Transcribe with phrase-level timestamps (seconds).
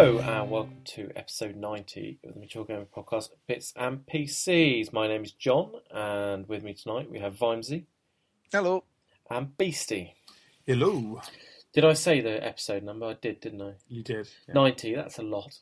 [0.00, 4.92] Hello and welcome to episode 90 of the Mature Gamer Podcast, Bits and PCs.
[4.92, 7.82] My name is John, and with me tonight we have Vimesy
[8.52, 8.84] Hello.
[9.28, 10.14] and Beastie.
[10.64, 11.20] Hello.
[11.72, 13.06] Did I say the episode number?
[13.06, 13.72] I did, didn't I?
[13.88, 14.28] You did.
[14.46, 14.54] yeah.
[14.54, 15.58] 90, that's a lot.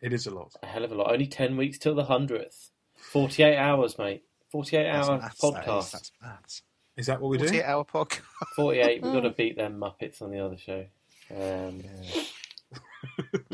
[0.00, 0.50] It is a lot.
[0.64, 1.12] A hell of a lot.
[1.12, 2.70] Only 10 weeks till the 100th.
[2.96, 4.24] 48 hours, mate.
[4.50, 5.92] 48 That's hour maths, podcast.
[5.92, 6.62] That's maths.
[6.96, 7.44] Is that what we do?
[7.44, 8.20] 48 hour podcast.
[8.56, 10.86] 48, we've got to beat them Muppets on the other show.
[11.30, 11.84] Um,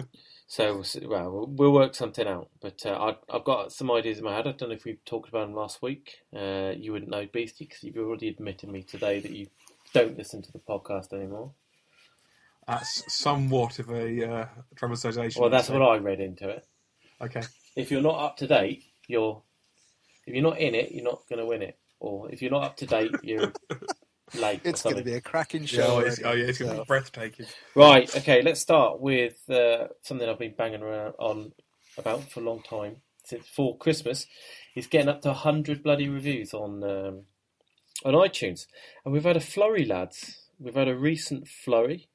[0.52, 2.50] So, we'll, see- well, we'll- work something out.
[2.60, 2.90] But uh,
[3.30, 4.46] I, I've got some ideas in my head.
[4.46, 6.18] I don't know if we talked about them last week.
[6.30, 9.46] Uh, you wouldn't know, Beastie, because you've already admitted me today that you
[9.94, 11.52] don't listen to the podcast anymore.
[12.68, 15.40] That's somewhat of a uh, dramatization.
[15.40, 16.66] Well, that's what I read into it.
[17.22, 17.40] Okay.
[17.74, 19.40] If you're not up to date, you're
[20.26, 21.78] if you're not in it, you're not going to win it.
[21.98, 23.54] Or if you're not up to date, you're
[24.34, 24.60] late.
[24.64, 25.96] It's going to be a cracking show.
[25.96, 27.46] oh, it's, oh, yeah, it's going to be breathtaking.
[27.74, 31.52] Right, okay, let's start with uh, something I've been banging around on
[31.98, 34.26] about for a long time since before Christmas.
[34.74, 37.22] It's getting up to 100 bloody reviews on um,
[38.04, 38.66] on iTunes.
[39.04, 40.48] And we've had a flurry, lads.
[40.58, 42.08] We've had a recent flurry.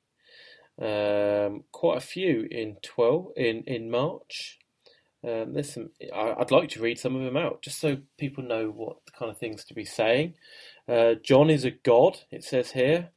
[0.80, 4.60] Um, quite a few in 12 in, in March.
[5.24, 5.90] Um, there's some.
[6.14, 9.32] I, I'd like to read some of them out, just so people know what kind
[9.32, 10.36] of things to be saying.
[10.88, 12.18] Uh, John is a god.
[12.32, 13.10] It says here.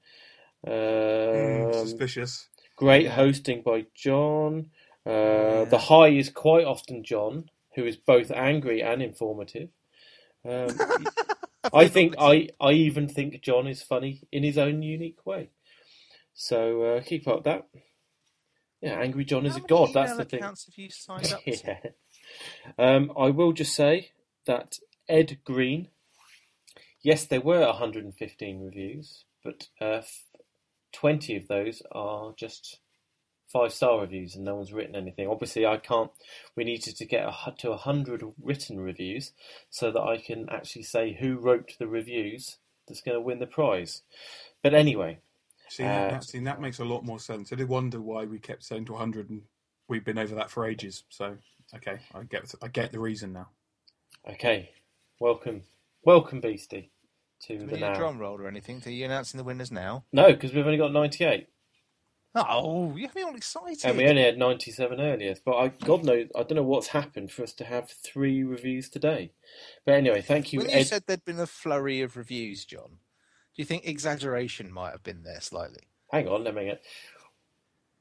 [0.67, 2.49] Mm, Um, suspicious.
[2.77, 3.11] Great Yeah.
[3.15, 4.71] hosting by John.
[5.07, 5.65] Uh, Yeah.
[5.65, 9.71] The high is quite often John, who is both angry and informative.
[10.45, 10.69] Um,
[11.73, 15.51] I think I, I even think John is funny in his own unique way.
[16.35, 17.67] So uh, keep up that.
[18.81, 19.91] Yeah, angry John is a god.
[19.93, 20.43] That's the thing.
[20.43, 21.51] have you signed up to?
[21.57, 21.79] yeah.
[22.79, 24.13] Um, I will just say
[24.47, 24.79] that
[25.09, 25.89] Ed Green.
[27.03, 30.25] Yes, there were 115 reviews, but uh, f-
[30.93, 32.79] 20 of those are just
[33.53, 35.29] five star reviews, and no one's written anything.
[35.29, 36.11] Obviously, I can't.
[36.57, 39.33] We needed to get a, to 100 written reviews
[39.71, 43.47] so that I can actually say who wrote the reviews that's going to win the
[43.47, 44.03] prize.
[44.63, 45.21] But anyway,
[45.69, 47.53] See, Uh, that, that, see, that makes a lot more sense.
[47.53, 49.43] I did wonder why we kept saying to 100 and
[49.89, 51.05] we've been over that for ages.
[51.11, 51.37] So,
[51.77, 53.49] okay, I get I get the reason now.
[54.29, 54.71] okay,
[55.21, 55.63] welcome,
[56.05, 56.91] welcome, Beastie,
[57.43, 57.95] to Do the now.
[57.95, 58.83] drum roll or anything?
[58.87, 60.05] Are you announcing the winners now?
[60.13, 61.49] No, because we've only got 98.
[62.35, 63.85] Oh, you have me all excited.
[63.85, 65.35] And we only had 97 earlier.
[65.45, 68.89] But I, God knows, I don't know what's happened for us to have three reviews
[68.89, 69.33] today.
[69.85, 73.63] But anyway, thank you, when you said there'd been a flurry of reviews, John, do
[73.63, 75.89] you think exaggeration might have been there slightly?
[76.13, 76.83] Hang on, let me get.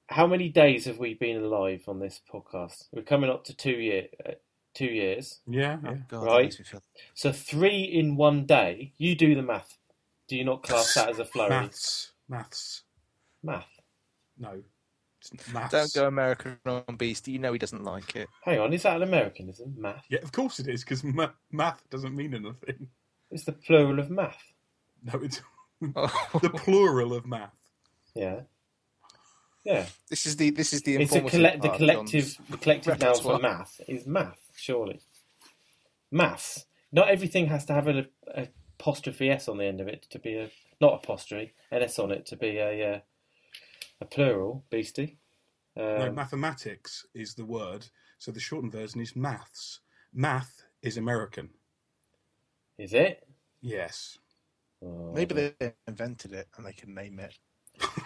[0.08, 2.86] How many days have we been alive on this podcast?
[2.92, 4.32] We're coming up to two year, uh,
[4.74, 5.40] two years.
[5.48, 5.98] Yeah, Oh, yeah.
[6.08, 6.34] God, Right.
[6.38, 6.84] that makes me feel...
[7.14, 8.94] So three in one day.
[8.98, 9.78] You do the math.
[10.28, 11.50] Do you not class that as a flurry?
[11.50, 12.12] Maths.
[12.28, 12.84] Maths.
[13.44, 13.68] Math.
[14.38, 14.62] No.
[15.52, 15.72] Maths.
[15.72, 17.28] Don't go American on Beast.
[17.28, 18.30] You know he doesn't like it.
[18.44, 19.74] Hang on, is that an Americanism?
[19.78, 20.06] Math.
[20.10, 22.88] Yeah, of course it is, because ma- math doesn't mean anything.
[23.32, 24.42] It's the plural of math.
[25.04, 25.42] No, it's
[25.96, 26.30] Oh.
[26.42, 27.54] the plural of math.
[28.14, 28.42] Yeah.
[29.64, 29.86] Yeah.
[30.10, 33.00] this is the this is the It's a colle- the part of collective the collective
[33.00, 35.02] noun for math is math, surely.
[36.12, 36.66] Maths.
[36.92, 38.48] Not everything has to have an a,
[38.80, 42.12] apostrophe s on the end of it to be a not apostrophe an s on
[42.12, 43.00] it to be a uh,
[44.02, 45.18] a plural beastie.
[45.96, 47.88] No, Um, mathematics is the word,
[48.20, 49.82] so the shortened version is maths.
[50.14, 51.50] Math is American.
[52.78, 53.28] is it?
[53.62, 54.18] Yes.
[54.84, 57.36] Oh, Maybe they invented it and they can name it.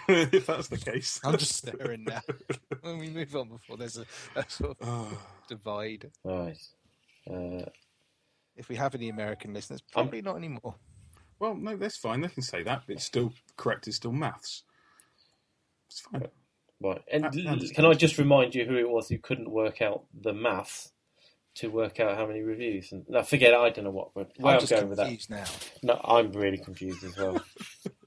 [0.32, 1.20] if that's the case.
[1.24, 2.20] I'm just staring now.
[2.82, 4.04] when we move on before there's a,
[4.36, 5.18] a sort of Oh,
[5.48, 6.10] divide.
[6.24, 6.58] right.
[7.30, 7.64] Uh,
[8.56, 10.74] If we have any American listeners, probably not anymore.
[11.40, 12.20] well, no, that's fine.
[12.20, 13.86] They can say that, but it's still correct.
[13.88, 14.62] It's still maths.
[15.88, 16.26] It's fine.
[16.80, 17.02] right.
[17.12, 20.04] And That- l- can I just remind you who it was who couldn't work out
[20.18, 20.92] the maths
[21.56, 22.92] to work out how many reviews?
[22.92, 23.58] And no, forget it.
[23.58, 24.14] I don't know what.
[24.14, 25.04] Where I'm I'm just going with that.
[25.06, 25.44] confused now.
[25.82, 27.40] No, I'm really confused as well.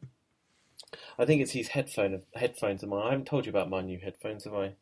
[1.19, 3.07] I think it's these headphone headphones of mine.
[3.07, 4.73] I haven't told you about my new headphones, have I?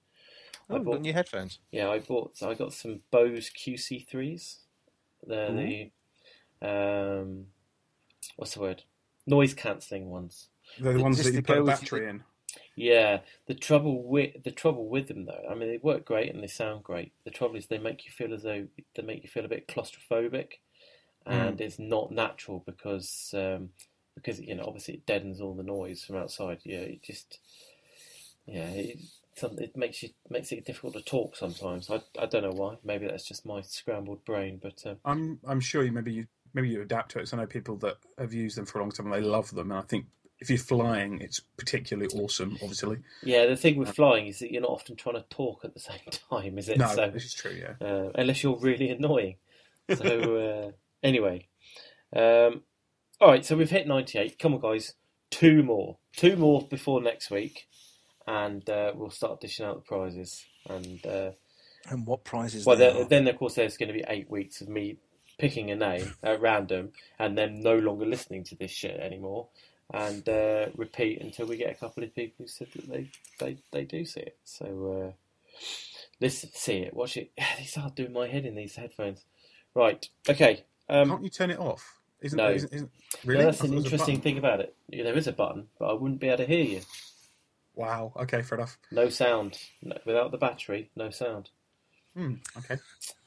[0.71, 1.59] I Oh, bought, new headphones.
[1.71, 2.41] yeah, I bought.
[2.43, 4.59] I got some Bose QC3s.
[5.27, 5.91] They're the
[6.61, 7.47] um,
[8.37, 8.83] what's the word?
[9.27, 10.49] Noise cancelling ones.
[10.77, 12.23] They're the ones Just that you to put a with battery in.
[12.75, 16.43] Yeah, the trouble with the trouble with them though, I mean, they work great and
[16.43, 17.13] they sound great.
[17.23, 19.67] The trouble is they make you feel as though they make you feel a bit
[19.67, 20.53] claustrophobic,
[21.25, 23.69] and it's not natural because um,
[24.15, 26.59] because you know obviously it deadens all the noise from outside.
[26.63, 27.39] Yeah, it just
[28.47, 28.99] yeah, it,
[29.35, 31.89] some, it makes you makes it difficult to talk sometimes.
[31.89, 32.75] I, I don't know why.
[32.83, 36.69] Maybe that's just my scrambled brain, but um, I'm I'm sure you maybe you maybe
[36.69, 37.27] you adapt to it.
[37.27, 39.51] So I know people that have used them for a long time and they love
[39.51, 40.05] them, and I think
[40.39, 42.57] if you're flying, it's particularly awesome.
[42.61, 45.73] Obviously, Yeah, the thing with flying is that you're not often trying to talk at
[45.73, 46.79] the same time, is it?
[46.79, 47.51] no, So, this is true.
[47.51, 49.35] Yeah, uh, unless you're really annoying.
[49.89, 50.71] So uh,
[51.03, 51.47] anyway,
[52.15, 52.63] um,
[53.21, 53.45] all right.
[53.45, 54.39] So we've hit 98.
[54.39, 54.93] Come on, guys,
[55.29, 57.67] two more, two more before next week,
[58.27, 60.43] and uh, we'll start dishing out the prizes.
[60.69, 61.31] And uh,
[61.89, 62.65] And what prizes?
[62.65, 63.05] well, there there, are.
[63.05, 64.97] then of course there's going to be eight weeks of me
[65.37, 69.47] picking a name at random, and then no longer listening to this shit anymore.
[69.93, 73.09] And uh, repeat until we get a couple of people who said that they,
[73.39, 74.37] they, they do see it.
[74.43, 75.11] So uh,
[76.19, 77.31] listen, see it, watch it.
[77.59, 79.25] These are doing my head in these headphones.
[79.75, 80.07] Right.
[80.27, 80.63] Okay.
[80.89, 81.99] Um, can't you turn it off?
[82.25, 82.49] Isn't, no.
[82.49, 82.91] isn't, isn't
[83.23, 84.75] no, that's an there was a interesting thing about it.
[84.89, 86.81] Yeah, there is a button, but I wouldn't be able to hear you.
[87.75, 88.13] Wow.
[88.17, 88.79] Okay, fair enough.
[88.91, 89.59] No sound.
[89.83, 91.51] No, without the battery, no sound.
[92.15, 92.77] Hmm, okay.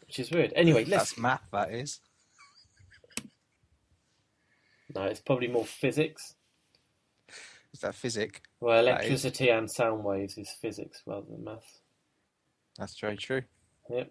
[0.00, 0.53] Which is weird.
[0.56, 1.11] Anyway, let's.
[1.11, 1.43] That's math.
[1.53, 2.00] That is.
[4.93, 6.35] No, it's probably more physics.
[7.73, 8.41] Is that physics?
[8.59, 11.79] Well, electricity and sound waves is physics rather than maths.
[12.77, 13.43] That's very true.
[13.91, 14.11] Yep.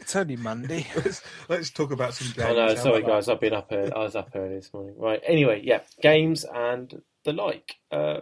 [0.00, 0.86] It's only Monday.
[0.96, 2.48] let's, let's talk about some games.
[2.50, 3.92] Oh no, sorry guys, I've been up early.
[3.92, 4.94] I was up early this morning.
[4.96, 5.20] Right.
[5.26, 7.76] Anyway, yeah, games and the like.
[7.90, 8.20] Uh,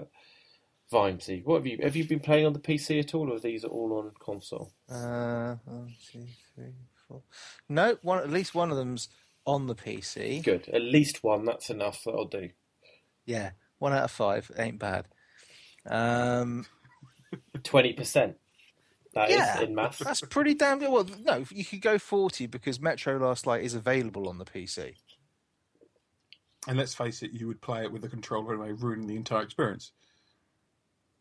[0.93, 3.41] Vimesy, what have you have you been playing on the PC at all, or are
[3.41, 4.73] these all on console?
[4.89, 6.75] Uh, one, two, three,
[7.09, 7.23] four.
[7.69, 8.21] No, one.
[8.21, 9.09] At least one of them's
[9.45, 10.45] on the PC.
[10.45, 11.45] Good, at least one.
[11.45, 12.03] That's enough.
[12.05, 12.51] That'll do.
[13.25, 15.07] Yeah, one out of five ain't bad.
[15.87, 16.67] Um,
[17.65, 18.37] Twenty percent.
[19.17, 19.99] That is yeah, in maths.
[19.99, 20.91] that's pretty damn good.
[20.91, 24.95] Well, no, you could go forty because Metro Last Light is available on the PC.
[26.69, 29.43] And let's face it, you would play it with the controller anyway, ruining the entire
[29.43, 29.93] experience.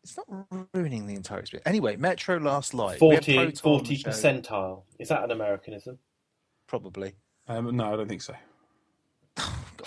[0.02, 1.66] It's not ruining the entire experience.
[1.66, 3.00] Anyway, Metro Last Light.
[3.00, 4.82] we 40, Proton 40 percentile.
[4.98, 5.98] Is that an Americanism?
[6.66, 7.14] Probably.
[7.48, 8.34] Um, no, I don't think so.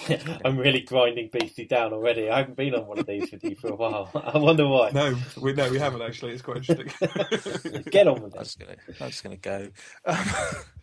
[0.46, 2.30] I'm really grinding Beastie down already.
[2.30, 4.10] I haven't been on one of these with you for a while.
[4.34, 4.92] I wonder why.
[4.92, 6.34] No, we no, we haven't actually.
[6.34, 7.84] It's quite interesting.
[7.92, 8.44] Get on with I'm it.
[8.44, 9.70] just gonna, I'm just gonna go.
[10.06, 10.26] Um,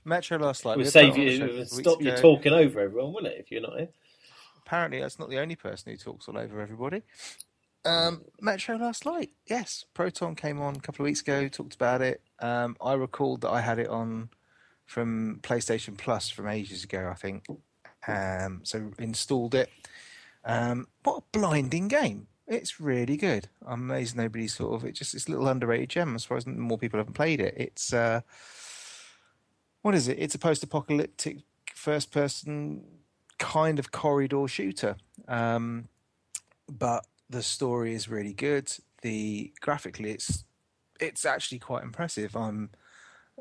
[0.04, 0.76] Metro Last Light.
[0.76, 2.20] We'll we save Proton on the you, show a we'll couple of stop you ago.
[2.20, 3.88] talking over everyone, wouldn't it, if you're not here?
[4.64, 7.02] Apparently, that's not the only person who talks all over everybody.
[7.84, 9.84] Um, Metro Last Light, yes.
[9.94, 12.20] Proton came on a couple of weeks ago, talked about it.
[12.40, 14.30] Um, I recalled that I had it on
[14.86, 17.44] from PlayStation Plus from ages ago, I think.
[18.06, 19.70] Um, so installed it.
[20.44, 22.28] Um, what a blinding game!
[22.46, 23.48] It's really good.
[23.66, 26.46] I'm amazed nobody sort of it just it's a little underrated gem as far as
[26.46, 27.54] more people haven't played it.
[27.56, 28.20] It's uh,
[29.82, 30.18] what is it?
[30.18, 31.38] It's a post-apocalyptic
[31.74, 32.84] first-person
[33.38, 34.96] kind of corridor shooter.
[35.28, 35.88] Um,
[36.68, 38.72] but the story is really good.
[39.02, 40.44] The graphically, it's
[41.00, 42.36] it's actually quite impressive.
[42.36, 42.70] I'm,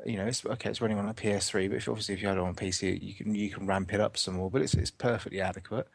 [0.04, 0.70] you know, it's okay.
[0.70, 3.14] It's running on a PS3, but if, obviously if you had it on PC, you
[3.14, 4.50] can you can ramp it up some more.
[4.50, 5.88] But it's it's perfectly adequate.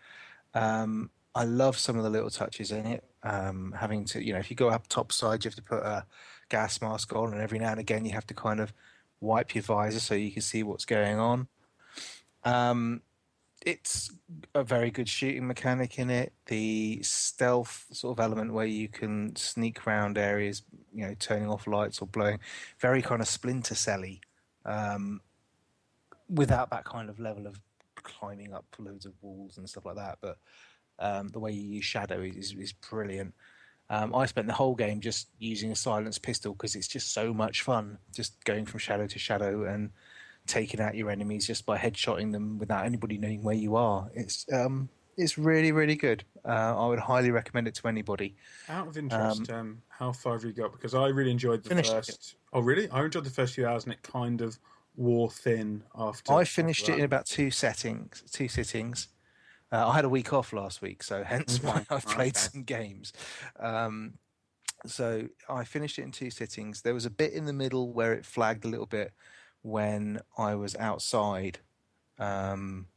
[0.53, 3.03] Um, I love some of the little touches in it.
[3.23, 5.83] Um, having to, you know, if you go up top side, you have to put
[5.83, 6.05] a
[6.49, 8.73] gas mask on, and every now and again you have to kind of
[9.21, 11.47] wipe your visor so you can see what's going on.
[12.43, 13.01] Um,
[13.65, 14.09] it's
[14.55, 16.33] a very good shooting mechanic in it.
[16.47, 20.63] The stealth sort of element where you can sneak around areas,
[20.93, 22.39] you know, turning off lights or blowing,
[22.79, 24.19] very kind of splinter celly,
[24.65, 25.21] um,
[26.29, 27.59] without that kind of level of
[27.95, 30.17] climbing up loads of walls and stuff like that.
[30.21, 30.37] But
[30.99, 33.33] um, the way you use shadow is, is brilliant.
[33.89, 37.33] Um, I spent the whole game just using a silenced pistol because it's just so
[37.33, 39.91] much fun, just going from shadow to shadow and
[40.51, 44.11] taking out your enemies just by headshotting them without anybody knowing where you are.
[44.13, 46.25] It's um, it's really really good.
[46.45, 48.35] Uh, I would highly recommend it to anybody.
[48.69, 50.71] Out of interest, um, how far have you got?
[50.73, 52.35] Because I really enjoyed the first.
[52.53, 52.89] Oh, really?
[52.89, 54.59] I enjoyed the first few hours, and it kind of
[54.97, 56.33] wore thin after.
[56.33, 59.07] I finished after it in about two settings, two sittings.
[59.71, 62.47] Uh, I had a week off last week, so hence why I've played Okay.
[62.51, 63.13] some games.
[63.57, 64.15] Um,
[64.85, 66.81] so I finished it in two sittings.
[66.81, 69.13] There was a bit in the middle where it flagged a little bit
[69.61, 71.59] when I was outside,
[72.19, 72.87] um,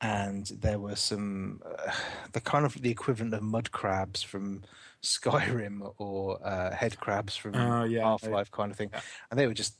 [0.00, 1.92] and there were some uh,
[2.32, 4.62] the kind of the equivalent of mud crabs from
[5.02, 8.02] Skyrim or uh, head crabs from Oh, yeah.
[8.02, 8.90] Half Life kind of thing,
[9.30, 9.76] and they were just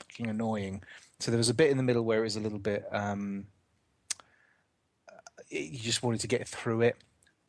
[0.00, 0.82] fucking annoying.
[1.20, 2.84] So there was a bit in the middle where it was a little bit.
[2.92, 3.46] Um,
[5.50, 6.96] you just wanted to get through it,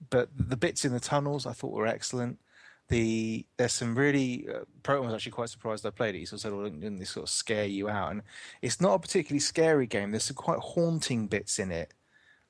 [0.10, 2.40] but the bits in the tunnels I thought were excellent.
[2.88, 6.20] The there's some really uh, Proton was actually quite surprised I played it.
[6.20, 8.22] He sort of said, "Well, didn't this sort of scare you out?" And
[8.62, 10.12] it's not a particularly scary game.
[10.12, 11.94] There's some quite haunting bits in it.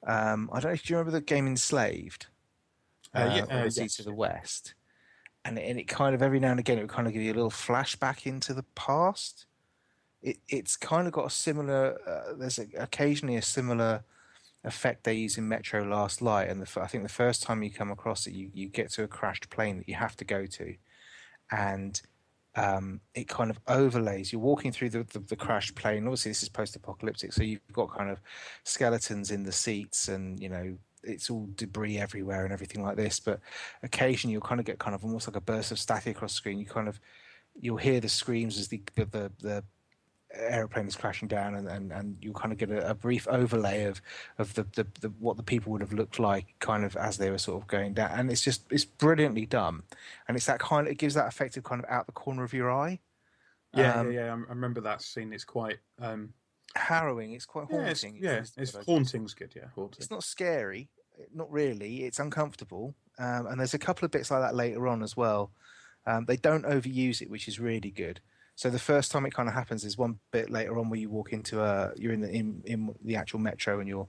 [0.05, 2.27] Um, I don't know if you remember the game Enslaved.
[3.13, 3.95] Uh, yeah, uh, Odyssey yes.
[3.95, 4.73] to the West,
[5.45, 7.31] and and it kind of every now and again it would kind of give you
[7.31, 9.45] a little flashback into the past.
[10.21, 11.97] It it's kind of got a similar.
[12.05, 14.03] Uh, there's a, occasionally a similar
[14.65, 17.71] effect they use in Metro Last Light, and the, I think the first time you
[17.71, 20.45] come across it, you, you get to a crashed plane that you have to go
[20.45, 20.75] to,
[21.51, 22.01] and
[22.55, 24.31] um, it kind of overlays.
[24.31, 26.05] You're walking through the, the, the crashed plane.
[26.05, 28.21] Obviously, this is post-apocalyptic, so you've got kind of
[28.63, 33.19] skeletons in the seats, and you know it's all debris everywhere and everything like this.
[33.19, 33.39] But
[33.83, 36.37] occasionally, you'll kind of get kind of almost like a burst of static across the
[36.37, 36.59] screen.
[36.59, 36.99] You kind of
[37.59, 39.63] you'll hear the screams as the the, the,
[40.37, 44.01] is crashing down and, and, and you kind of get a, a brief overlay of
[44.37, 47.29] of the, the, the, what the people would have looked like kind of as they
[47.29, 49.83] were sort of going down and it's just it's brilliantly done
[50.27, 52.43] and it's that kind of it gives that effect of kind of out the corner
[52.43, 52.99] of your eye
[53.73, 54.33] Yeah, Um, yeah, yeah.
[54.33, 55.33] I remember that scene.
[55.33, 55.77] It's quite.
[55.99, 56.33] Um,
[56.77, 59.53] harrowing it's quite yeah, it's, haunting yeah, It's- it's it's- haunting's good.
[59.55, 59.97] Yeah, haunting.
[59.99, 60.89] it's not scary
[61.33, 65.01] not really it's uncomfortable um, and there's a couple of bits like that later on
[65.01, 65.51] as well
[66.05, 68.19] um, they don't overuse it which is really good
[68.55, 71.09] so the first time it kind of happens is one bit later on where you
[71.09, 74.07] walk into a you're in the in, in the actual metro and you're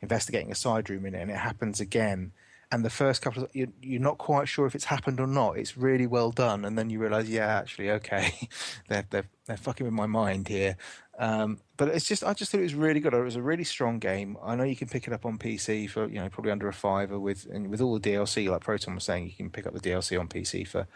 [0.00, 2.32] investigating a side room in it and it happens again
[2.72, 5.56] and the first couple of you're, you're not quite sure if it's happened or not
[5.56, 8.48] it's really well done and then you realize yeah actually okay
[8.88, 10.76] they're, they're, they're fucking with my mind here
[11.18, 13.14] um, but it's just I just thought it was really good.
[13.14, 14.36] It was a really strong game.
[14.42, 16.72] I know you can pick it up on PC for you know probably under a
[16.72, 19.72] fiver with and with all the DLC like Proton was saying you can pick up
[19.72, 20.86] the DLC on PC for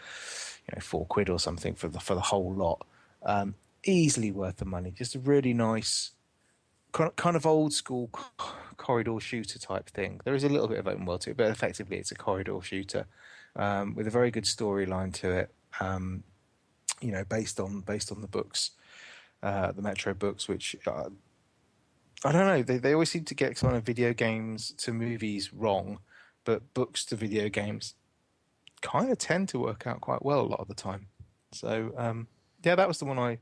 [0.71, 2.85] you know four quid or something for the for the whole lot.
[3.23, 4.91] Um, easily worth the money.
[4.91, 6.11] Just a really nice
[6.91, 8.09] kind of old school
[8.77, 10.21] corridor shooter type thing.
[10.23, 12.59] There is a little bit of open world to it, but effectively it's a corridor
[12.61, 13.05] shooter
[13.55, 15.53] um, with a very good storyline to it.
[15.79, 16.23] Um,
[16.99, 18.71] you know, based on based on the books
[19.43, 21.09] uh, the Metro books, which uh,
[22.23, 22.61] I don't know.
[22.61, 25.99] They they always seem to get kind of video games to movies wrong,
[26.45, 27.95] but books to video games
[28.81, 31.07] kind of tend to work out quite well a lot of the time.
[31.51, 32.27] So um,
[32.63, 33.39] yeah, that was the one I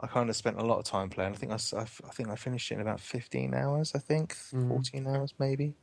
[0.00, 1.32] I kind of spent a lot of time playing.
[1.32, 3.92] I think I, I I think I finished it in about fifteen hours.
[3.94, 4.68] I think Mhm.
[4.68, 5.74] fourteen hours maybe.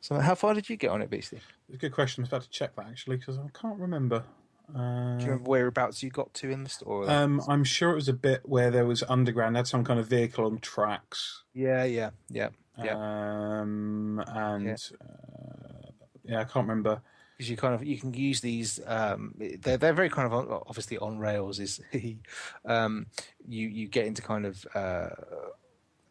[0.00, 1.40] So how far did you get on it, Beastie?
[1.68, 2.22] It's a good question.
[2.22, 4.24] I was about to check that actually because I can't remember.
[4.72, 7.08] Uh, Do you remember whereabouts you got to in the store?
[7.10, 10.06] um, I'm sure it was a bit where there was underground, had some kind of
[10.06, 11.42] vehicle on tracks.
[11.54, 12.50] yeah, yeah, yeah.
[12.80, 12.94] Yeah.
[12.94, 14.76] Um, and Yeah.
[15.00, 15.90] Uh,
[16.22, 17.00] yeah, I can't remember.
[17.38, 20.62] Because you kind of you can use these um they're they're very kind of on-
[20.66, 22.18] obviously on rails is he
[22.64, 23.06] um
[23.46, 25.10] you you get into kind of uh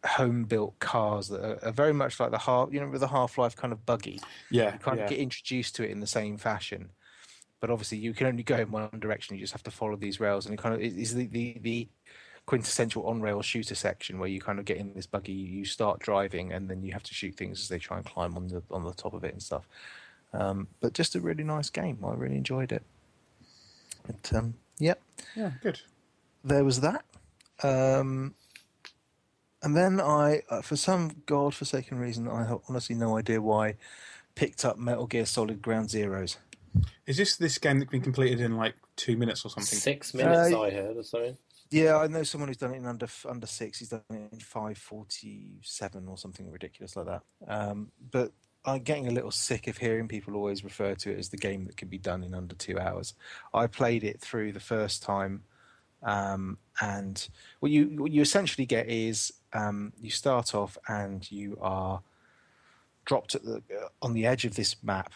[0.05, 3.07] home built cars that are, are very much like the half you know with the
[3.07, 4.19] half life kind of buggy.
[4.49, 5.03] Yeah, you kind yeah.
[5.03, 6.91] of get introduced to it in the same fashion.
[7.59, 10.19] But obviously you can only go in one direction you just have to follow these
[10.19, 11.87] rails and it kind of is the the, the
[12.45, 15.99] quintessential on rail shooter section where you kind of get in this buggy you start
[15.99, 18.63] driving and then you have to shoot things as they try and climb on the
[18.71, 19.67] on the top of it and stuff
[20.37, 22.83] um, but just a really nice game i really enjoyed it
[24.05, 25.01] but um, yep
[25.35, 25.81] yeah, good.
[26.43, 27.03] there was that.
[27.63, 28.35] Um,
[29.61, 33.75] and then I, uh, for some god-forsaken reason, I have honestly no idea why,
[34.35, 36.37] picked up Metal Gear Solid Ground Zeroes.
[37.07, 39.77] Is this this game that can be completed in like two minutes or something?
[39.77, 41.37] Six minutes, Uh, I heard, or something.
[41.71, 43.79] Yeah, I know someone who's done it in under under six.
[43.79, 47.23] He's done it in five forty-seven or something ridiculous like that.
[47.47, 48.31] Um, but
[48.67, 51.65] I'm getting a little sick of hearing people always refer to it as the game
[51.65, 53.13] that can be done in under two hours.
[53.53, 55.43] I played it through the first time,
[56.03, 57.27] um, and
[57.61, 62.01] what you what you essentially get is um, you start off and you are
[63.05, 65.13] dropped at the uh, on the edge of this map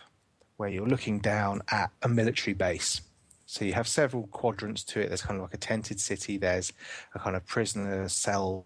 [0.55, 3.01] where you're looking down at a military base.
[3.47, 5.09] So you have several quadrants to it.
[5.09, 6.37] There's kind of like a tented city.
[6.37, 6.71] There's
[7.13, 8.65] a kind of prisoner cell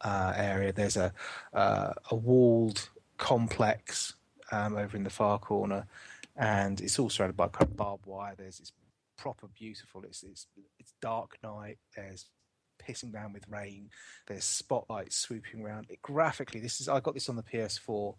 [0.00, 0.72] uh, area.
[0.72, 1.12] There's a
[1.52, 4.14] uh, a walled complex
[4.52, 5.86] um, over in the far corner,
[6.36, 8.34] and it's all surrounded by kind of barbed wire.
[8.36, 8.72] There's it's
[9.16, 10.02] proper beautiful.
[10.04, 10.46] It's it's
[10.78, 11.78] it's dark night.
[11.96, 12.26] There's
[12.78, 13.90] pissing down with rain.
[14.26, 15.86] There's spotlights swooping around.
[15.88, 18.14] It, graphically, this is I got this on the PS4,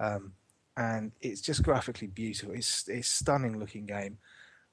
[0.00, 0.32] um,
[0.76, 2.54] and it's just graphically beautiful.
[2.54, 4.18] It's it's stunning looking game.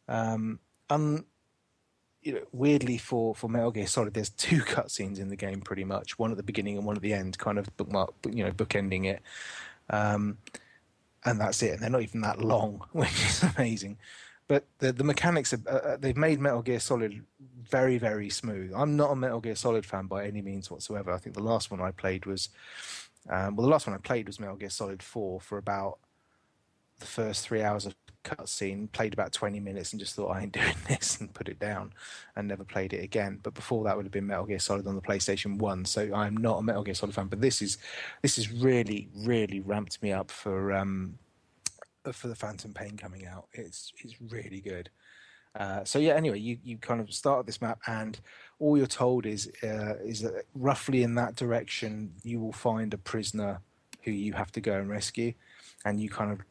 [0.08, 0.60] Um,
[2.26, 5.86] you know, weirdly for for Metal Gear Solid, there's two cutscenes in the game, pretty
[5.86, 6.20] much.
[6.20, 9.06] One at the beginning and one at the end, kind of bookmark, you know, bookending
[9.06, 9.22] it.
[9.90, 10.40] Um,
[11.24, 11.74] and that's it.
[11.74, 13.98] And they're not even that long, which is amazing.
[14.48, 18.74] But the the mechanics are, uh, they've made Metal Gear Solid very very smooth.
[18.76, 21.12] I'm not a Metal Gear Solid fan by any means whatsoever.
[21.12, 22.50] I think the last one I played was
[23.30, 26.00] um, well, the last one I played was Metal Gear Solid Four for about
[27.00, 28.92] the first three hours of cutscene.
[28.92, 31.94] Played about twenty minutes and just thought I ain't doing this and put it down,
[32.36, 33.40] and never played it again.
[33.44, 35.86] But before that would have been Metal Gear Solid on the PlayStation One.
[35.86, 37.78] So I'm not a Metal Gear Solid fan, but this is
[38.22, 41.18] this is really really ramped me up for um,
[42.12, 43.48] for the Phantom Pain coming out.
[43.54, 44.90] It's it's really good.
[45.58, 46.14] Uh, so yeah.
[46.14, 48.20] Anyway, you, you kind of start this map, and
[48.60, 52.98] all you're told is uh, is that roughly in that direction you will find a
[52.98, 53.62] prisoner
[54.04, 55.34] who you have to go and rescue,
[55.86, 56.42] and you kind of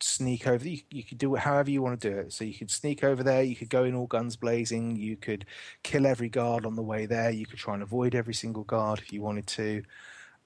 [0.00, 0.66] sneak over.
[0.68, 2.32] You, you could do it however you want to do it.
[2.32, 3.42] So you could sneak over there.
[3.42, 4.96] You could go in all guns blazing.
[4.96, 5.44] You could
[5.82, 7.30] kill every guard on the way there.
[7.30, 9.82] You could try and avoid every single guard if you wanted to.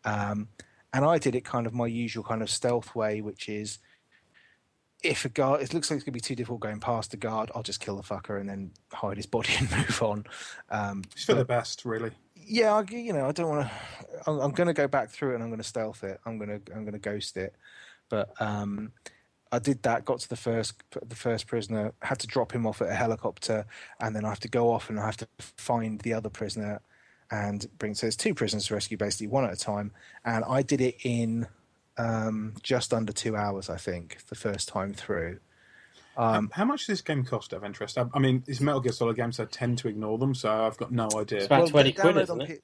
[0.04, 0.48] Um,
[0.92, 3.78] and I did it kind of my usual kind of stealth way, which is
[5.02, 7.16] if a guard, it looks like it's going to be too difficult going past a
[7.16, 10.24] guard, I'll just kill the fucker and then hide his body and move on.
[10.70, 12.12] Um, It's for but- the best, really.
[12.36, 13.72] yeah, I, you know, I don't want to.
[14.30, 16.20] I'm, I'm going to go back through it and I'm going to stealth it.
[16.24, 17.54] I'm going to I'm going to ghost it.
[18.08, 18.92] But um,
[19.52, 20.06] I did that.
[20.06, 21.92] Got to the first the first prisoner.
[22.00, 23.66] Had to drop him off at a helicopter,
[24.00, 26.80] and then I have to go off and I have to find the other prisoner
[27.30, 27.94] and bring.
[27.94, 29.92] So there's two prisoners to rescue, basically one at a time.
[30.24, 31.46] And I did it in
[31.98, 35.38] um, just under two hours, I think, the first time through.
[36.16, 37.54] Um, How much does this game cost?
[37.54, 39.40] Out of interest, I, I mean, it's Metal Gear Solid games.
[39.40, 41.38] I tend to ignore them, so I've got no idea.
[41.38, 42.48] It's about Well, 20 quid, download isn't it?
[42.48, 42.58] P-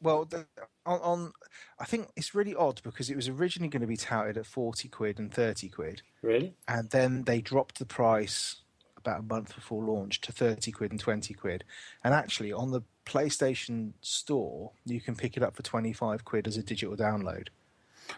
[0.00, 0.46] well, the,
[0.86, 1.32] on, on
[1.78, 4.88] I think it's really odd because it was originally going to be touted at forty
[4.88, 6.54] quid and thirty quid, Really?
[6.68, 8.56] and then they dropped the price
[8.96, 11.64] about a month before launch to thirty quid and twenty quid.
[12.02, 16.46] And actually, on the PlayStation Store, you can pick it up for twenty five quid
[16.46, 17.48] as a digital download.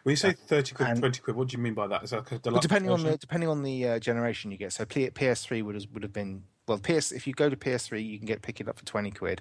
[0.02, 2.04] When you say thirty quid, And- twenty quid, what do you mean by that?
[2.04, 4.58] Is that like a But deluxe depending on the depending on the uh, generation you
[4.58, 8.04] get, so PS3 would have, would have been well, PS if you go to PS3,
[8.06, 9.40] you can get pick it up for twenty quid,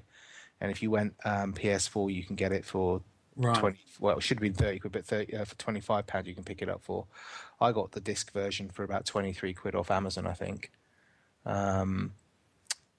[0.61, 3.01] and if you went um, PS4, you can get it for
[3.37, 3.57] right?
[3.57, 3.79] twenty.
[3.99, 6.35] Well, it should have been thirty quid, but 30, uh, for twenty five pound you
[6.35, 7.05] can pick it up for.
[7.61, 10.71] I got the disc version for about twenty three quid off Amazon, I think.
[11.45, 12.13] Um,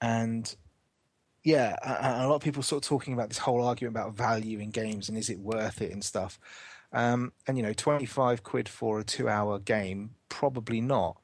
[0.01, 0.55] and
[1.43, 4.13] yeah, a, a a lot of people sort of talking about this whole argument about
[4.15, 6.39] value in games and is it worth it and stuff.
[6.91, 11.17] Um, and you know, twenty five quid for a two hour game, probably not.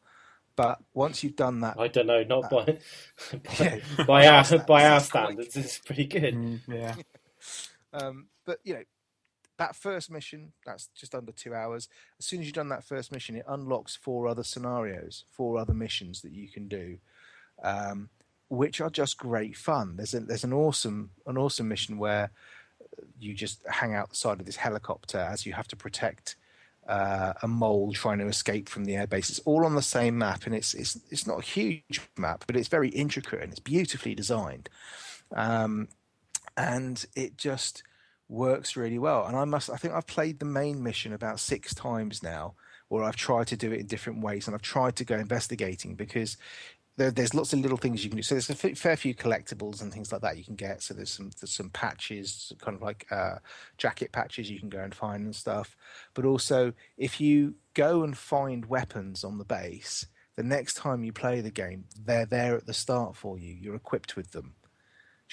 [0.56, 2.24] But once you've done that, I don't know.
[2.24, 2.64] Not by
[3.44, 3.80] by, Yeah.
[4.08, 6.34] by our by our It's quite- standards, it's pretty good.
[6.36, 6.96] Mm, yeah.
[7.94, 8.82] Um, but you know,
[9.58, 11.88] that first mission, that's just under two hours.
[12.20, 15.74] As soon as you've done that first mission, it unlocks four other scenarios, four other
[15.74, 16.98] missions that you can do,
[17.64, 18.10] um,
[18.50, 19.96] which are just great fun.
[19.98, 22.32] There's a, there's an awesome an awesome mission where
[23.20, 26.36] you just hang out the side of this helicopter as you have to protect
[26.88, 29.30] uh, a mole trying to escape from the airbase.
[29.30, 32.56] It's all on the same map, and it's it's it's not a huge map, but
[32.56, 34.70] it's very intricate and it's beautifully designed.
[35.36, 35.88] Um,
[36.58, 37.84] and it just
[38.28, 39.26] works really well.
[39.26, 42.56] And I must, I think I've played the main mission about six times now,
[42.90, 45.96] or I've tried to do it in different ways, and I've tried to go investigating
[45.96, 46.38] because
[46.98, 48.24] there, there's lots of little things you can do.
[48.24, 50.82] So there's a f- fair few collectibles and things like that you can get.
[50.82, 53.36] So there's some there's some patches, kind of like uh,
[53.78, 55.76] jacket patches you can go and find and stuff.
[56.14, 61.12] But also, if you go and find weapons on the base, the next time you
[61.12, 63.54] play the game, they're there at the start for you.
[63.54, 64.56] You're equipped with them.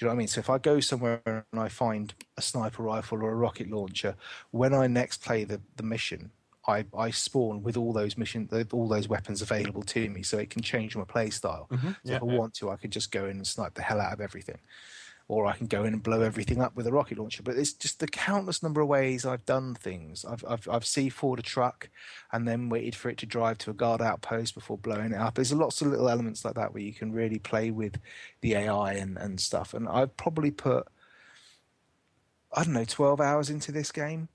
[0.02, 0.26] Do you know what I mean?
[0.26, 4.16] So if I go somewhere and I find a sniper rifle or a rocket launcher,
[4.50, 6.32] when I next play the, the mission,
[6.66, 10.50] I, I spawn with all those mission all those weapons available to me, so it
[10.50, 11.68] can change my play style.
[11.70, 11.88] Mm-hmm.
[11.88, 12.36] So Yeah, if I yeah.
[12.36, 14.58] want to, I could just go in and snipe the hell out of everything,
[15.28, 17.42] or I can go in and blow everything up with a rocket launcher.
[17.42, 20.24] But it's just the countless number of ways I've done things.
[20.24, 21.88] I've I've, I've C4'd a truck,
[22.32, 25.34] and then waited for it to drive to a guard outpost before blowing it up.
[25.34, 27.98] There's lots of little elements like that where you can really play with
[28.40, 29.74] the AI and, and stuff.
[29.74, 30.86] And I've probably put
[32.52, 34.28] I don't know twelve hours into this game.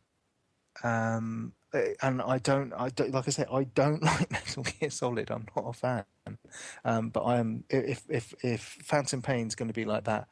[0.84, 4.90] Um, eh, and I don't, I don't, like I say, I don't like Metal Gear
[4.90, 5.32] Solid.
[5.32, 6.06] I'm not a fan.
[6.86, 7.64] Um, but I am.
[7.70, 10.28] If if if Phantom Pain's going to be like that,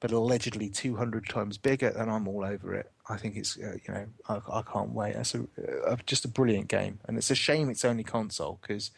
[0.00, 2.90] but allegedly 200 times bigger, then I'm all over it.
[3.08, 5.16] I think it's, uh, you know, I, I can't wait.
[5.16, 5.46] It's a,
[5.86, 8.90] uh, just a brilliant game, and it's a shame it's only console because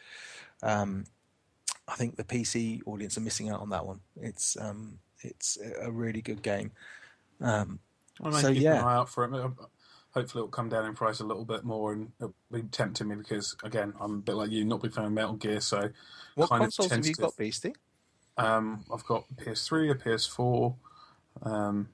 [0.62, 1.04] um,
[1.86, 4.00] I think the PC audience are missing out on that one.
[4.20, 6.72] It's um, it's a really good game.
[7.40, 7.78] Um,
[8.22, 8.80] I might So, keep yeah.
[8.80, 9.30] an eye out for it.
[10.14, 13.14] Hopefully, it'll come down in price a little bit more, and it'll be tempting me
[13.14, 15.60] because, again, I'm a bit like you, not fan of Metal Gear.
[15.60, 15.90] So,
[16.34, 17.74] what kind of consoles have you got, Beastie?
[18.36, 20.74] um, I've got PS3, a PS4.
[21.42, 21.88] Um,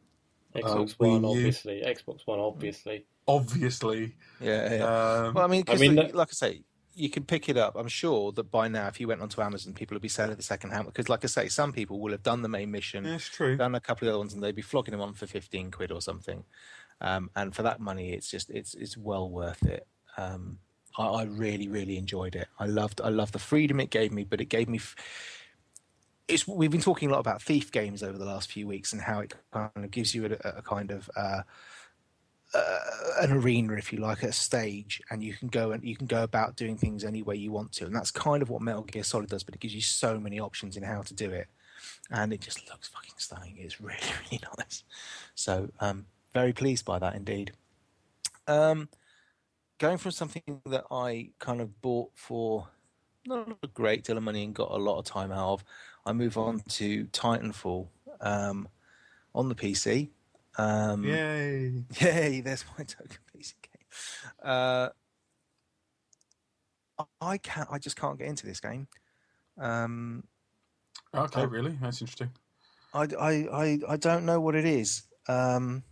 [0.55, 1.29] Xbox Uh, Wii One, U.
[1.31, 1.83] obviously.
[1.85, 3.07] Xbox One, obviously.
[3.27, 4.85] obviously, Yeah, yeah.
[5.29, 6.63] um, Well, I mean, I 'cause mean, the- that- like I say,
[6.95, 7.75] you can pick it up.
[7.75, 10.43] I'm sure that by now, if you went onto Amazon, people would be selling the
[10.45, 10.87] second hand.
[10.87, 13.57] Because, like I say, some people will have done the main mission, yeah, it's true.
[13.57, 15.91] done a couple of other ones, and they'd be flogging them on for 15 quid
[15.91, 16.45] or something.
[17.01, 19.89] Um, and for that money, it's just it's it's well worth it.
[20.17, 20.61] Um,
[20.97, 22.47] I, I really really enjoyed it.
[22.61, 24.79] I loved I loved the freedom it gave me, but it gave me.
[24.79, 24.95] F-
[26.29, 29.03] it's we've been talking a lot about thief games over the last few weeks and
[29.03, 31.11] how it kind of gives you a, a kind of.
[31.17, 31.43] Uh,
[32.57, 32.79] uh,
[33.21, 36.23] an arena, if you like, a stage, and you can go and you can go
[36.23, 39.03] about doing things any way you want to, and that's kind of what Metal Gear
[39.03, 39.43] Solid does.
[39.43, 41.49] But it gives you so many options in how to do it,
[42.13, 43.57] and it just looks fucking stunning.
[43.59, 43.99] It's really
[44.31, 44.85] really nice.
[45.35, 47.51] So, um, very pleased by that indeed.
[48.47, 48.89] Um,
[49.79, 52.69] going from something that I kind of bought for
[53.27, 55.65] not a great deal of money and got a lot of time out of,
[56.07, 57.89] I move on to Titanfall
[58.21, 58.69] um,
[59.35, 60.11] on the PC.
[60.57, 61.85] Um, Yay!
[62.01, 62.41] Yay!
[62.41, 63.87] There's my token PC game.
[64.43, 64.89] Uh,
[67.21, 67.69] I can't.
[67.73, 68.87] I just can't get into this game.
[69.59, 70.25] Um,
[71.15, 71.47] Okay, Oh.
[71.47, 71.79] really?
[71.81, 72.31] That's interesting.
[72.93, 75.03] I, I, I, I don't know what it is.
[75.29, 75.85] Um,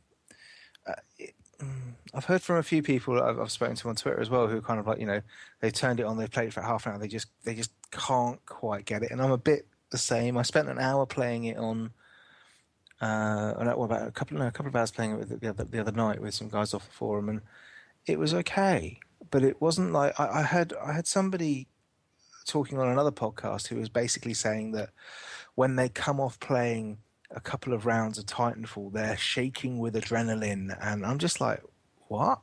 [0.86, 4.20] uh, it, mm, I've heard from a few people I've, I've spoken to on Twitter
[4.20, 5.20] as well who are kind of like you know
[5.60, 7.70] they turned it on, they played it for half an hour, they just they just
[7.92, 10.36] can't quite get it, and I'm a bit the same.
[10.36, 11.92] I spent an hour playing it on.
[13.00, 15.40] Uh, I don't- well, about a couple, no, a couple of hours playing it with
[15.40, 17.40] the other the other night with some guys off the forum, and
[18.06, 18.98] it was okay,
[19.30, 21.68] but it wasn't like I, I had I had somebody
[22.44, 24.90] talking on another podcast who was basically saying that
[25.54, 26.98] when they come off playing
[27.30, 31.62] a couple of rounds of Titanfall, they're shaking with adrenaline, and I'm just like,
[32.08, 32.40] what?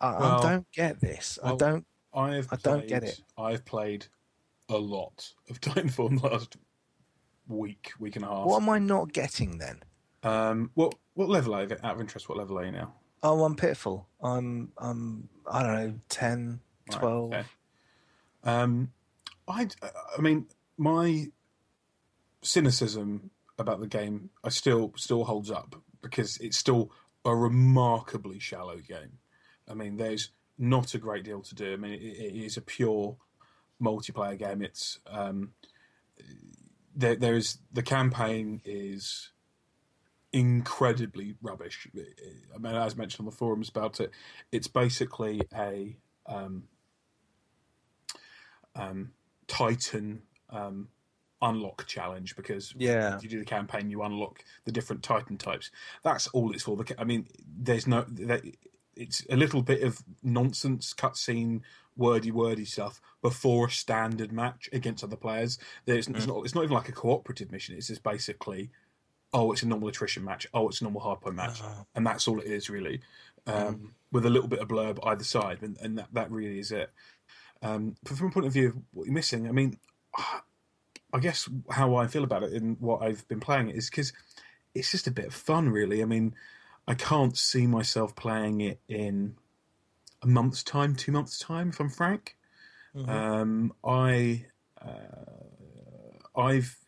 [0.00, 1.38] I, Well- I don't get this.
[1.42, 1.86] I don't.
[2.14, 3.20] I've I played, don't get it.
[3.38, 4.06] I've played
[4.72, 6.56] a lot of Titanfall in the last
[7.48, 8.46] week, week and a half.
[8.46, 9.82] What am I not getting then?
[10.22, 11.76] Um, what what level are you?
[11.82, 12.94] Out of interest, what level are you now?
[13.22, 14.08] Oh, I'm pitiful.
[14.22, 17.32] I'm I'm I don't know 10, Right, 12.
[17.32, 17.44] okay.
[18.44, 18.92] Um,
[19.48, 19.68] I
[20.16, 20.46] I mean
[20.78, 21.26] my
[22.42, 26.90] cynicism about the game I still still holds up because it's still
[27.24, 29.18] a remarkably shallow game.
[29.70, 31.72] I mean, there's not a great deal to do.
[31.72, 33.16] I mean, it, it is a pure
[33.82, 34.62] multiplayer game.
[34.62, 35.52] It's um,
[36.94, 37.16] there.
[37.16, 39.30] There is the campaign is
[40.32, 41.86] incredibly rubbish.
[42.54, 44.10] I mean, as mentioned on the forums about it,
[44.50, 46.64] it's basically a um,
[48.74, 49.12] um,
[49.46, 50.88] Titan um,
[51.40, 53.16] unlock challenge because Yeah.
[53.16, 55.70] if you do the campaign, you unlock the different Titan types.
[56.02, 56.82] That's all it's for.
[56.98, 58.06] I mean, there's no.
[58.94, 61.62] It's a little bit of nonsense cutscene,
[61.96, 65.58] wordy, wordy stuff before a standard match against other players.
[65.84, 66.44] There's it's not.
[66.44, 67.76] It's not even like a cooperative mission.
[67.76, 68.70] It's just basically,
[69.32, 70.46] oh, it's a normal attrition match.
[70.54, 71.86] Oh, it's a normal hardpoint match, Oh.
[71.94, 73.00] and that's all it is really,
[73.46, 76.72] um, with a little bit of blurb either side, and, and that that really is
[76.72, 76.90] it.
[77.62, 79.78] Um, but from a point of view of what you're missing, I mean,
[81.12, 84.12] I guess how I feel about it and what I've been playing it is because
[84.74, 86.02] it's just a bit of fun, really.
[86.02, 86.34] I mean,
[86.88, 89.36] I can't see myself playing it in
[90.22, 92.36] a month's time, two months' time, if I'm frank.
[92.94, 93.08] Mhm.
[93.08, 94.46] Um, I,
[94.80, 96.78] uh, I've,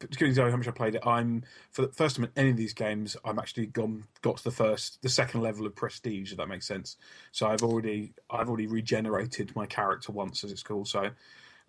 [0.00, 2.16] to give you an example of how much I played it, I'm for the first
[2.16, 5.40] time in any of these games, I'm actually gone got to the first, the second
[5.42, 6.32] level of prestige.
[6.32, 6.96] If that makes sense.
[7.32, 10.88] So I've already, I've already regenerated my character once, as it's called.
[10.88, 11.10] So.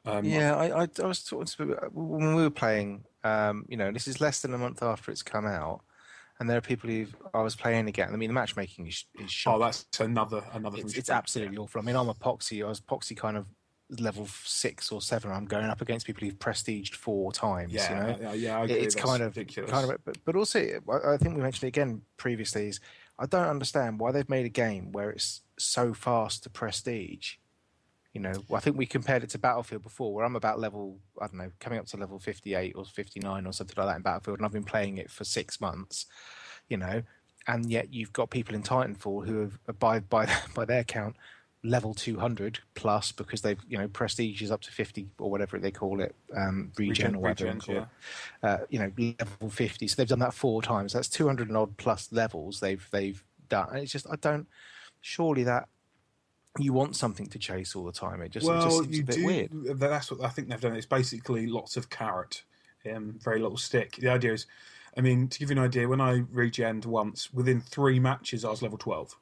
[0.05, 3.03] Um, Yeah, I, I, I was talking to when we were playing.
[3.25, 5.81] Um, you know, this is less than a month after it's come out,
[6.39, 8.09] and there are people who I was playing again.
[8.13, 10.77] I mean, the matchmaking is, is Oh, that's another another.
[10.79, 10.99] it's, thing.
[10.99, 11.81] it's absolutely awful.
[11.81, 12.63] I mean, I'm a poxy.
[12.65, 13.45] I was poxy kind of
[13.99, 15.31] level six or seven.
[15.31, 17.71] I'm going up against people who've prestiged four times.
[17.73, 18.59] Yeah, you know, yeah, yeah.
[18.59, 19.71] I It- it's That's kind of ridiculous.
[19.71, 22.67] kind of, but, but also I I think we mentioned it again previously.
[22.67, 22.79] Is
[23.17, 27.35] I don't understand why they've made a game where it's so fast to prestige.
[28.17, 31.27] You know, I think we compared it to Battlefield before, where I'm about level I
[31.27, 34.39] don't know, coming up to level 58 or 59 or something like that in Battlefield,
[34.39, 36.07] and I've been playing it for six months.
[36.67, 37.03] You know,
[37.45, 41.15] and yet you've got people in Titanfall who have by by by their count
[41.63, 45.71] level 200 plus because they've you know prestige is up to 50 or whatever they
[45.71, 47.81] call it um regen, or whatever yeah.
[47.81, 47.87] it
[48.43, 51.75] uh, you know level 50 so they've done that four times that's 200 and odd
[51.77, 54.47] plus levels they've they've done and it's just i don't
[55.01, 55.67] surely that
[56.59, 59.15] you want something to chase all the time it just, it just seems a bit
[59.15, 59.25] do.
[59.25, 60.75] weird That's what I think they've done.
[60.75, 62.43] It's basically lots of carrot,
[62.91, 63.95] um, very little stick.
[63.97, 64.45] The idea is,
[64.97, 68.49] I mean, to give you an idea, when I regened once, within three matches, I
[68.49, 69.15] was level twelve.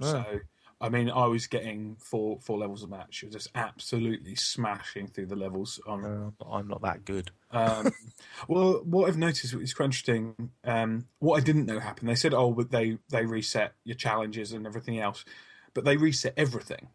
[0.00, 0.40] So,
[0.80, 3.22] I mean, I was getting four four levels a match.
[3.22, 7.90] It was just absolutely smashing through the levels on Uh, i'm not that good Um,
[8.48, 10.50] well, what I've noticed is quite interesting.
[10.64, 12.08] Um, what I didn't know happened.
[12.08, 15.24] They said, "Oh, but they they reset your challenges and everything else,"
[15.74, 16.88] but they reset everything.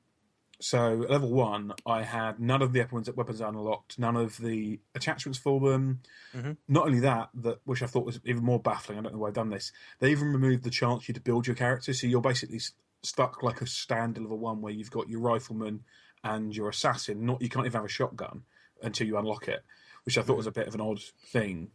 [0.60, 4.38] So at level one, I had none of the weapons at weapons unlocked, none of
[4.38, 6.00] the attachments for them.
[6.34, 6.58] Mhm.
[6.70, 8.98] Not only that, that which I thought was even more baffling.
[8.98, 9.74] I don't know why I've done this.
[10.00, 12.62] They even removed the chance you to build your character, so you're basically
[13.02, 15.84] stuck like a standard level one, where you've got your rifleman
[16.24, 17.26] and your assassin.
[17.26, 18.44] Not you can't even have a shotgun
[18.82, 19.64] until you unlock it
[20.04, 21.70] which I thought was a bit of an odd thing.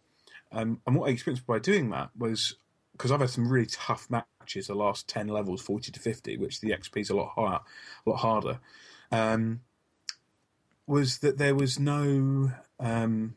[0.52, 2.56] Um, and what I experienced by doing that was
[2.98, 6.60] because I've had some really tough matches the last ten levels, forty to fifty, which
[6.60, 7.60] the XP is a lot higher,
[8.06, 8.60] a lot harder.
[9.12, 9.62] Um,
[10.86, 13.34] was that there was no um,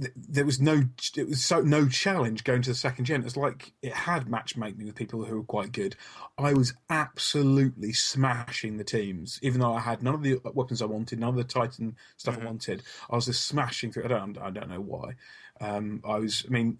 [0.00, 0.82] th- there was no
[1.16, 3.24] it was so no challenge going to the second gen.
[3.24, 5.96] It's like it had matchmaking with people who were quite good.
[6.38, 10.86] I was absolutely smashing the teams, even though I had none of the weapons I
[10.86, 12.82] wanted, none of the Titan stuff I wanted.
[13.10, 14.04] I was just smashing through.
[14.04, 15.14] I don't I don't know why.
[15.60, 16.44] Um, I was.
[16.46, 16.78] I mean,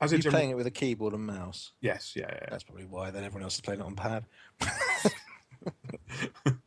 [0.00, 1.72] as You're general, playing it with a keyboard and mouse.
[1.80, 2.46] yes, yeah, yeah.
[2.50, 3.10] That's probably why.
[3.10, 4.24] Then everyone else is playing it on pad.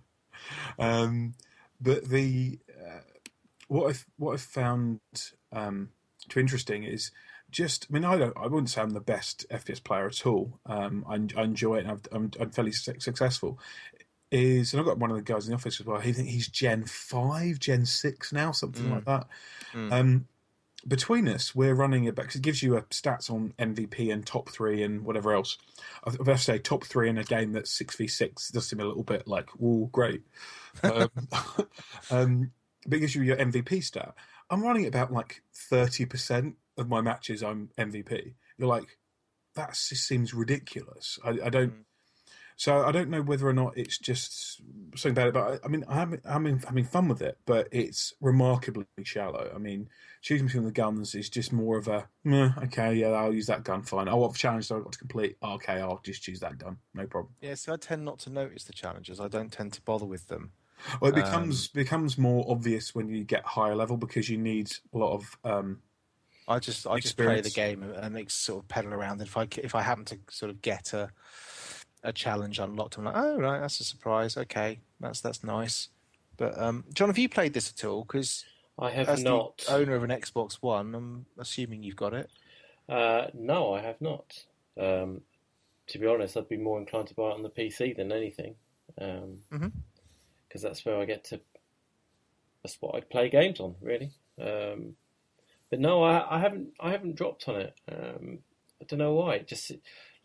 [0.79, 1.33] um,
[1.79, 2.99] but the uh,
[3.67, 4.99] what I've what I've found
[5.51, 5.89] um,
[6.29, 7.11] too interesting is
[7.49, 7.87] just.
[7.89, 8.35] I mean, I don't.
[8.37, 10.59] I wouldn't say I'm the best FPS player at all.
[10.65, 11.81] Um, I, I enjoy it.
[11.85, 13.59] and I've, I'm, I'm fairly su- successful.
[14.31, 15.99] Is and I've got one of the guys in the office as well.
[15.99, 18.91] He think he's Gen five, Gen six now, something Mm.
[18.91, 19.27] like that.
[19.73, 19.91] Mm.
[19.91, 20.27] Um,
[20.87, 24.49] between us, we're running it because it gives you a stats on MVP and top
[24.49, 25.57] three and whatever else.
[26.05, 28.79] I have to say top three in a game that's six v six does seem
[28.79, 30.23] a little bit like, oh, great.
[30.83, 31.09] Um,
[32.11, 32.51] um,
[32.87, 34.15] but it gives you your MVP stat.
[34.49, 37.43] I'm running about like thirty percent of my matches.
[37.43, 38.33] I'm MVP.
[38.57, 38.97] You're like,
[39.55, 41.19] that seems ridiculous.
[41.23, 41.73] I, I don't.
[41.73, 41.83] Mm.
[42.61, 44.61] So I don't know whether or not it's just
[44.95, 48.13] something about it, but I, I mean, I'm, I'm having fun with it, but it's
[48.21, 49.51] remarkably shallow.
[49.51, 49.89] I mean,
[50.21, 53.63] choosing between the guns is just more of a, "Meh, okay, yeah, I'll use that
[53.63, 54.07] gun, fine.
[54.07, 55.37] Oh, what challenge I've got to complete?
[55.41, 57.33] Okay, I'll just choose that gun, no problem.
[57.41, 59.19] Yeah, so I tend not to notice the challenges.
[59.19, 60.51] I don't tend to bother with them.
[61.01, 64.99] Well, it becomes becomes more obvious when you get higher level because you need a
[64.99, 65.81] lot of um,
[66.47, 69.19] I just I just play the game and, and sort of pedal around.
[69.19, 71.09] And if I if I happen to sort of get a
[72.03, 74.37] a challenge unlocked, I'm like, oh right, that's a surprise.
[74.37, 75.89] Okay, that's that's nice.
[76.37, 78.03] But um, John, have you played this at all?
[78.03, 78.45] Because
[78.79, 79.57] I have as not.
[79.59, 82.29] the owner of an Xbox One, I'm assuming you've got it.
[82.89, 84.45] Uh, no, I have not.
[84.79, 85.21] Um,
[85.87, 88.55] to be honest, I'd be more inclined to buy it on the PC than anything,
[88.95, 89.71] because Mhm.
[90.61, 91.39] that's where I get to.
[92.63, 94.11] That's what I play games on, really.
[94.39, 94.95] Um,
[95.69, 96.73] but no, I, I haven't.
[96.79, 97.75] I haven't dropped on it.
[97.91, 98.39] Um,
[98.81, 99.35] I don't know why.
[99.35, 99.71] It just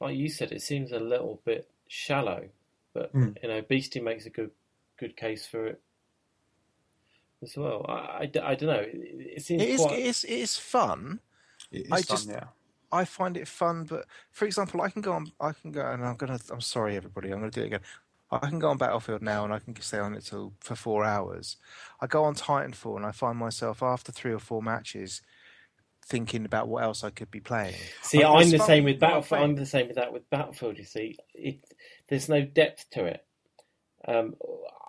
[0.01, 2.49] like you said, it seems a little bit shallow.
[2.93, 3.37] But Mm.
[3.43, 4.51] you know, Beastie makes a good
[4.99, 5.81] good case for it
[7.43, 7.85] as well.
[7.89, 8.81] I, I, I don't know.
[8.81, 9.99] It, it seems It is quite.
[9.99, 11.21] it is it is fun.
[11.71, 12.45] it's I fun, just- yeah.
[12.93, 15.33] I find it fun, but for example, I can go on.
[15.41, 16.39] I can go, and I'm gonna.
[16.51, 17.31] I'm sorry, everybody.
[17.33, 17.81] I'm gonna do it again.
[18.31, 21.05] I can go on Battlefield now, and I can stay on it till for four
[21.05, 21.57] hours.
[22.01, 25.21] I go on Titanfall, and I find myself after three or four matches
[26.07, 27.75] thinking about what else I could be playing.
[28.03, 29.43] See, Like, I'm the same with Battlefield.
[29.43, 30.79] I'm the same with that with Battlefield.
[30.79, 31.61] You see, it
[32.09, 33.25] there's no depth to it.
[34.07, 34.35] Um,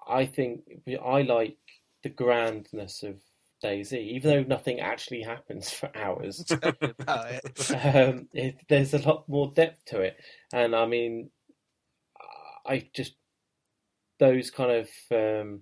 [0.07, 0.61] I think
[1.03, 1.57] I like
[2.03, 3.15] the grandness of
[3.63, 6.45] DayZ, even though nothing actually happens for hours.
[7.07, 10.17] um, it, there's a lot more depth to it,
[10.53, 11.31] and I mean,
[12.65, 13.15] I just
[14.19, 15.61] those kind of um,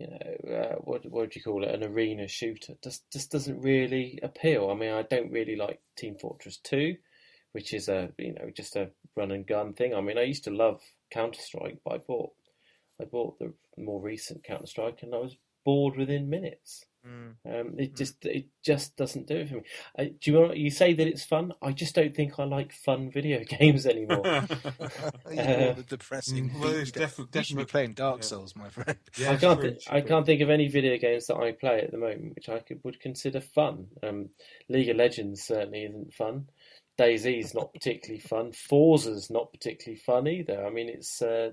[0.00, 3.60] you know uh, what what do you call it an arena shooter just just doesn't
[3.60, 4.70] really appeal.
[4.70, 6.96] I mean, I don't really like Team Fortress Two,
[7.52, 9.94] which is a you know just a run and gun thing.
[9.94, 10.80] I mean, I used to love
[11.12, 12.30] Counter Strike, but I bought
[13.00, 16.86] I bought the more recent Counter Strike, and I was bored within minutes.
[17.06, 17.60] Mm.
[17.60, 19.62] Um, it just it just doesn't do it for me.
[19.98, 21.52] Uh, do you want, you say that it's fun?
[21.62, 24.22] I just don't think I like fun video games anymore.
[24.24, 24.42] You're
[25.40, 26.50] Uh, the depressing.
[26.50, 28.26] Mm, well, it's defi- you should be definitely- playing Dark yeah.
[28.26, 28.98] Souls, my friend.
[29.16, 31.52] Yeah, I can't true, th- it's I can't think of any video games that I
[31.52, 33.86] play at the moment which I could, would consider fun.
[34.02, 34.28] Um,
[34.68, 36.48] League of Legends certainly isn't fun.
[36.98, 38.52] DayZ's not particularly fun.
[38.52, 40.66] Forza's not particularly fun either.
[40.66, 41.52] I mean, it's uh,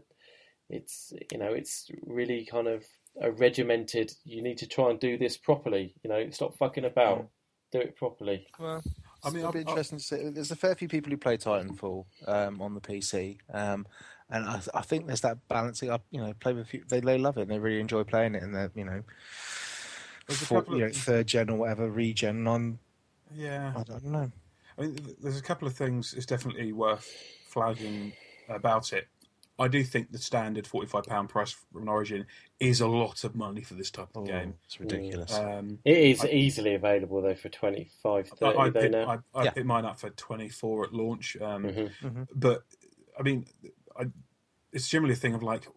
[0.69, 2.83] it's you know it's really kind of
[3.21, 4.13] a regimented.
[4.25, 5.93] You need to try and do this properly.
[6.03, 7.27] You know, stop fucking about.
[7.71, 8.47] Do it properly.
[8.57, 8.81] Well,
[9.25, 10.29] I mean, it'll be I- I- interesting to see.
[10.29, 13.85] There's a fair few people who play Titanfall um, on the PC, um,
[14.29, 16.05] and I, I think there's that balancing up.
[16.11, 18.43] You know, play with few, they they love it and they really enjoy playing it,
[18.43, 19.03] and they're you know,
[20.27, 22.37] There's a you know third gen or whatever regen.
[22.37, 22.79] And I'm
[23.35, 23.73] Yeah.
[23.75, 24.31] I don't know.
[24.77, 27.11] I mean, there's a couple of things it's definitely worth
[27.49, 28.13] flagging
[28.47, 29.07] about it.
[29.59, 32.25] I do think the standard forty-five pound price from an Origin
[32.59, 34.53] is a lot of money for this type of game.
[34.55, 35.33] Oh, it's ridiculous.
[35.33, 39.07] Um, It is I- easily available though for 25, I, 30 I, though picked, now.
[39.33, 39.49] I, I Yeah.
[39.51, 41.37] picked mine up for twenty-four at launch.
[41.41, 42.27] Um, Mhm.
[42.35, 42.63] But
[43.19, 43.45] I mean,
[43.99, 44.05] I,
[44.71, 45.67] it's generally a thing of like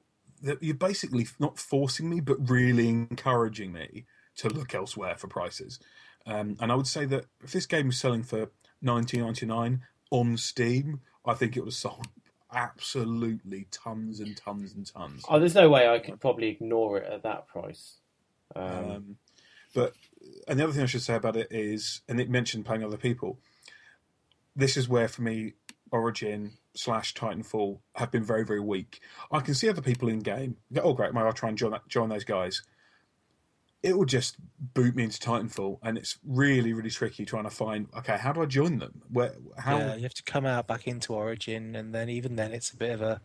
[0.61, 5.79] you're basically not forcing me, but really encouraging me to look elsewhere for prices.
[6.27, 8.51] Um, and I would say that if this game was selling for
[8.83, 12.09] nineteen ninety nine on Steam, I think it would have sold
[12.53, 15.25] absolutely tons and tons and tons.
[15.29, 17.99] Oh, there's no way I could probably ignore it at that price.
[18.55, 19.17] Um, Um,
[19.75, 19.95] but
[20.49, 22.97] and the other thing I should say about it is, and it mentioned playing other
[22.97, 23.39] people.
[24.57, 25.55] This is where, for me,
[25.93, 29.01] Origin slash Titanfall have been very, very weak.
[29.31, 30.57] I can see other people in game.
[30.73, 31.13] Go, oh, great!
[31.15, 32.63] Maybe I'll try and join that, join those guys.
[33.83, 34.37] It will just
[34.75, 37.89] boot me into Titanfall, and it's really, really tricky trying to find.
[37.97, 39.03] Okay, how do I join them?
[39.11, 39.35] Where?
[39.59, 39.79] How?
[39.79, 42.77] Yeah, you have to come out back into Origin, and then even then, it's a
[42.77, 43.21] bit of a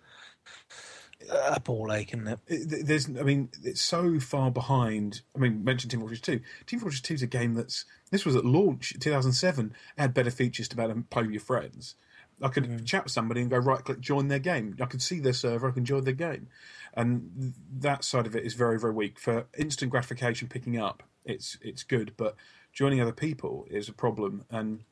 [1.32, 2.39] a ball ache, isn't it?
[2.48, 5.22] It- There's, I mean, it's so far behind.
[5.36, 6.39] I mean, mentioned Team Fortress Two.
[6.68, 7.86] Team Fortress Two is a game that's.
[8.12, 9.74] This was at launch, 2007.
[9.98, 11.96] It had better features to be able to play with your friends.
[12.41, 14.76] I could chat with somebody and go right click join their game.
[14.82, 15.69] I could see their server.
[15.69, 16.48] I can join their game,
[16.93, 20.48] and that side of it is very very weak for instant gratification.
[20.48, 22.36] Picking up, it's it's good, but
[22.74, 24.45] joining other people is a problem.
[24.52, 24.84] And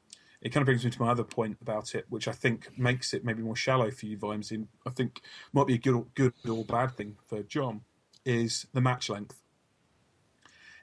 [0.42, 3.14] it kind of brings me to my other point about it, which I think makes
[3.14, 4.52] it maybe more shallow for you, Vimes.
[4.52, 5.22] In I think
[5.54, 7.82] might be a good or, good or bad thing for John
[8.26, 9.40] is the match length.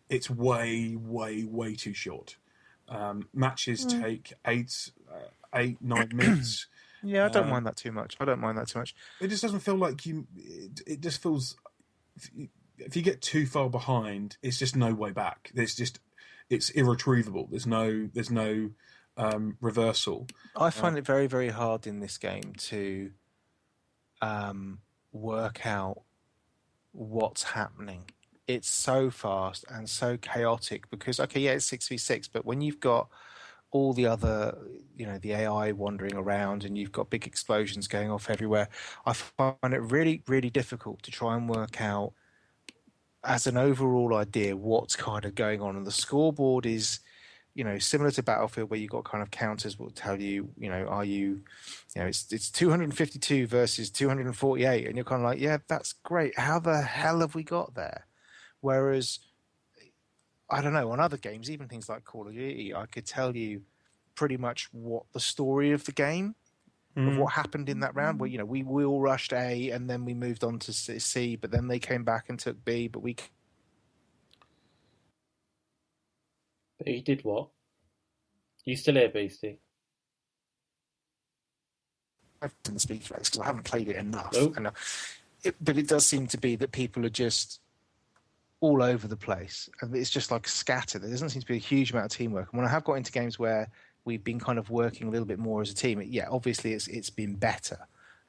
[0.08, 2.36] It's way, way, way too short.
[2.88, 6.66] Um, matches take eight, uh, eight, nine minutes.
[7.02, 8.16] Yeah, I don't Um, mind that too much.
[8.20, 8.94] I don't mind that too much.
[9.20, 10.26] It just doesn't feel like you.
[10.36, 11.56] It, it just feels.
[12.16, 15.50] If you, if you get too far behind, it's just no way back.
[15.54, 16.00] There's just,
[16.50, 17.46] it's irretrievable.
[17.50, 18.70] There's no, there's no
[19.16, 20.26] um, reversal.
[20.56, 23.12] I find it very, very hard in this game to
[24.22, 24.80] um,
[25.12, 26.02] work out
[26.92, 28.04] what's happening.
[28.46, 32.60] It's so fast and so chaotic because, okay, yeah, it's six v six, but when
[32.60, 33.08] you've got
[33.70, 34.56] all the other,
[34.96, 38.68] you know, the AI wandering around and you've got big explosions going off everywhere,
[39.06, 42.12] I find it really, really difficult to try and work out
[43.22, 45.76] as an overall idea what's kind of going on.
[45.76, 47.00] And the scoreboard is
[47.54, 50.68] you know, similar to Battlefield, where you've got kind of counters will tell you, you
[50.70, 51.42] know, are you,
[51.94, 56.38] you know, it's it's 252 versus 248, and you're kind of like, yeah, that's great.
[56.38, 58.06] How the hell have we got there?
[58.60, 59.18] Whereas,
[60.50, 63.36] I don't know, on other games, even things like Call of Duty, I could tell
[63.36, 63.62] you
[64.14, 66.34] pretty much what the story of the game
[66.96, 68.18] of what happened in that round.
[68.18, 70.98] Where you know we we all rushed A and then we moved on to C-
[70.98, 73.16] C, but then they came back and took B, but we
[76.78, 77.48] But he did what?
[78.64, 79.58] You still here, Beastie?
[82.40, 84.32] I've done the speech race because I haven't played it enough.
[84.32, 84.56] Nope.
[84.56, 84.70] And, uh,
[85.44, 87.60] it, but it does seem to be that people are just
[88.60, 91.02] all over the place, and it's just like scattered.
[91.02, 92.48] There doesn't seem to be a huge amount of teamwork.
[92.52, 93.68] And when I have got into games where
[94.04, 96.74] we've been kind of working a little bit more as a team, it, yeah, obviously
[96.74, 97.78] it's it's been better,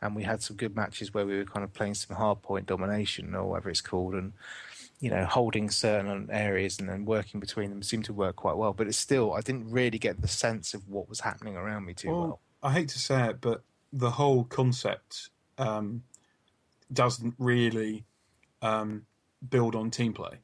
[0.01, 2.65] and we had some good matches where we were kind of playing some hard point
[2.65, 4.33] domination or whatever it's called, and
[5.01, 8.71] you know holding certain areas and then working between them seemed to work quite well.
[8.71, 11.93] But it's still, I didn't really get the sense of what was happening around me
[11.93, 12.19] too well.
[12.19, 16.03] Well, I hate to say it, but the whole concept um,
[16.93, 18.05] doesn't really
[18.61, 19.05] um,
[19.49, 20.39] build on team play.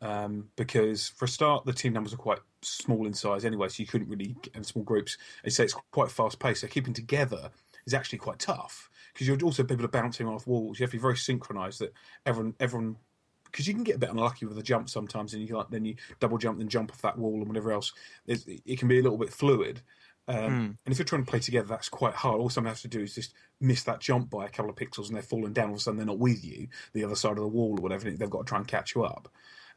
[0.00, 3.80] Um, because for a start, the team numbers are quite small in size anyway, so
[3.80, 5.18] you couldn't really in small groups.
[5.42, 7.50] They say it's quite fast paced, so keeping together
[7.86, 10.78] is actually quite tough because you're also people are bouncing off walls.
[10.78, 11.92] You have to be very synchronized that
[12.24, 12.96] everyone, everyone,
[13.44, 15.84] because you can get a bit unlucky with a jump sometimes, and you like then
[15.84, 17.92] you double jump, then jump off that wall and whatever else.
[18.26, 19.80] It's, it can be a little bit fluid.
[20.28, 22.38] Um, And if you're trying to play together, that's quite hard.
[22.38, 25.06] All someone has to do is just miss that jump by a couple of pixels,
[25.06, 25.68] and they're falling down.
[25.68, 27.82] All of a sudden, they're not with you, the other side of the wall or
[27.82, 28.10] whatever.
[28.10, 29.28] They've got to try and catch you up.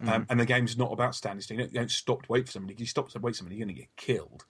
[0.03, 1.57] Um, and the game's not about standing still.
[1.57, 2.73] You don't, you don't stop to wait for somebody.
[2.73, 4.45] If you stop to wait for somebody, you're going to get killed.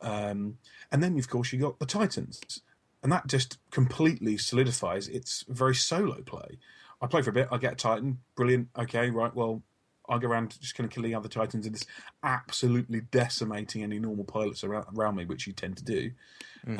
[0.00, 0.58] Um,
[0.92, 2.60] and then, of course, you got the Titans,
[3.02, 6.58] and that just completely solidifies its very solo play.
[7.00, 7.48] I play for a bit.
[7.50, 8.68] I get a Titan, brilliant.
[8.78, 9.34] Okay, right.
[9.34, 9.64] Well,
[10.08, 11.88] I go around just kind of killing other Titans and just
[12.22, 16.10] absolutely decimating any normal pilots around, around me, which you tend to do.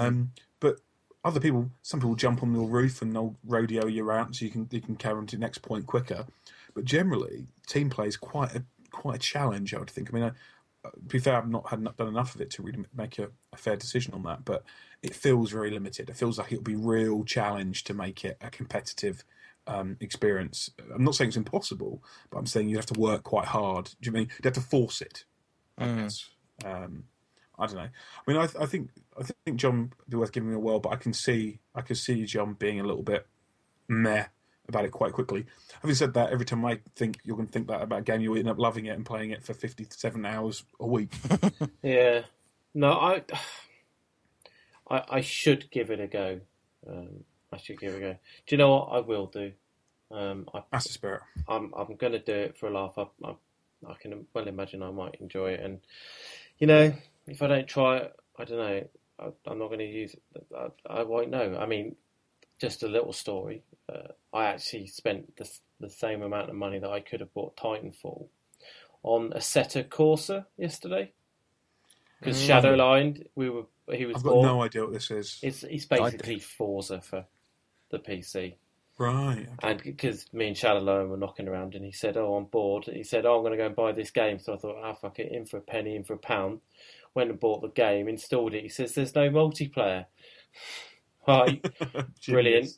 [0.00, 0.80] Um, but
[1.24, 4.50] other people, some people jump on your roof and they'll rodeo you around so you
[4.50, 6.26] can you can carry on to the next point quicker.
[6.74, 9.74] But generally, team play is quite a quite a challenge.
[9.74, 10.10] I would think.
[10.10, 10.28] I mean, I,
[10.84, 13.28] uh, to be fair, I've not had done enough of it to really make a,
[13.52, 14.44] a fair decision on that.
[14.44, 14.64] But
[15.02, 16.10] it feels very limited.
[16.10, 19.24] It feels like it'll be real challenge to make it a competitive
[19.66, 20.70] um, experience.
[20.94, 23.86] I'm not saying it's impossible, but I'm saying you have to work quite hard.
[24.00, 25.24] Do you mean you have to force it?
[25.78, 26.28] I guess.
[26.64, 27.04] Um,
[27.58, 27.82] I don't know.
[27.82, 30.92] I mean, I, I think I think John be worth giving it a whirl, but
[30.92, 33.26] I can see I can see John being a little bit
[33.88, 34.26] meh
[34.68, 35.46] about it quite quickly.
[35.80, 38.20] Having said that, every time I think you're going to think that about a game,
[38.20, 41.12] you'll end up loving it and playing it for 57 hours a week.
[41.82, 42.22] Yeah.
[42.74, 43.22] No, I,
[44.88, 46.40] I, I should give it a go.
[46.88, 48.16] Um, I should give it a go.
[48.46, 49.52] Do you know what I will do?
[50.10, 51.22] Um, I, That's the spirit.
[51.48, 52.98] I'm, I'm going to do it for a laugh.
[52.98, 53.34] I, I,
[53.88, 55.80] I can well imagine I might enjoy it, and
[56.58, 56.92] you know,
[57.26, 58.84] if I don't try it, I don't know.
[59.18, 60.46] I, I'm not going to use it.
[60.56, 61.58] I, I won't know.
[61.58, 61.96] I mean,
[62.60, 63.62] just a little story.
[63.92, 65.50] Uh, I actually spent the,
[65.80, 68.26] the same amount of money that I could have bought Titanfall
[69.02, 71.12] on Assetto Corsa yesterday
[72.20, 74.42] because Shadowline, we were he was I've got bought.
[74.44, 75.38] no idea what this is.
[75.42, 77.26] It's it's basically Forza for
[77.92, 78.54] the PC.
[78.98, 79.48] Right.
[79.62, 83.02] And because me and Shadowline were knocking around, and he said, "Oh, I'm bored." He
[83.02, 85.18] said, "Oh, I'm going to go and buy this game." So I thought, "Ah, fuck
[85.18, 86.60] it, in for a penny, in for a pound."
[87.14, 88.62] Went and bought the game, installed it.
[88.62, 90.06] He says, "There's no multiplayer."
[91.28, 91.64] right,
[92.26, 92.70] brilliant.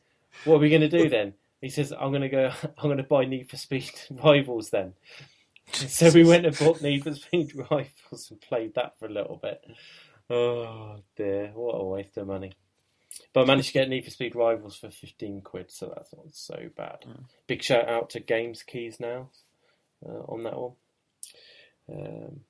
[0.44, 1.34] What are we going to do then?
[1.60, 2.52] He says, "I'm going to go.
[2.78, 4.94] I'm going to buy Need for Speed Rivals then."
[5.72, 9.40] So we went and bought Need for Speed Rivals and played that for a little
[9.42, 9.62] bit.
[10.30, 12.52] Oh dear, what a waste of money!
[13.32, 16.26] But I managed to get Need for Speed Rivals for fifteen quid, so that's not
[16.32, 17.04] so bad.
[17.46, 19.28] Big shout out to Games Keys now
[20.06, 20.72] uh, on that one.
[21.92, 22.40] Um,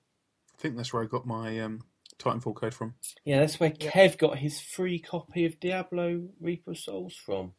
[0.56, 1.82] I think that's where I got my um,
[2.18, 2.94] Titanfall code from.
[3.24, 7.52] yeah, that's where Kev got his free copy of Diablo Reaper Souls from.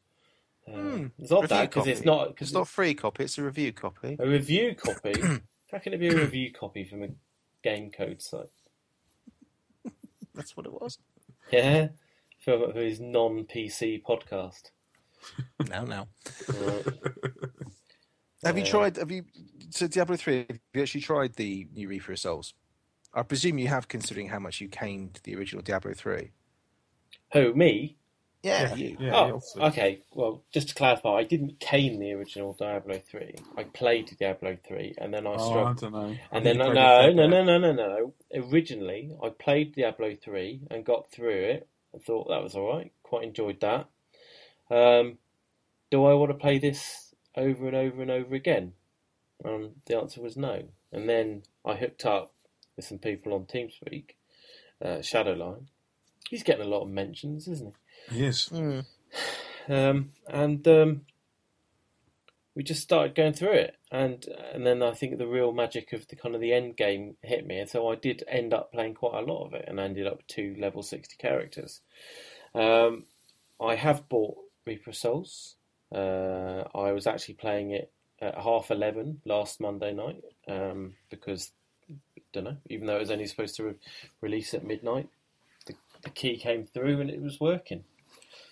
[0.68, 3.38] Uh, Hmm, it's not that because it's not because It's not a free copy; it's
[3.38, 4.16] a review copy.
[4.20, 5.14] a review copy.
[5.72, 7.10] How can it be a review copy from a
[7.62, 8.48] game code site?
[10.34, 10.98] That's what it was.
[11.52, 11.90] Yeah,
[12.46, 14.72] for, for his non PC podcast.
[15.70, 16.08] Now, now.
[16.54, 16.86] Right.
[18.44, 18.98] Have you Uh, tried?
[18.98, 19.26] Have you?
[19.72, 20.46] So Diablo three.
[20.50, 22.54] Have you actually tried the new Reaper of Souls?
[23.14, 26.32] I presume you have, considering how much you caned the original Diablo three.
[27.34, 27.98] Who me?
[28.44, 28.98] Yeah, you.
[29.00, 29.64] Yeah, oh, obviously.
[29.64, 30.04] okay.
[30.14, 33.36] Well, just to clarify, I didn't cane the original Diablo three.
[33.58, 36.20] I played Diablo three, and then I Oh, I don't know.
[36.32, 38.14] I And think then you no, no, no, no, no, no, no.
[38.36, 41.68] Originally, I played Diablo three and got through it.
[41.96, 42.92] I thought that was all right.
[43.04, 43.88] Quite enjoyed that.
[44.70, 45.18] Um,
[45.90, 48.74] do I want to play this over and over and over again?
[49.44, 50.64] Um, the answer was no.
[50.92, 52.34] And then I hooked up
[52.76, 54.12] with some people on TeamSpeak,
[54.84, 55.66] uh, Shadowline.
[56.30, 57.74] He's getting a lot of mentions, isn't
[58.10, 58.16] he?
[58.16, 58.50] He is.
[58.52, 58.86] Mm.
[59.70, 61.02] um, and um,
[62.56, 66.08] we just started going through it, and and then I think the real magic of
[66.08, 68.96] the kind of the end game hit me, and so I did end up playing
[68.96, 71.82] quite a lot of it, and ended up with two level sixty characters.
[72.54, 73.04] Um,
[73.62, 75.56] I have bought Reaper Souls.
[75.94, 77.92] Uh, I was actually playing it
[78.22, 81.52] at half eleven last Monday night um, because
[82.32, 83.76] don't know, even though it was only supposed to re-
[84.22, 85.08] release at midnight,
[85.66, 87.84] the, the key came through and it was working.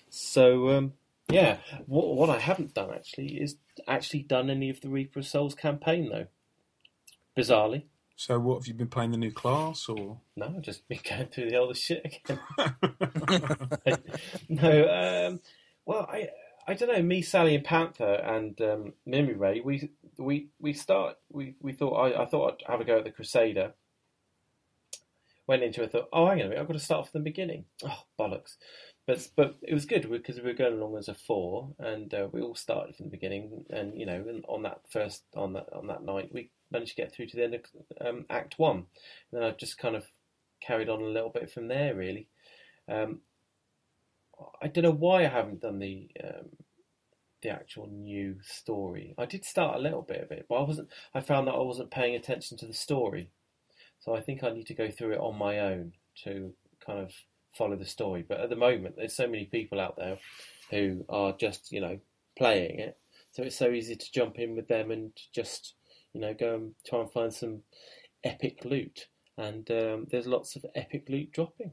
[0.09, 0.93] So um,
[1.29, 3.57] yeah, what, what I haven't done actually is
[3.87, 6.27] actually done any of the Reaper of Souls campaign though.
[7.37, 7.83] Bizarrely,
[8.15, 10.19] So, what have you been playing the new class or?
[10.35, 12.39] no, I've just been going through the older shit again.
[14.49, 15.39] no, um,
[15.85, 16.29] well, I
[16.67, 17.01] I don't know.
[17.01, 19.61] Me, Sally, and Panther, and um, Mimi Ray.
[19.61, 21.17] We we we start.
[21.31, 23.73] We we thought I, I thought I'd have a go at the Crusader.
[25.47, 25.91] Went into it.
[25.91, 26.61] Thought, oh, hang on a minute.
[26.61, 27.65] I've got to start from the beginning.
[27.83, 28.55] Oh, bollocks!
[29.05, 32.29] But but it was good because we were going along as a four, and uh,
[32.31, 33.65] we all started from the beginning.
[33.69, 37.13] And you know, on that first on that on that night, we managed to get
[37.13, 37.61] through to the end of
[37.99, 38.85] um, Act One.
[39.31, 40.05] And then I just kind of
[40.61, 42.27] carried on a little bit from there, really.
[42.87, 43.19] Um,
[44.61, 46.49] I don't know why I haven't done the um,
[47.41, 49.13] the actual new story.
[49.17, 50.89] I did start a little bit of it, but I wasn't.
[51.13, 53.29] I found that I wasn't paying attention to the story,
[53.99, 55.91] so I think I need to go through it on my own
[56.23, 56.53] to
[56.85, 57.11] kind of
[57.57, 58.25] follow the story.
[58.27, 60.17] But at the moment, there's so many people out there
[60.69, 61.99] who are just you know
[62.37, 62.97] playing it,
[63.31, 65.75] so it's so easy to jump in with them and just
[66.13, 67.61] you know go and try and find some
[68.23, 69.07] epic loot.
[69.37, 71.71] And um, there's lots of epic loot dropping.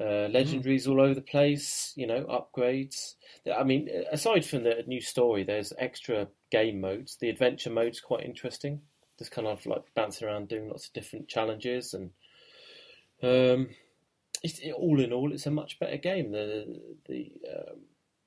[0.00, 3.16] Uh, legendaries all over the place, you know, upgrades.
[3.54, 7.18] I mean, aside from the new story, there's extra game modes.
[7.20, 8.80] The adventure mode's quite interesting.
[9.18, 12.10] Just kind of like bouncing around doing lots of different challenges, and
[13.22, 13.68] um,
[14.42, 16.32] it's, it, all in all, it's a much better game.
[16.32, 17.80] The the um,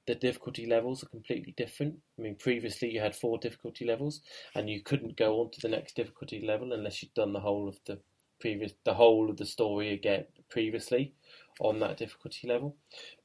[0.05, 1.95] the difficulty levels are completely different.
[2.17, 4.21] I mean, previously you had four difficulty levels,
[4.55, 7.67] and you couldn't go on to the next difficulty level unless you'd done the whole
[7.67, 7.99] of the
[8.39, 11.13] previous the whole of the story again previously
[11.59, 12.75] on that difficulty level.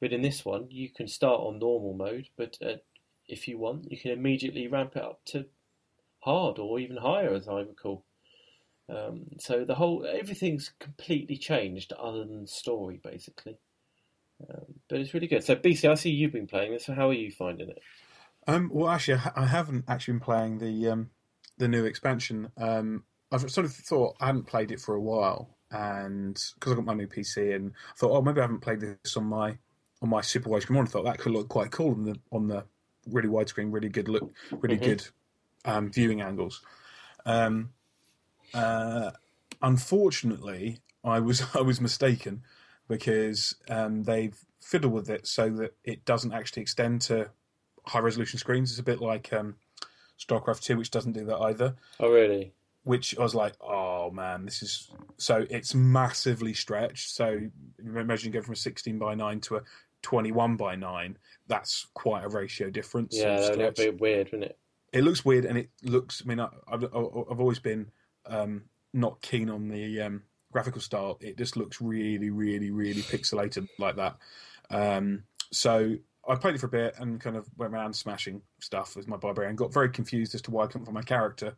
[0.01, 2.77] But in this one, you can start on normal mode, but uh,
[3.27, 5.47] if you want, you can immediately ramp it up to
[6.21, 8.05] hard or even higher, as I recall.
[8.89, 13.59] Um, so the whole everything's completely changed other than story, basically.
[14.49, 15.45] Um, but it's really good.
[15.45, 16.87] So BC, I see you've been playing this.
[16.87, 17.83] So how are you finding it?
[18.47, 21.11] Um, well, actually, I, haven't actually been playing the um,
[21.59, 22.51] the new expansion.
[22.57, 26.77] Um, I've sort of thought I hadn't played it for a while, and because I
[26.77, 29.59] got my new PC, and I thought, oh, maybe I haven't played this on my
[30.01, 30.81] on my Super Wide Screen.
[30.81, 32.65] I thought that could look quite cool on the on the
[33.07, 34.85] really widescreen, really good look, really Mhm.
[34.85, 35.09] good
[35.65, 36.63] um, viewing angles.
[37.27, 37.73] Um,
[38.55, 39.11] uh,
[39.63, 42.43] unfortunately, I was I was mistaken
[42.89, 47.31] because um, they've fiddled with it so that it doesn't actually extend to
[47.87, 48.71] high resolution screens.
[48.71, 49.57] It's a bit like um,
[50.19, 51.77] StarCraft Two, which doesn't do that either.
[52.01, 52.53] Oh, really?
[52.85, 57.15] Which I was like, oh man, this is so it's massively stretched.
[57.15, 57.41] So
[57.79, 59.63] imagine you go from a 16 by 9 to a
[60.03, 63.17] 21 by 9, that's quite a ratio difference.
[63.17, 64.59] Yeah, that would be weird, wouldn't it?
[64.93, 66.23] It looks weird, and it looks.
[66.25, 67.91] I mean, I, I've I've always been
[68.29, 70.23] um, not keen on the um,
[70.53, 71.19] graphical style.
[71.21, 74.17] It just looks really, really, really pixelated like that.
[74.71, 75.97] Um, so
[76.29, 79.17] I played it for a bit and kind of went around smashing stuff with my
[79.17, 79.57] barbarian.
[79.57, 81.57] Got very confused as to why I couldn't find my character,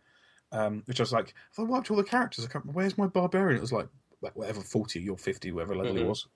[0.53, 2.67] um, which I was like, if I wiped all the characters, I can't.
[2.67, 3.59] Where's my barbarian?
[3.59, 3.89] It was like
[4.35, 6.01] whatever forty or fifty, whatever level Mhm.
[6.01, 6.27] it was,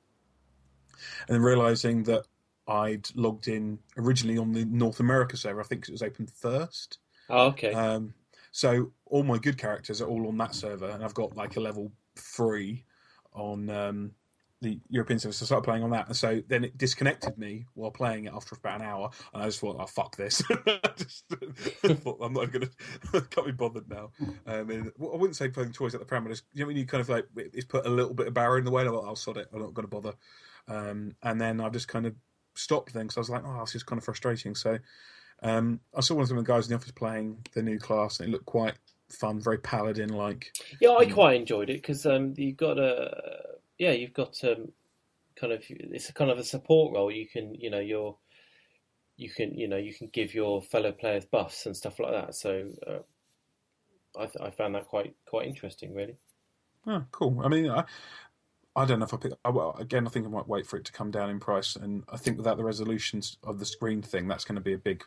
[1.28, 2.26] and then realizing that
[2.66, 5.60] I'd logged in originally on the North America server.
[5.60, 6.98] I think it was open first.
[7.28, 7.72] Oh, okay.
[7.72, 8.14] Um,
[8.54, 11.60] so all my good characters are all on that server, and I've got like a
[11.60, 12.84] level three
[13.32, 14.12] on um,
[14.60, 15.32] the European server.
[15.32, 18.32] So I started playing on that, and so then it disconnected me while playing it
[18.32, 20.40] after about an hour, and I just thought, "Oh fuck this!"
[20.96, 21.24] Just
[22.04, 22.68] thought, I'm not going
[23.12, 24.12] to can't be bothered now.
[24.46, 26.42] Um, and I wouldn't say playing toys at the parameters.
[26.52, 28.64] You know when you kind of like it's put a little bit of barrier in
[28.64, 28.82] the way.
[28.82, 29.48] And I thought, "I'll sod it.
[29.52, 30.14] I'm not going to bother."
[30.68, 32.14] Um, and then I just kind of
[32.54, 34.78] stopped then because I was like, "Oh, this is kind of frustrating." So.
[35.44, 38.28] Um, I saw one of the guys in the office playing the new class, and
[38.28, 38.74] it looked quite
[39.10, 40.50] fun, very paladin like.
[40.80, 41.14] Yeah, I Mm.
[41.14, 44.72] quite enjoyed it because um, you've got a yeah, you've got um,
[45.36, 47.10] kind of it's a kind of a support role.
[47.10, 48.16] You can you know you're
[49.16, 52.34] you can you know you can give your fellow players buffs and stuff like that.
[52.34, 52.98] So uh,
[54.18, 56.16] I th- I found that quite quite interesting, really.
[56.86, 57.40] Oh, cool.
[57.44, 57.84] I mean, I,
[58.76, 59.32] I don't know if I pick.
[59.44, 61.76] I, well, again, I think I might wait for it to come down in price,
[61.76, 64.78] and I think without the resolutions of the screen thing, that's going to be a
[64.78, 65.04] big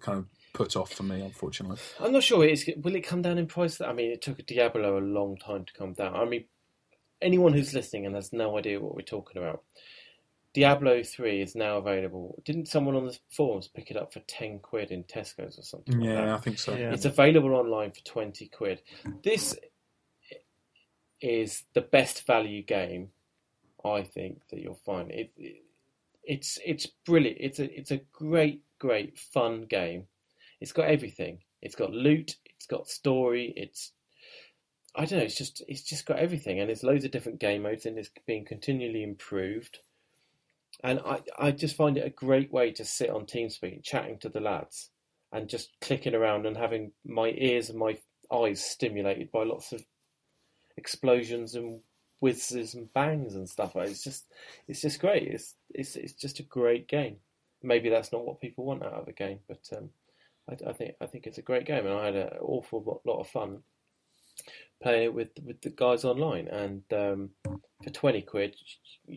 [0.00, 1.78] kind of put off for me, unfortunately.
[1.98, 2.44] I'm not sure.
[2.44, 3.80] It's, will it come down in price?
[3.80, 6.14] I mean, it took Diablo a long time to come down.
[6.14, 6.44] I mean,
[7.22, 9.62] anyone who's listening and has no idea what we're talking about,
[10.52, 12.42] Diablo 3 is now available.
[12.44, 16.00] Didn't someone on the forums pick it up for 10 quid in Tesco's or something
[16.00, 16.26] like that?
[16.26, 16.74] Yeah, I think so.
[16.74, 16.92] Yeah.
[16.92, 18.82] It's available online for 20 quid.
[19.22, 19.56] This
[21.20, 23.10] is the best value game,
[23.84, 25.10] I think, that you'll find.
[25.12, 25.62] It, it,
[26.24, 27.38] it's it's brilliant.
[27.40, 30.06] It's a it's a great great fun game.
[30.60, 31.38] It's got everything.
[31.62, 32.36] It's got loot.
[32.46, 33.52] It's got story.
[33.56, 33.92] It's
[34.94, 35.24] I don't know.
[35.24, 38.10] It's just it's just got everything, and there's loads of different game modes, and it's
[38.26, 39.78] being continually improved.
[40.82, 44.28] And I I just find it a great way to sit on TeamSpeak, chatting to
[44.28, 44.90] the lads,
[45.32, 47.98] and just clicking around and having my ears and my
[48.32, 49.84] eyes stimulated by lots of
[50.76, 51.80] explosions and
[52.20, 53.76] whizzes and bangs and stuff.
[53.76, 54.24] It's just
[54.66, 55.28] it's just great.
[55.28, 57.16] It's it's it's just a great game.
[57.62, 59.90] Maybe that's not what people want out of a game, but um,
[60.48, 63.20] I, I think I think it's a great game, and I had an awful lot,
[63.20, 63.62] of fun
[64.82, 66.48] playing it with with the guys online.
[66.48, 67.30] And um,
[67.82, 68.56] for twenty quid,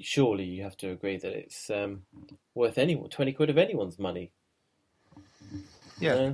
[0.02, 2.04] surely you have to agree that it's um,
[2.54, 4.32] worth anyone twenty quid of anyone's money.
[6.00, 6.14] Yeah.
[6.14, 6.34] Uh,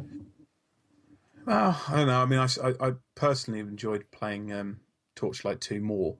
[1.45, 2.22] Well, I don't know.
[2.22, 2.47] I mean, I,
[2.80, 4.80] I, personally enjoyed playing um,
[5.16, 6.16] Torchlight 2 more.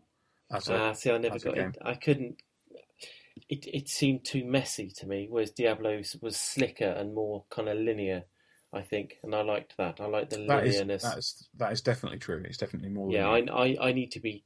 [0.52, 1.78] As a, Ah, see, I never got it.
[1.82, 2.42] I couldn't.
[3.48, 7.78] It it seemed too messy to me, whereas Diablo was slicker and more kind of
[7.78, 8.24] linear.
[8.72, 10.00] I think, and I liked that.
[10.00, 11.02] I liked the that is linearness.
[11.02, 12.44] that is that is definitely true.
[12.46, 13.12] It's definitely more.
[13.12, 13.46] yeah, I.
[13.52, 14.44] I I need to be.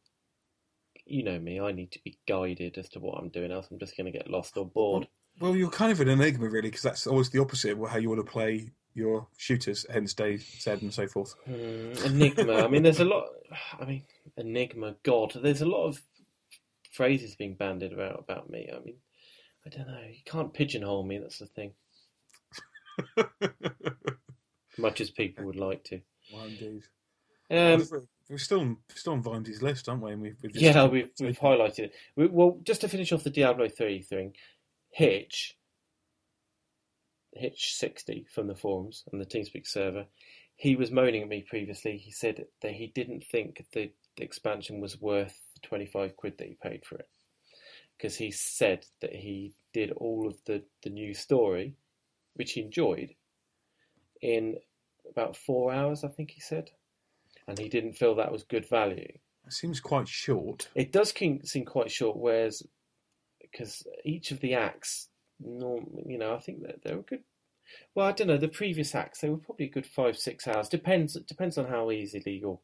[1.05, 1.59] You know me.
[1.59, 4.17] I need to be guided as to what I'm doing, else I'm just going to
[4.17, 5.07] get lost or bored.
[5.39, 8.07] Well, you're kind of an enigma, really, because that's always the opposite of how you
[8.07, 9.85] want to play your shooters.
[9.91, 11.35] Hence, Dave said and so forth.
[11.45, 12.63] Hmm, enigma.
[12.63, 13.27] I mean, there's a lot.
[13.79, 14.03] I mean,
[14.37, 14.95] enigma.
[15.03, 16.01] God, there's a lot of
[16.93, 18.69] phrases being bandied about about me.
[18.71, 18.95] I mean,
[19.65, 20.07] I don't know.
[20.09, 21.17] You can't pigeonhole me.
[21.17, 21.73] That's the thing.
[24.77, 26.01] Much as people would like to.
[26.33, 26.83] Well, indeed.
[27.51, 27.85] Um,
[28.29, 30.11] we're still on, still on Vindy's list, aren't we?
[30.11, 31.93] And we've, we've yeah, we've, we've highlighted it.
[32.15, 34.33] We, well, just to finish off the Diablo 3 thing,
[34.89, 35.55] Hitch,
[37.39, 40.05] Hitch60 from the forums and the TeamSpeak server,
[40.55, 41.97] he was moaning at me previously.
[41.97, 46.47] He said that he didn't think the, the expansion was worth the 25 quid that
[46.47, 47.07] he paid for it.
[47.97, 51.75] Because he said that he did all of the, the new story,
[52.35, 53.15] which he enjoyed,
[54.21, 54.57] in
[55.09, 56.71] about four hours, I think he said.
[57.47, 59.11] And he didn't feel that was good value.
[59.45, 60.69] It seems quite short.
[60.75, 62.63] It does seem quite short, whereas
[63.41, 65.09] because each of the acts,
[65.43, 67.23] you know, I think that they were good.
[67.95, 68.37] Well, I don't know.
[68.37, 70.69] The previous acts they were probably a good five six hours.
[70.69, 72.59] Depends depends on how easily you're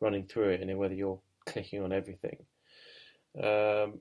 [0.00, 2.38] running through it and whether you're clicking on everything.
[3.42, 4.00] Um,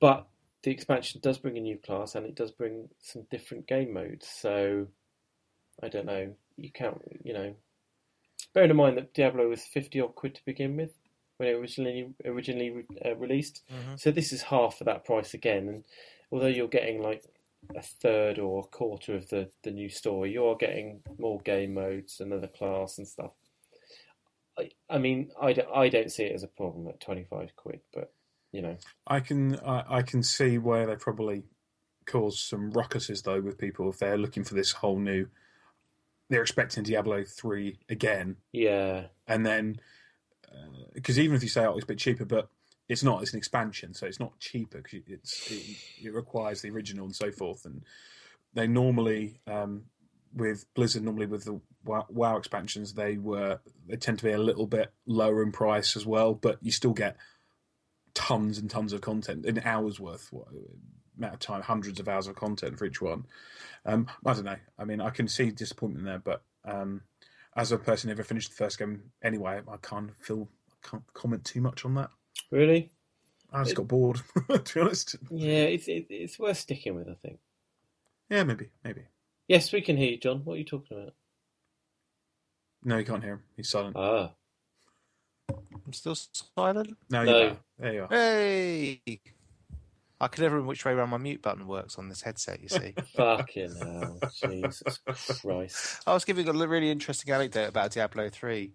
[0.00, 0.26] but
[0.62, 4.26] the expansion does bring a new class and it does bring some different game modes.
[4.28, 4.86] So
[5.82, 6.34] I don't know.
[6.56, 7.54] You can't, you know.
[8.54, 10.94] Bearing in mind that Diablo was fifty odd quid to begin with
[11.36, 13.62] when it originally originally re- uh, released.
[13.70, 14.00] Mhm.
[14.00, 15.84] So this is half of that price again, and
[16.32, 17.24] although you're getting like
[17.74, 21.74] a third or a quarter of the, the new story, you are getting more game
[21.74, 23.32] modes, another class and stuff.
[24.58, 27.80] I, I mean, I, don't- I don't see it as a problem at 25 quid,
[27.92, 28.12] but
[28.52, 28.76] you know,
[29.06, 31.42] I can I, I can see where they probably
[32.06, 35.26] cause some ruckuses though with people if they're looking for this whole new.
[36.30, 39.80] They're expecting Diablo three again, Yeah, and then
[40.94, 42.48] because even if you say oh it's a bit cheaper, but
[42.88, 43.20] it's not.
[43.22, 47.14] It's an expansion, so it's not cheaper because it's it, it requires the original and
[47.14, 47.64] so forth.
[47.64, 47.82] And
[48.54, 49.82] they normally um,
[50.34, 54.38] with Blizzard, normally with the WoW, WoW expansions, they were they tend to be a
[54.38, 57.16] little bit lower in price as well, but you still get
[58.14, 60.48] tons and tons of content in hours worth what,
[61.16, 63.26] amount of time, hundreds of hours of content for each one.
[63.84, 64.56] Um, I don't know.
[64.78, 67.02] I mean, I can see disappointment there, but um,
[67.56, 71.14] as a person who never finished the first game anyway, I can't feel I can't
[71.14, 72.10] comment too much on that.
[72.50, 72.90] really.
[73.52, 74.20] I just got bored,
[74.50, 75.16] to be honest.
[75.30, 77.08] Yeah, it's it, it's worth sticking with.
[77.08, 77.38] I think.
[78.28, 79.02] Yeah, maybe, maybe.
[79.48, 80.40] Yes, we can hear you, John.
[80.44, 81.14] What are you talking about?
[82.86, 83.42] No, you can't hear him.
[83.56, 83.96] He's silent.
[83.98, 84.30] Ah,
[85.50, 86.96] I'm still silent.
[87.10, 87.38] No, No.
[87.38, 87.56] you're.
[87.80, 88.08] There you are.
[88.08, 89.00] Hey!
[90.20, 92.68] I can never remember which way around my mute button works on this headset, you
[92.68, 92.94] see.
[93.16, 95.00] fucking hell, Jesus
[95.42, 96.02] Christ!
[96.06, 98.72] I was giving a really interesting anecdote about Diablo 3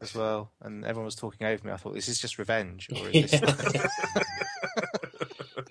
[0.00, 1.72] as well, and everyone was talking over me.
[1.74, 2.88] I thought, this is this just revenge?
[2.90, 3.40] Or is this.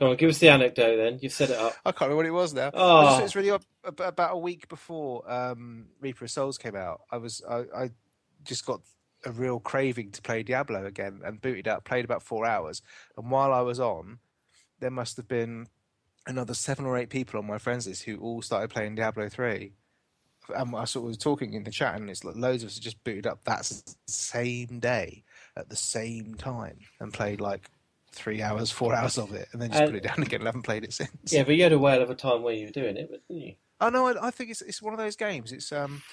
[0.01, 1.19] On, give us the anecdote then.
[1.21, 1.73] You've set it up.
[1.85, 2.71] I can't remember what it was now.
[2.73, 2.97] Oh.
[2.97, 7.17] I just- It's really About a week before um, Reaper of Souls came out, I
[7.17, 7.89] was I, I
[8.43, 8.81] just got
[9.25, 12.81] a real craving to play Diablo again and booted up, played about four hours.
[13.17, 14.17] And while I was on,
[14.79, 15.67] there must have been
[16.25, 19.73] another seven or eight people on my friends list who all started playing Diablo 3.
[20.55, 22.79] And I sort of was talking in the chat, and it's like loads of us
[22.79, 23.71] just booted up that
[24.07, 25.23] same day
[25.55, 27.69] at the same time and played like
[28.12, 30.47] three hours, four hours of it, and then just And- put it down again and
[30.47, 31.09] haven't played it since.
[31.32, 33.41] Yeah, but you had a whale of a time where you were doing it, didn't
[33.41, 33.55] you?
[33.80, 35.51] Oh no, I, I think it's it's one of those games.
[35.51, 36.03] It's um,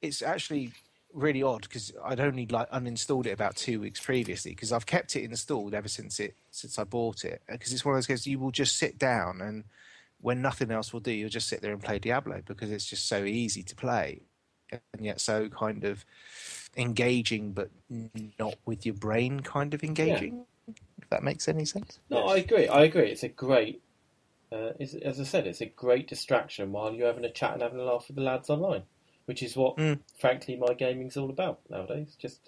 [0.00, 0.72] it's actually
[1.14, 5.16] really odd because I'd only like uninstalled it about two weeks previously because I've kept
[5.16, 8.26] it installed ever since it since I bought it because it's one of those games
[8.26, 9.64] you will just sit down and
[10.20, 13.08] when nothing else will do you'll just sit there and play Diablo because it's just
[13.08, 14.20] so easy to play
[14.70, 16.04] and yet so kind of
[16.76, 17.70] engaging but
[18.38, 20.44] not with your brain kind of engaging.
[21.08, 22.00] If that makes any sense.
[22.10, 22.68] No, I agree.
[22.68, 23.10] I agree.
[23.10, 23.80] It's a great,
[24.52, 27.62] uh, it's, as I said, it's a great distraction while you're having a chat and
[27.62, 28.82] having a laugh with the lads online,
[29.24, 30.00] which is what, Mm.
[30.20, 32.14] frankly, my gaming's all about nowadays.
[32.18, 32.40] Just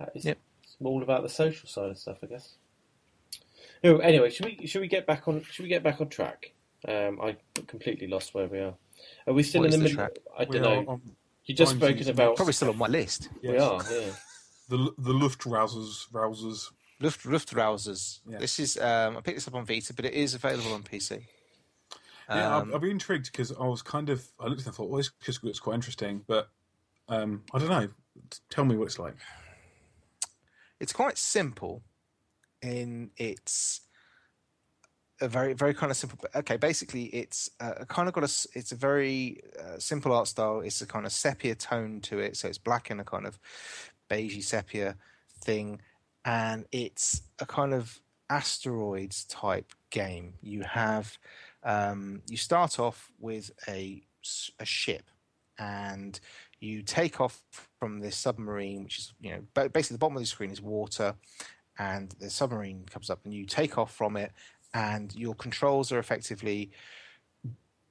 [0.00, 0.38] uh, it's, Yep.
[0.64, 2.54] it's all about the social side of stuff, I guess.
[3.84, 6.52] Oh, anyway, should we should we get back on should we get back on track?
[6.88, 7.36] Um, I
[7.68, 8.74] completely lost where we are.
[9.28, 9.96] Are we still What in the the middle?
[9.96, 10.18] track?
[10.36, 10.90] I don't are know.
[10.90, 11.02] on
[11.44, 12.34] You just Time spoken about.
[12.34, 13.28] Probably still on my list.
[13.40, 13.80] We are.
[13.88, 14.10] Yeah.
[14.68, 16.70] the the Luftrausers, Rousers.
[17.00, 18.20] Luft, Luftrausers.
[18.28, 18.38] Yeah.
[18.38, 21.22] This is um, I picked this up on Vita, but it is available on PC.
[22.28, 24.72] Yeah, Um, I'll, I'll be intrigued because I was kind of I looked and I
[24.72, 26.48] thought, well, this looks quite interesting, but
[27.08, 27.88] um, I don't know.
[28.48, 29.16] Tell me what it's like.
[30.80, 31.82] it's quite simple
[32.62, 33.80] in its
[35.20, 38.72] a very very kind of simple okay basically it's uh, kind of got a it's
[38.72, 42.48] a very uh, simple art style it's a kind of sepia tone to it so
[42.48, 43.38] it's black and a kind of
[44.10, 44.96] beigey sepia
[45.40, 45.80] thing
[46.24, 48.00] and it's a kind of
[48.30, 51.18] asteroids type game you have
[51.62, 54.02] um, you start off with a
[54.58, 55.10] a ship
[55.58, 56.18] and
[56.60, 57.42] you take off
[57.78, 61.14] from this submarine, which is you know basically the bottom of the screen is water,
[61.78, 64.32] and the submarine comes up, and you take off from it,
[64.72, 66.70] and your controls are effectively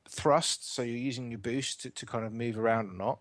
[0.10, 3.20] thrust, so you're using your boost to, to kind of move around or not.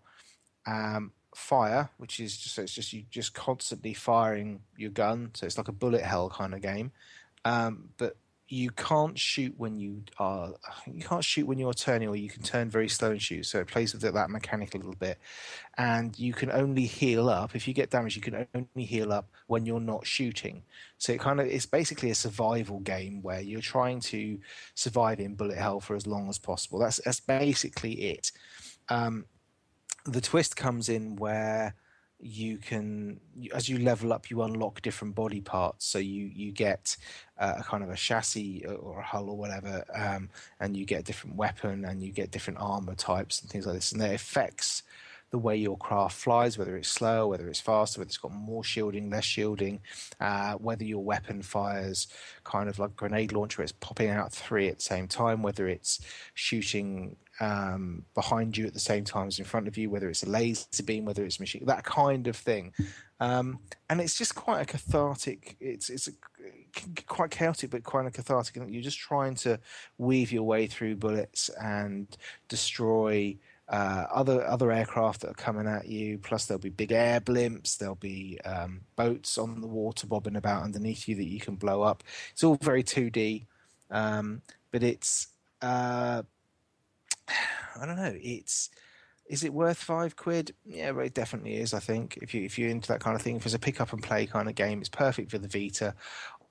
[0.65, 5.45] Um, fire, which is just so it's just you just constantly firing your gun, so
[5.45, 6.91] it's like a bullet hell kind of game.
[7.45, 8.15] Um, but
[8.53, 10.53] you can't shoot when you are
[10.85, 13.59] you can't shoot when you're turning or you can turn very slow and shoot so
[13.59, 15.17] it plays with that mechanic a little bit.
[15.77, 19.27] And you can only heal up if you get damaged you can only heal up
[19.47, 20.61] when you're not shooting.
[20.99, 24.37] So it kind of it's basically a survival game where you're trying to
[24.75, 26.79] survive in bullet hell for as long as possible.
[26.79, 28.31] That's that's basically it.
[28.89, 29.25] Um,
[30.05, 31.75] the twist comes in where
[32.19, 33.19] you can
[33.53, 35.85] as you level up you unlock different body parts.
[35.85, 36.95] So you you get
[37.37, 40.29] uh, a kind of a chassis or a hull or whatever um,
[40.59, 43.75] and you get a different weapon and you get different armor types and things like
[43.75, 43.91] this.
[43.91, 44.83] And that affects
[45.33, 48.63] the way your craft flies whether it's slower whether it's faster whether it's got more
[48.63, 49.79] shielding less shielding
[50.19, 52.07] uh, whether your weapon fires
[52.43, 56.01] kind of like grenade launcher it's popping out three at the same time whether it's
[56.35, 60.23] shooting um, behind you at the same time as in front of you, whether it's
[60.23, 62.73] a laser beam, whether it's machine, that kind of thing.
[63.19, 63.59] Um,
[63.89, 65.55] and it's just quite a cathartic.
[65.59, 66.11] It's it's a,
[67.07, 68.61] quite chaotic, but quite a cathartic.
[68.67, 69.59] You're just trying to
[69.97, 72.07] weave your way through bullets and
[72.49, 73.37] destroy.
[73.69, 76.17] Uh, other other aircraft that are coming at you.
[76.17, 77.77] Plus, there'll be big air blimps.
[77.77, 81.81] There'll be um, boats on the water bobbing about underneath you that you can blow
[81.81, 82.03] up.
[82.33, 83.45] It's all very 2D,
[83.89, 84.41] um,
[84.71, 85.27] but it's
[85.61, 86.23] uh,
[87.29, 88.13] I don't know.
[88.15, 88.69] It's
[89.27, 90.53] is it worth five quid?
[90.65, 91.73] Yeah, it definitely is.
[91.73, 93.79] I think if you if you're into that kind of thing, if it's a pick
[93.79, 95.95] up and play kind of game, it's perfect for the Vita.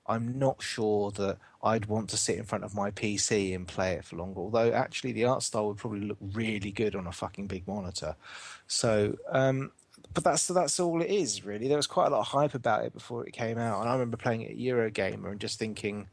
[0.07, 3.93] I'm not sure that I'd want to sit in front of my PC and play
[3.93, 4.41] it for longer.
[4.41, 8.15] Although actually, the art style would probably look really good on a fucking big monitor.
[8.67, 9.71] So, um,
[10.13, 11.67] but that's that's all it is really.
[11.67, 13.93] There was quite a lot of hype about it before it came out, and I
[13.93, 16.07] remember playing it at Eurogamer and just thinking,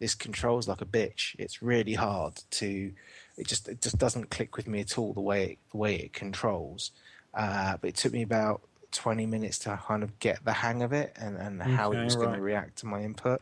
[0.00, 1.36] this controls like a bitch.
[1.38, 2.92] It's really hard to.
[3.38, 5.94] It just it just doesn't click with me at all the way it, the way
[5.96, 6.90] it controls.
[7.32, 10.92] Uh, but it took me about 20 minutes to kind of get the hang of
[10.92, 13.40] it and, and how it Okay, was going to react to my input.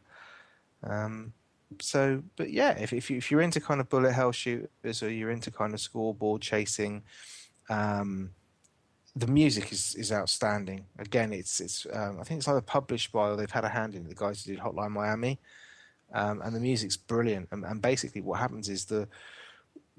[0.83, 1.33] Um,
[1.81, 5.11] so, but yeah, if, if, you, if you're into kind of bullet hell shooters or
[5.11, 7.03] you're into kind of scoreboard chasing,
[7.68, 8.31] um,
[9.16, 10.87] the music is, is outstanding.
[10.99, 13.95] Again, it's it's um, I think it's either published by or they've had a hand
[13.95, 15.39] in it, the guys who did Hotline Miami,
[16.12, 17.49] um, and the music's brilliant.
[17.51, 19.09] And, and basically, what happens is the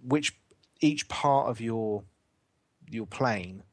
[0.03, 0.37] which
[0.79, 2.03] each part of your
[2.89, 3.63] your plane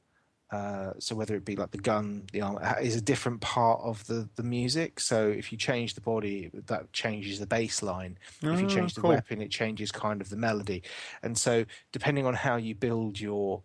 [0.51, 4.07] uh, so whether it be like the gun, the armor, is a different part of
[4.07, 4.99] the, the music.
[5.01, 8.19] So if you change the body, that changes the bass line.
[8.43, 9.11] if you Ah, change the cool.
[9.11, 10.83] weapon, it changes kind of the melody.
[11.23, 13.63] And so depending on how you build your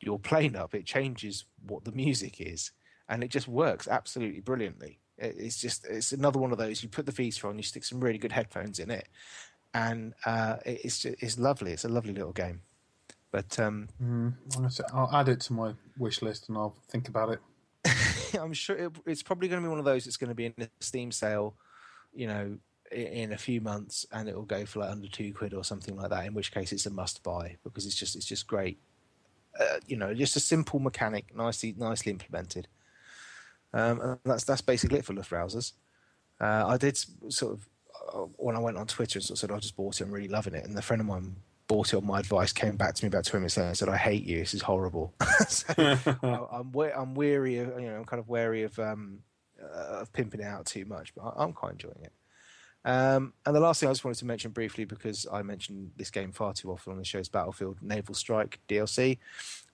[0.00, 2.72] your plane up, it changes what the music is,
[3.08, 4.98] and it just works absolutely brilliantly.
[5.16, 6.82] It- It's just it's another one of those.
[6.82, 9.08] You put the Vita on, you stick some really good headphones in it,
[9.72, 11.72] and uh, it- it's ju- it's lovely.
[11.72, 12.62] It's a lovely little game.
[13.30, 16.76] But um, Mm, I'm gonna say- I'll add it to my wish list and I'll
[16.88, 17.40] think about it.
[18.40, 20.46] I'm sure it, it's probably going to be one of those that's going to be
[20.46, 21.54] in a Steam sale,
[22.14, 22.58] you know,
[22.90, 25.64] i- in a few months, and it will go for like under two quid or
[25.64, 26.26] something like that.
[26.26, 28.78] In which case, it's a must buy because it's just it's just great.
[29.58, 32.68] Uh, you know, just a simple mechanic, nicely nicely implemented.
[33.74, 35.72] Um, and that's that's basically it for Luftrausers.
[36.40, 36.96] Uh, I did
[37.28, 37.68] sort of
[38.14, 40.10] uh, when I went on Twitter and sort of said I just bought it, I'm
[40.10, 41.36] really loving it, and a friend of mine
[41.72, 43.88] bought it on my advice, came back to me about two minutes later and said,
[43.88, 44.40] "I hate you.
[44.40, 45.14] This is horrible."
[45.48, 49.20] so, I- I'm we- I'm weary of you know I'm kind of wary of um
[49.62, 52.12] uh, of pimping it out too much, but I, I'm quite enjoying it.
[52.84, 56.10] Um, and the last thing I just wanted to mention briefly because I mentioned this
[56.10, 59.18] game far too often on the show is Battlefield Naval Strike DLC.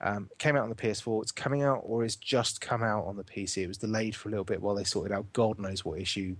[0.00, 1.22] Um, came out on the PS4.
[1.22, 3.62] It's coming out or is just come out on the PC.
[3.62, 6.36] It was delayed for a little bit while they sorted out God knows what issue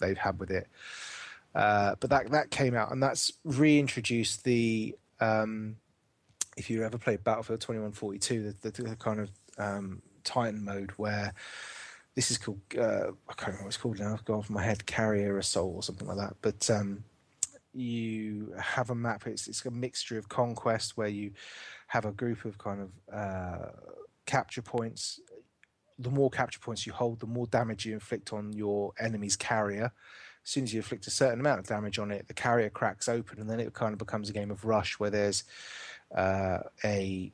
[0.00, 0.68] they've had with it.
[1.54, 5.76] Uh, but that that came out and that's reintroduced the um,
[6.56, 11.32] if you ever played Battlefield 2142, the, the, the kind of um, Titan mode where
[12.14, 14.12] this is called uh, I can't remember what it's called now.
[14.12, 16.36] I've gone off my head, Carrier Assault or something like that.
[16.42, 17.04] But um,
[17.72, 19.26] you have a map.
[19.26, 21.32] It's it's a mixture of conquest where you
[21.88, 23.70] have a group of kind of uh,
[24.26, 25.20] capture points.
[25.98, 29.92] The more capture points you hold, the more damage you inflict on your enemy's carrier.
[30.48, 33.06] As soon as you inflict a certain amount of damage on it, the carrier cracks
[33.06, 35.44] open, and then it kind of becomes a game of rush where there's
[36.16, 37.30] uh, a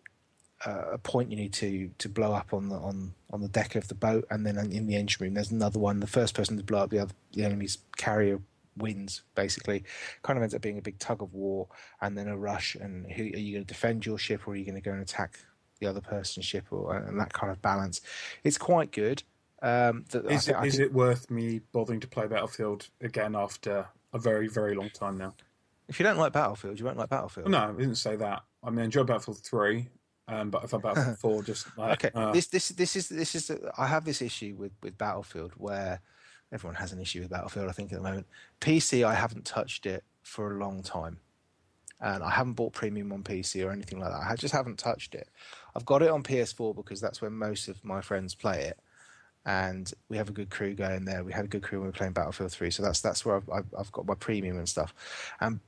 [0.67, 3.77] uh, a point you need to to blow up on the on on the deck
[3.77, 6.01] of the boat, and then in the engine room there's another one.
[6.01, 8.41] The first person to blow up the other the enemy's carrier
[8.77, 9.23] wins.
[9.37, 9.85] Basically,
[10.23, 11.69] kind of ends up being a big tug of war,
[12.01, 12.75] and then a rush.
[12.75, 14.91] And who are you going to defend your ship, or are you going to go
[14.91, 15.39] and attack
[15.79, 18.01] the other person's ship, or and that kind of balance?
[18.43, 19.23] It's quite good.
[19.65, 22.27] Um, the, I Is, think- it, I is think- it worth me bothering to play
[22.27, 25.35] Battlefield again after a very, very long time now?
[25.89, 27.49] if you don't like Battlefield, you won't like Battlefield.
[27.51, 28.43] No, I didn't say that.
[28.63, 29.87] I mean, I enjoyed Battlefield 3,
[30.29, 32.05] um, but if I thought Battlefield 4 just like.
[32.05, 35.53] okay uh, this this this is this is i have this issue with with battlefield
[35.59, 36.01] where
[36.53, 38.27] everyone has an issue with battlefield i think at the moment
[38.63, 41.19] pc i haven't touched it for a long time
[42.01, 45.15] and i haven't bought premium on pc or anything like that i just haven't touched
[45.15, 45.29] it
[45.77, 48.79] i've got it on ps4 because that's where most of my friends play it
[49.47, 51.89] and we have a good crew going there we had a good crew when we
[51.89, 54.69] were playing battlefield 3 so that's that's where i've, I've, I've got my premium and
[54.69, 54.95] stuff
[55.41, 55.61] and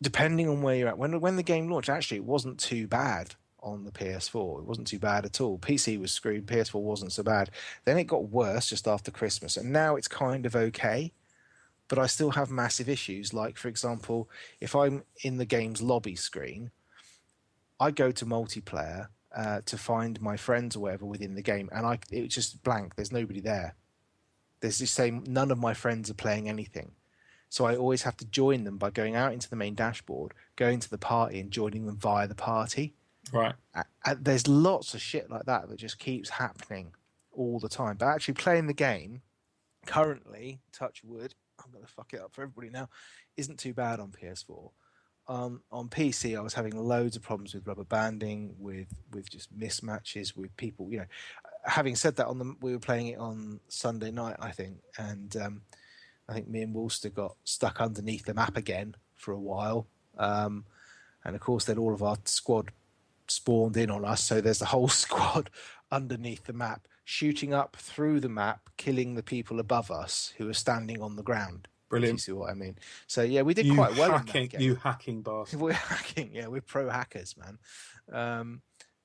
[0.00, 3.34] depending on where you're at when when the game launched actually it wasn't too bad
[3.64, 4.60] on the PS4.
[4.60, 5.58] It wasn't too bad at all.
[5.58, 6.46] PC was screwed.
[6.46, 7.50] PS4 wasn't so bad.
[7.84, 11.12] Then it got worse just after Christmas, and now it's kind of okay.
[11.88, 13.34] But I still have massive issues.
[13.34, 14.28] Like, for example,
[14.60, 16.70] if I'm in the game's lobby screen,
[17.80, 21.86] I go to multiplayer uh, to find my friends or whatever within the game, and
[21.86, 22.94] I it's just blank.
[22.94, 23.74] There's nobody there.
[24.60, 26.92] There's just saying none of my friends are playing anything.
[27.48, 30.80] So I always have to join them by going out into the main dashboard, going
[30.80, 32.94] to the party, and joining them via the party
[33.32, 33.54] right.
[34.20, 36.92] there's lots of shit like that that just keeps happening
[37.32, 37.96] all the time.
[37.96, 39.22] But actually, playing the game
[39.86, 42.88] currently, touch wood, I'm going to fuck it up for everybody now,
[43.36, 44.70] isn't too bad on PS4.
[45.26, 49.56] Um, on PC, I was having loads of problems with rubber banding, with with just
[49.58, 50.90] mismatches, with people.
[50.90, 51.06] You know,
[51.64, 55.34] having said that, on the we were playing it on Sunday night, I think, and
[55.36, 55.62] um,
[56.28, 59.86] I think me and Woolster got stuck underneath the map again for a while.
[60.18, 60.64] Um,
[61.24, 62.70] and of course, then all of our squad
[63.26, 64.22] spawned in on us.
[64.22, 65.50] So there's the whole squad
[65.90, 70.54] underneath the map, shooting up through the map, killing the people above us who are
[70.54, 71.68] standing on the ground.
[72.02, 72.76] If you see what I mean?
[73.06, 75.60] So yeah, we did You quite well in hacking, you hacking bastard.
[75.60, 77.58] We're hacking, yeah, we're pro hackers, man.
[78.12, 78.62] Um,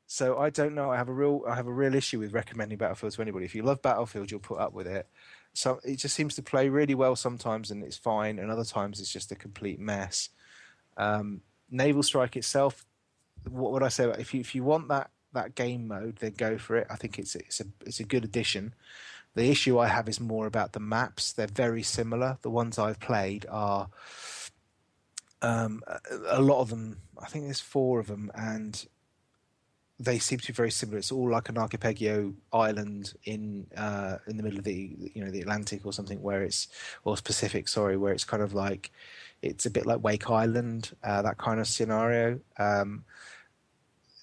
[0.08, 0.90] so I don't know.
[0.90, 3.46] I have a real, I have a real issue with recommending Battlefield to anybody.
[3.46, 5.08] If you love Battlefield, you'll put up with it.
[5.54, 9.00] So it just seems to play really well sometimes, and it's fine, and other times
[9.00, 10.30] it's just a complete mess.
[10.98, 12.86] Um, Naval Strike itself,
[13.48, 14.06] what would I say?
[14.06, 16.88] About, if you if you want that that game mode, then go for it.
[16.90, 18.74] I think it's it's a it's a good addition.
[19.36, 21.34] The issue I have is more about the maps.
[21.34, 22.38] They're very similar.
[22.42, 23.90] The ones I've played are
[25.42, 25.82] um,
[26.28, 26.98] a, lot of them.
[27.22, 28.86] I think there's four of them, and
[30.00, 30.98] they seem to be very similar.
[30.98, 35.32] It's all like an archipelago island in uh, in the middle of the you know
[35.32, 36.68] the Atlantic or something, where it's
[37.04, 38.92] or Pacific, sorry, where it's kind of like
[39.42, 42.40] it's a bit like Wake Island, uh, that kind of scenario.
[42.58, 43.06] Um,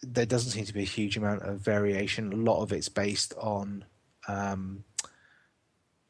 [0.03, 2.33] there doesn't seem to be a huge amount of variation.
[2.33, 3.85] A lot of it's based on
[4.29, 4.85] um,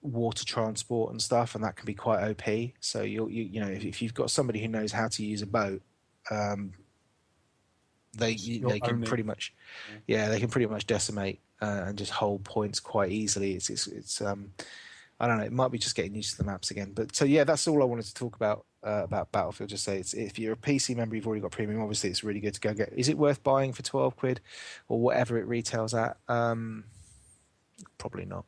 [0.07, 2.73] water transport and stuff, and that can be quite OP.
[2.81, 5.43] So you'll, you you know if, if you've got somebody who knows how to use
[5.43, 5.83] a boat,
[6.31, 6.73] um,
[8.17, 9.09] they you, they can it.
[9.09, 9.55] pretty much
[10.07, 13.55] yeah they can pretty much decimate uh, and just hold points quite easily.
[13.55, 14.51] It's it's it's um
[15.19, 15.45] I don't know.
[15.45, 16.93] It might be just getting used to the maps again.
[16.95, 19.71] But so yeah, that's all I wanted to talk about uh, about Battlefield.
[19.71, 21.81] Just say it's if you're a PC member, you've already got premium.
[21.81, 22.93] Obviously, it's really good to go get.
[22.95, 24.41] Is it worth buying for twelve quid
[24.89, 26.19] or whatever it retails at?
[26.29, 26.85] Um,
[27.97, 28.45] probably not.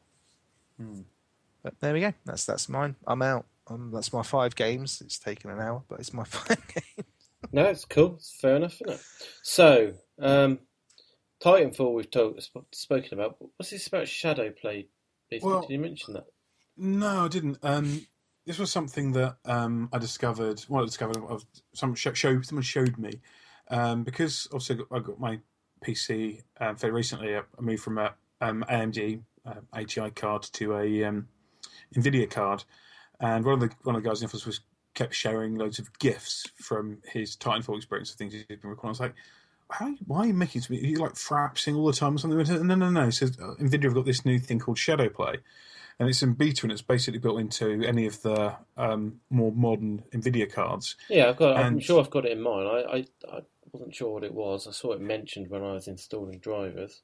[0.78, 1.00] Hmm.
[1.62, 2.12] But there we go.
[2.24, 2.96] That's that's mine.
[3.06, 3.46] I'm out.
[3.68, 5.02] Um, that's my five games.
[5.04, 7.08] It's taken an hour, but it's my five games.
[7.52, 8.14] No, it's cool.
[8.14, 9.00] It's fair enough, isn't it?
[9.42, 10.58] So, um,
[11.42, 13.36] Titanfall we've talked, sp- spoken about.
[13.56, 14.88] What's this about Shadow Play?
[15.30, 15.48] Ethan?
[15.48, 16.26] Well- Did you mention that?
[16.76, 17.58] No, I didn't.
[17.62, 18.06] Um,
[18.46, 20.64] this was something that um, I discovered.
[20.68, 21.16] Well, I discovered.
[21.16, 23.20] I was, some show, show someone showed me
[23.68, 25.40] um, because obviously I got, I got my
[25.84, 27.36] PC um, fairly recently.
[27.36, 31.28] I I moved from a um, AMD uh, ATI card to a um,
[31.94, 32.64] Nvidia card,
[33.20, 34.60] and one of the one of the guys in the office was
[34.94, 38.88] kept sharing loads of gifts from his Titanfall experience of things he's been recording.
[38.88, 39.14] I was like.
[39.70, 40.80] How, why are you making to me?
[40.80, 42.66] Are you like frapsing all the time or something?
[42.66, 43.04] No, no, no.
[43.04, 45.40] He says uh, Nvidia have got this new thing called Shadow Play,
[45.98, 50.04] and it's in beta and it's basically built into any of the um, more modern
[50.12, 50.96] Nvidia cards.
[51.08, 51.56] Yeah, I've got.
[51.56, 52.66] I'm sure I've got it in mine.
[52.66, 53.40] I, I, I
[53.72, 54.66] wasn't sure what it was.
[54.66, 57.02] I saw it mentioned when I was installing drivers.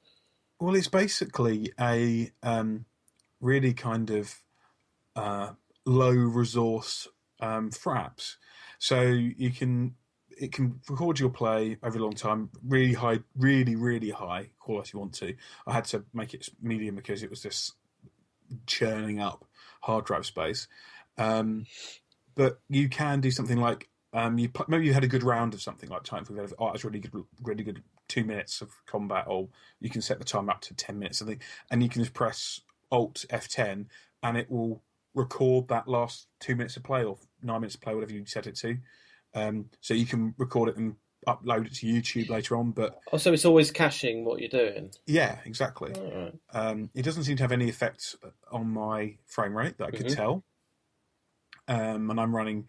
[0.61, 2.87] Well, it's basically a um,
[3.41, 4.41] really kind of
[5.17, 5.51] uh,
[5.85, 7.09] low resource
[7.41, 8.37] um, fraps.
[8.79, 9.95] So you can
[10.37, 14.91] it can record your play over a long time, really high, really really high quality.
[14.95, 15.35] You want to?
[15.67, 17.75] I had to make it medium because it was just
[18.67, 19.45] churning up
[19.83, 20.69] hard drive space.
[21.19, 21.67] Um,
[22.35, 25.63] but you can do something like um, you maybe you had a good round of
[25.63, 26.09] something like.
[26.11, 29.49] You had, Oh, it's really good, really good two minutes of combat, or
[29.81, 31.41] you can set the time up to ten minutes, something,
[31.71, 32.61] and you can just press
[32.91, 33.87] Alt F10,
[34.23, 34.83] and it will
[35.15, 38.47] record that last two minutes of play or nine minutes of play, whatever you set
[38.47, 38.77] it to.
[39.35, 40.97] Um, so you can record it and
[41.27, 42.73] upload it to YouTube later on.
[42.73, 44.91] But Oh, so it's always caching what you're doing.
[45.07, 45.93] yeah, exactly.
[45.93, 46.35] Right.
[46.53, 48.17] Um, it doesn't seem to have any effect
[48.53, 50.15] on my frame rate that I could Mhm.
[50.15, 50.45] tell.
[51.67, 52.69] Um, and I'm running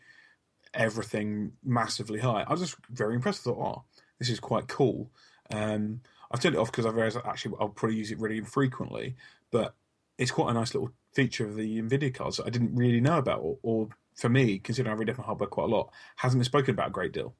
[0.73, 2.43] everything massively high.
[2.47, 3.41] I was just very impressed.
[3.47, 3.83] I thought, oh,
[4.19, 5.11] this is quite cool.
[5.51, 9.15] Um, I've turned it off because I realised actually I'll probably use it really infrequently,
[9.51, 9.75] but
[10.17, 13.17] it's quite a nice little feature of the NVIDIA cards that I didn't really know
[13.17, 16.39] about, or, or for me, considering I read up on hardware quite a lot, hasn't
[16.39, 17.33] been spoken about a great deal.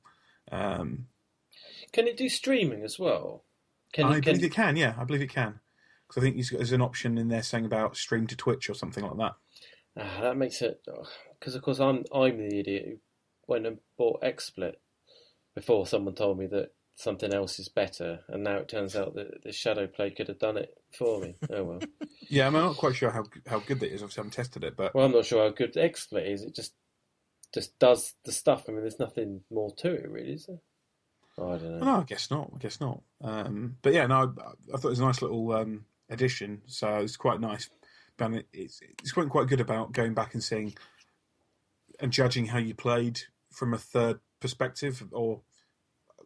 [0.52, 1.08] Um,
[1.92, 3.44] Can it do streaming as well?
[3.94, 5.60] Can I you, believe it can, yeah, I believe it can.
[6.08, 9.04] Because I think there's an option in there saying about stream to Twitch or something
[9.04, 9.36] like that.
[9.98, 10.86] Ah, that makes it
[11.40, 12.98] because of course I'm I'm the idiot who
[13.48, 14.74] went and bought XSplit
[15.56, 19.44] before someone told me that something else is better, and now it turns out that
[19.44, 21.36] the Shadow Play could have done it for me.
[21.50, 21.80] Oh well.
[22.28, 24.02] Yeah, I'm not quite sure how how good that is.
[24.02, 26.42] Obviously, I haven't tested it, but Well, I'm not sure how good XSplit is.
[26.42, 26.74] It just
[27.54, 28.64] just does the stuff.
[28.68, 30.58] I mean, there's nothing more to it, really, is there?
[31.38, 31.86] Oh, I don't know.
[31.86, 32.50] no, I guess not.
[32.56, 33.02] I guess not.
[33.22, 36.64] Um, but yeah, no, I, I thought it was a nice little um, addition.
[36.66, 37.70] So it's quite nice.
[38.18, 40.74] But it's it's quite quite good about going back and seeing
[42.00, 43.22] and judging how you played
[43.52, 45.42] from a third perspective or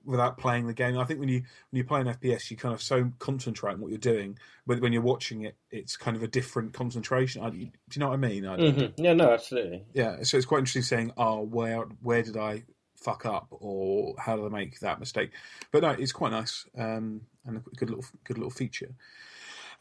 [0.10, 0.98] without playing the game.
[0.98, 3.80] I think when you when you play an FPS, you kind of so concentrate on
[3.80, 4.38] what you're doing.
[4.66, 7.44] But when you're watching it, it's kind of a different concentration.
[7.44, 8.46] I, do you know what I mean?
[8.46, 9.86] I, hmm Yeah, no, absolutely.
[9.94, 12.64] yeah so it's quite interesting saying oh where where did i
[12.96, 15.32] fuck up or how did i make that mistake
[15.72, 18.94] but no it's quite nice um and a good little good little feature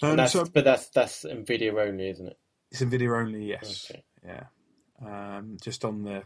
[0.02, 2.36] um, that's, so but that's that's Nvidia only, isn't it?
[2.70, 4.02] it's Nvidia only yes Okay.
[4.24, 4.44] yeah
[5.04, 6.22] um, just on the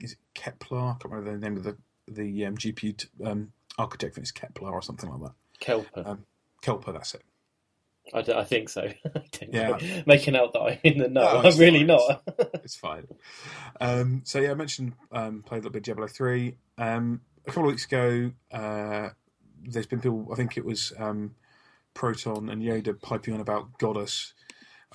[0.00, 0.78] is it Kepler?
[0.80, 1.76] I can't remember the name of the
[2.08, 4.12] the um, GPU t- um, architect.
[4.12, 5.34] I think it's Kepler or something like that.
[5.60, 6.06] Kelper.
[6.06, 6.24] Um,
[6.62, 7.22] Kelper, that's it.
[8.12, 8.82] I, d- I think so.
[9.14, 9.68] I Yeah.
[9.70, 9.78] know.
[10.06, 11.22] Making out that I'm in the know.
[11.42, 11.86] No, I'm really fine.
[11.86, 12.22] not.
[12.62, 13.06] It's fine.
[13.80, 16.56] Um, so yeah, I mentioned um, played a little bit of Diablo three.
[16.76, 19.08] Um, a couple of weeks ago, uh,
[19.62, 20.28] there's been people.
[20.32, 21.34] I think it was um,
[21.94, 24.32] Proton and Yoda piping on about Godus.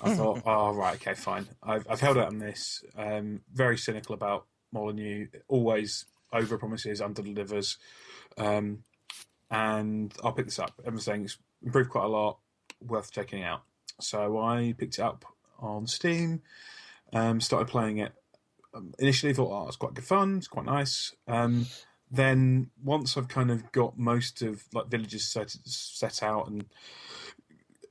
[0.02, 1.46] I thought, oh right, okay, fine.
[1.62, 2.82] I've I've held out on this.
[2.96, 5.26] Um, very cynical about Molyneux.
[5.48, 7.78] Always over promises, under delivers.
[8.36, 8.84] Um,
[9.50, 10.80] and I'll pick this up.
[10.84, 12.38] It's improved quite a lot.
[12.80, 13.62] Worth checking out.
[14.00, 15.24] So I picked it up
[15.58, 16.42] on Steam.
[17.12, 18.12] Um, started playing it.
[18.72, 20.38] Um, initially, thought, oh, it's quite good fun.
[20.38, 21.14] It's quite nice.
[21.26, 21.66] Um,
[22.10, 26.64] then once I've kind of got most of like villages set set out and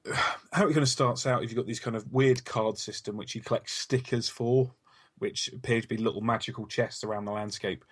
[0.51, 3.17] how it kind of starts out, if you've got these kind of weird card system
[3.17, 4.71] which you collect stickers for,
[5.17, 7.85] which appear to be little magical chests around the landscape,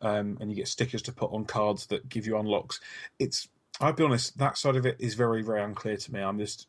[0.00, 2.80] um, and you get stickers to put on cards that give you unlocks.
[3.18, 3.48] It's
[3.80, 6.20] I'll be honest, that side of it is very very unclear to me.
[6.20, 6.66] I'm just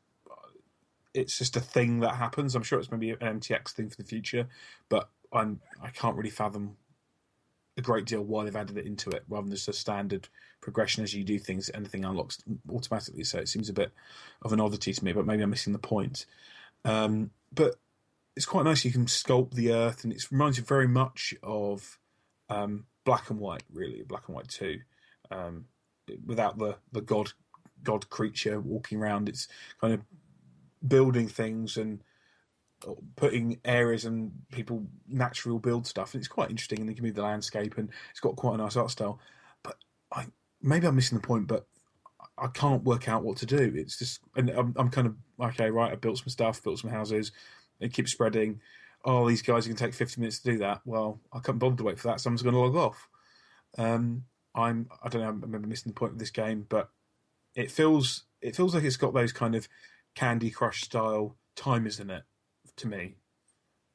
[1.14, 2.56] it's just a thing that happens.
[2.56, 4.48] I'm sure it's maybe an MTX thing for the future,
[4.90, 6.78] but I'm I can't really fathom
[7.78, 10.28] a great deal why they've added it into it rather than just a standard
[10.62, 11.72] progression as you do things.
[11.74, 12.40] Anything unlocks
[12.72, 13.92] automatically, so it seems a bit
[14.42, 15.14] of an oddity to me.
[15.14, 16.26] But maybe I'm missing the point.
[16.86, 17.76] Um, but
[18.36, 18.86] it's quite nice.
[18.86, 21.98] You can sculpt the earth, and it reminds you very much of
[22.50, 24.82] um, Black and White, really, Black and White Two,
[25.32, 25.66] um,
[26.28, 27.32] without the the god
[27.82, 29.28] god creature walking around.
[29.28, 29.48] It's
[29.82, 30.02] kind of
[30.88, 32.04] building things and
[33.16, 36.14] putting areas and people natural build stuff.
[36.14, 38.58] And it's quite interesting, and you can move the landscape, and it's got quite a
[38.58, 39.20] nice art style.
[39.64, 39.78] But
[40.14, 40.28] I
[40.62, 41.66] maybe I'm missing the point, but
[42.38, 43.74] I can't work out what to do.
[43.76, 45.16] It's just, and I'm, I'm kind of
[45.48, 45.92] okay, right?
[45.92, 47.32] I built some stuff, built some houses.
[47.80, 48.62] It keeps spreading.
[49.06, 50.82] Oh, these guys are going to take 50 minutes to do that.
[50.86, 52.20] Well, I can't bother to wait for that.
[52.20, 53.08] Someone's going to log off.
[53.78, 55.28] Um, I'm, I don't know.
[55.28, 56.90] I remember missing the point of this game, but
[57.56, 59.68] it feels, it feels like it's got those kind of
[60.16, 62.24] Candy Crush style timers in it
[62.78, 63.16] to me.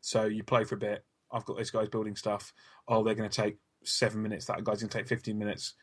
[0.00, 1.04] So you play for a bit.
[1.30, 2.52] I've got those guys building stuff.
[2.88, 4.46] Oh, they're going to take seven minutes.
[4.46, 5.74] That guy's going to take 15 minutes.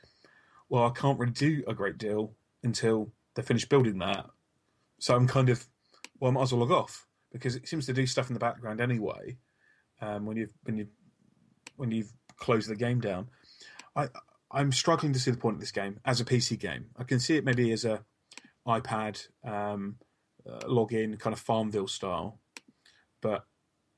[0.69, 4.25] Well, I can't really do a great deal until they finish building that.
[4.99, 5.65] So I'm kind of,
[6.19, 8.39] well, I might as well log off because it seems to do stuff in the
[8.39, 9.37] background anyway.
[10.01, 10.87] Um, when you've when you
[11.75, 13.27] when you've closed the game down,
[13.95, 14.07] I
[14.51, 16.87] I'm struggling to see the point of this game as a PC game.
[16.97, 18.03] I can see it maybe as a
[18.67, 19.95] iPad um,
[20.47, 22.39] uh, login kind of Farmville style,
[23.21, 23.45] but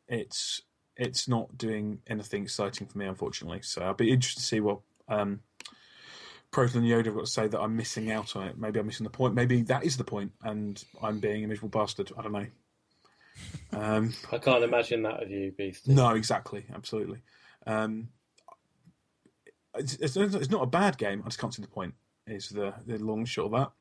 [0.08, 0.62] it's
[0.96, 3.62] it's not doing anything exciting for me, unfortunately.
[3.64, 5.40] So I'll be interested to see what um,
[6.52, 8.58] Proton and Yoda have got to say that I'm missing out on it.
[8.58, 9.34] Maybe I'm missing the point.
[9.34, 12.12] Maybe that is the point, and I'm being a miserable bastard.
[12.18, 12.46] I don't know.
[13.72, 15.88] Um, I can't imagine that of you, Beast.
[15.88, 17.20] no, exactly, absolutely.
[17.66, 18.10] Um,
[19.76, 21.22] it's, it's, it's not a bad game.
[21.26, 21.96] I just can't see the point.
[22.28, 23.72] Is the the long shot of that.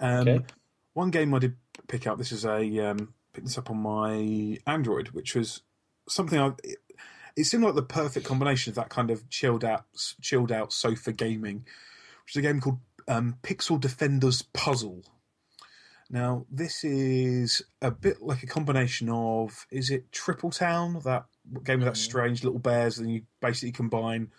[0.00, 0.44] Um, Okay.
[0.94, 1.56] One game I did
[1.88, 2.18] pick up.
[2.18, 5.62] This is a um, picked this up on my Android, which was
[6.08, 6.52] something I.
[6.62, 6.78] It,
[7.36, 9.84] it seemed like the perfect combination of that kind of chilled out,
[10.20, 11.64] chilled out sofa gaming,
[12.24, 15.02] which is a game called um, Pixel Defenders Puzzle.
[16.14, 21.24] Now, this is a bit like a combination of is it Triple Town, that
[21.64, 22.02] game with that Mhm.
[22.02, 24.30] strange little bears, and you basically combine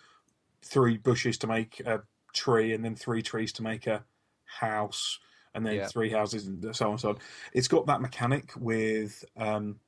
[0.62, 2.02] three bushes to make a
[2.32, 4.06] tree, and then three trees to make a
[4.46, 5.18] house,
[5.54, 5.88] and then Yeah.
[5.88, 7.18] three houses, and so on and so on.
[7.52, 9.78] It's got that mechanic with um,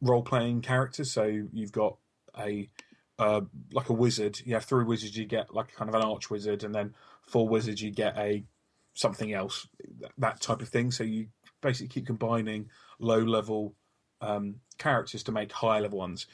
[0.00, 1.12] role playing characters.
[1.12, 1.98] So you've got
[2.38, 2.70] a
[3.18, 4.40] uh, like a wizard.
[4.46, 7.46] You have three wizards, you get like kind of an arch wizard, and then four
[7.46, 8.46] wizards, you get a
[8.96, 9.68] something else,
[10.18, 10.90] that- type of thing.
[10.90, 11.28] So you
[11.60, 13.74] basically keep combining low level
[14.20, 16.26] um, characters to make high level ones.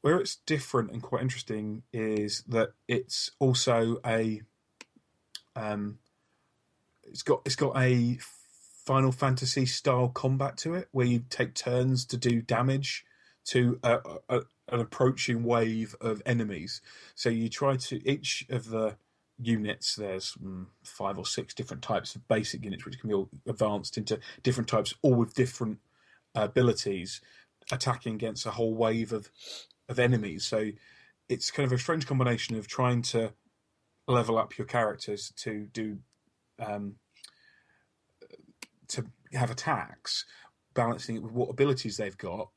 [0.00, 4.42] Where it's different and quite interesting is that it's also a
[5.56, 5.98] um,
[7.02, 8.18] it's got it's got a
[8.86, 13.04] Final Fantasy style combat to it, where you take turns to do damage
[13.46, 13.98] to a,
[14.28, 16.80] a, an approaching wave of enemies.
[17.14, 18.96] So you try to each of the
[19.40, 19.96] units.
[19.96, 23.96] There's mm, five or six different types of basic units, which can be all advanced
[23.96, 25.78] into different types, all with different
[26.34, 27.20] abilities,
[27.72, 29.30] attacking against a whole wave of
[29.88, 30.44] of enemies.
[30.44, 30.70] So
[31.28, 33.32] it's kind of a strange combination of trying to
[34.06, 35.98] level up your characters to do
[36.58, 36.96] um,
[38.88, 40.24] to have attacks,
[40.74, 42.48] balancing it with what abilities they've got,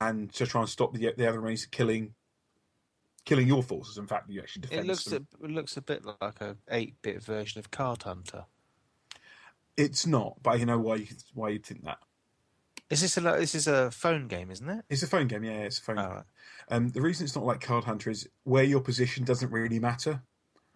[0.00, 2.14] and to try and stop the the other enemies killing
[3.24, 3.98] killing your forces.
[3.98, 6.94] In fact, you actually defend It looks a, it looks a bit like a eight
[7.02, 8.44] bit version of Card Hunter.
[9.76, 11.98] It's not, but you know why you why you think that.
[12.90, 14.84] Is this a this is a phone game, isn't it?
[14.88, 15.98] It's a phone game, yeah, it's a phone.
[15.98, 16.12] Oh, game.
[16.12, 16.24] right.
[16.68, 20.22] Um, the reason it's not like Card Hunter is where your position doesn't really matter.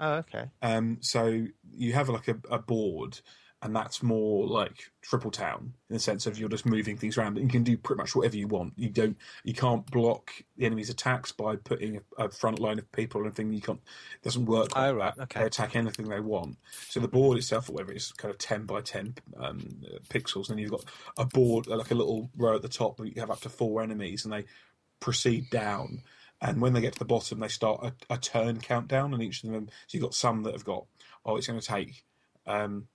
[0.00, 0.46] oh okay.
[0.62, 3.20] Um, so you have like a, a board,
[3.62, 7.38] and that's more like Triple Town in the sense of you're just moving things around.
[7.38, 8.74] You can do pretty much whatever you want.
[8.76, 12.90] You don't, you can't block the enemy's attacks by putting a, a front line of
[12.92, 13.52] people or anything.
[13.52, 13.80] You can't.
[14.14, 14.76] It doesn't work.
[14.76, 15.22] Like Oh, right, that.
[15.24, 15.40] okay.
[15.40, 16.58] They attack anything they want.
[16.88, 20.56] So the board itself, or whatever, is kind of ten by ten um, pixels, and
[20.56, 20.84] then you've got
[21.16, 22.98] a board like a little row at the top.
[23.00, 24.44] Where you have up to four enemies, and they
[25.00, 26.02] proceed down.
[26.40, 29.42] And when they get to the bottom, they start a, a turn countdown, and each
[29.42, 29.68] of them.
[29.88, 30.86] So you've got some that have got,
[31.24, 32.04] oh, it's going to take
[32.46, 32.86] um,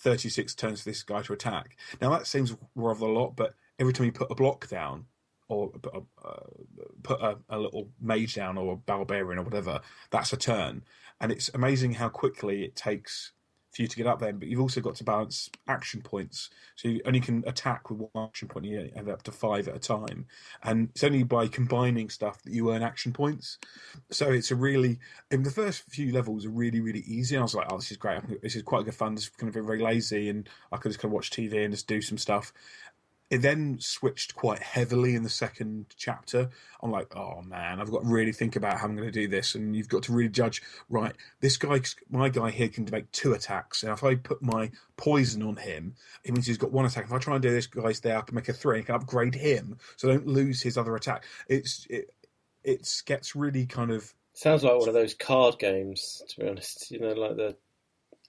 [0.00, 1.76] 36 turns for this guy to attack.
[2.00, 5.06] Now that seems rather a lot, but every time you put a block down,
[5.48, 6.46] or put a, uh,
[7.02, 9.80] put a, a little mage down, or a barbarian, or whatever,
[10.10, 10.84] that's a turn.
[11.20, 13.32] And it's amazing how quickly it takes
[13.70, 14.32] for you to get up there.
[14.32, 18.26] But you've also got to balance action points, so you only can attack with one
[18.26, 18.66] action point.
[18.66, 20.26] You have up to five at a time,
[20.62, 23.58] and it's only by combining stuff that you earn action points.
[24.10, 24.98] So it's a really,
[25.30, 27.36] in the first few levels are really really easy.
[27.36, 28.42] I was like, oh, this is great.
[28.42, 29.14] This is quite good fun.
[29.14, 31.72] This is kind of very lazy, and I could just kind of watch TV and
[31.72, 32.52] just do some stuff.
[33.30, 36.50] It then switched quite heavily in the second chapter.
[36.82, 39.28] I'm like, oh man, I've got to really think about how I'm going to do
[39.28, 40.62] this, and you've got to really judge.
[40.88, 44.70] Right, this guy, my guy here, can make two attacks, and if I put my
[44.96, 47.04] poison on him, it means he's got one attack.
[47.04, 48.80] If I try and do this guy's there, I can make a three.
[48.80, 51.24] I can upgrade him, so I don't lose his other attack.
[51.48, 52.12] It's it,
[52.64, 56.90] it gets really kind of Sounds like one of those card games, to be honest.
[56.90, 57.56] You know, like the.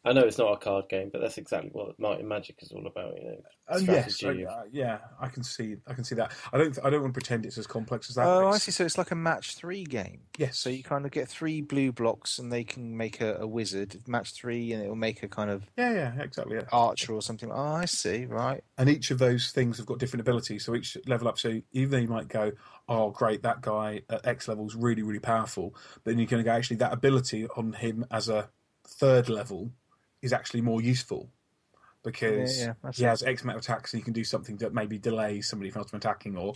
[0.04, 2.72] I know it's not a card game, but that's exactly what Might and Magic is
[2.72, 3.16] all about.
[3.18, 4.48] You know, Oh yes, strategy.
[4.48, 6.32] I- uh, yeah, I can see, I can see that.
[6.52, 8.26] I don't, I don't want to pretend it's as complex as that.
[8.26, 8.72] Oh, but I see.
[8.72, 10.22] So it's like a match three game.
[10.38, 13.46] Yes, So you kind of get three blue blocks, and they can make a, a
[13.48, 16.56] wizard match three, and it will make a kind of yeah, yeah, exactly.
[16.56, 16.64] Yeah.
[16.72, 17.52] archer or something.
[17.52, 18.26] Oh, I see.
[18.26, 18.64] Right.
[18.80, 20.66] and each of those things have got different abilities.
[20.66, 21.38] So each level up.
[21.38, 22.54] So even though you might go,
[22.90, 26.42] "Oh, great, that guy at X level is really, really powerful," but then you can
[26.44, 28.50] go, "Actually, that ability on him as a
[28.88, 29.72] third level
[30.22, 31.30] is actually more useful
[32.04, 33.08] because Yeah, yeah, he it.
[33.08, 35.90] has X amount of attacks, and he can do something that maybe delays somebody else
[35.92, 36.56] from attacking." Or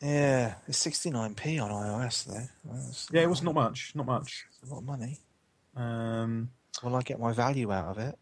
[0.00, 3.12] Yeah, it's 69p on iOS though.
[3.12, 4.46] Yeah, it was not much, not much.
[4.62, 5.18] a lot of money.
[5.76, 6.50] Um,
[6.82, 8.18] Will I get my value out of it?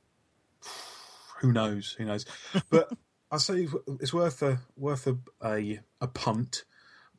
[1.41, 1.93] who knows?
[1.99, 2.25] Who knows?
[2.71, 2.91] But
[3.31, 3.69] I say
[4.01, 6.65] it's worth a worth a a, a punt.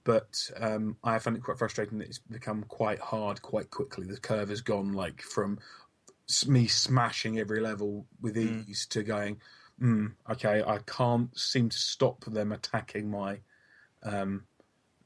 [0.05, 4.07] But um, I find it quite frustrating that it's become quite hard quite quickly.
[4.07, 5.59] The curve has gone like from
[6.47, 8.67] me smashing every level with Mm.
[8.67, 9.41] ease to going,
[9.81, 13.39] mm, okay, I can't seem to stop them attacking my
[14.03, 14.45] um,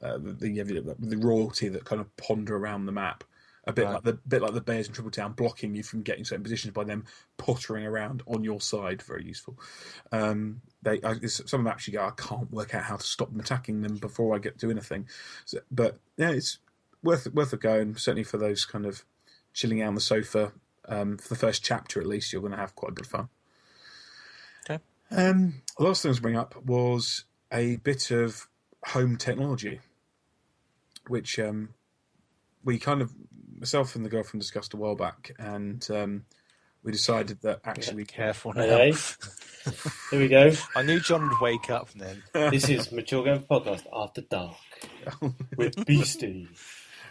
[0.02, 3.24] uh, the, the the royalty that kind of ponder around the map.
[3.66, 3.94] A bit Right.
[3.94, 6.74] like the bit like the bears in Triple Town, blocking you from getting certain positions
[6.74, 7.04] by them
[7.38, 9.00] pottering around on your side.
[9.02, 9.58] Very useful.
[10.12, 13.30] Um, they I, some of them actually go, I can't work out how to stop
[13.30, 15.08] them attacking them before I get to anything.
[15.46, 16.58] So, but yeah, it's
[17.02, 19.06] worth worth a go, and certainly for those kind of
[19.54, 20.52] chilling out on the sofa
[20.88, 23.28] um, for the first chapter at least, you're going to have quite a good fun.
[24.68, 24.82] Okay.
[25.10, 28.48] Um, the last thing I was bring up was a bit of
[28.86, 29.80] home technology,
[31.08, 31.70] which um,
[32.64, 33.12] we kind of
[33.58, 36.24] myself and the girlfriend discussed a while back, and um,
[36.82, 38.62] we decided that actually Careful now.
[38.62, 38.92] Okay.
[40.10, 40.52] Here we go.
[40.76, 42.22] I knew John would wake up then.
[42.34, 44.56] This is Mature Game Podcast After Dark
[45.56, 46.48] with Beastie.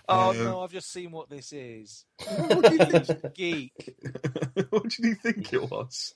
[0.09, 2.05] Oh Um, no, I've just seen what this is.
[2.25, 3.33] what do you think?
[3.35, 3.95] Geek.
[4.69, 6.13] what did you think it was?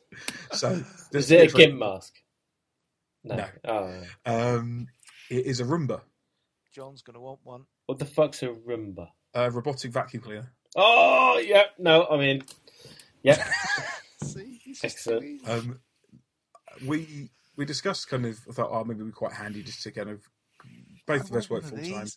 [0.51, 0.83] So,
[1.13, 2.13] Is it a GIMP mask?
[3.23, 3.35] No.
[3.35, 3.47] No.
[3.65, 4.03] Oh.
[4.25, 4.87] Um,
[5.29, 6.01] it is a Roomba,
[6.73, 7.63] John's gonna want one.
[7.85, 9.07] What the fuck's a Roomba?
[9.33, 10.51] a robotic vacuum cleaner.
[10.75, 11.63] Oh, yeah.
[11.77, 12.43] No, I mean,
[13.23, 13.43] yeah.
[14.23, 15.47] See, Excellent.
[15.47, 15.79] Um,
[16.85, 19.91] we we discussed kind of I thought, oh, maybe it'd be quite handy just to
[19.91, 20.21] kind of
[21.05, 22.07] both of us work full of time.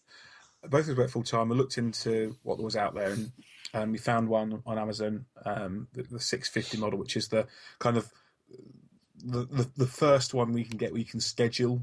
[0.62, 1.49] Both of us work full time.
[1.49, 3.32] We looked into what was out there, and
[3.73, 7.47] um, we found one on Amazon, um, the, the 650 model, which is the
[7.78, 8.11] kind of
[9.24, 11.82] the, the the first one we can get where you can schedule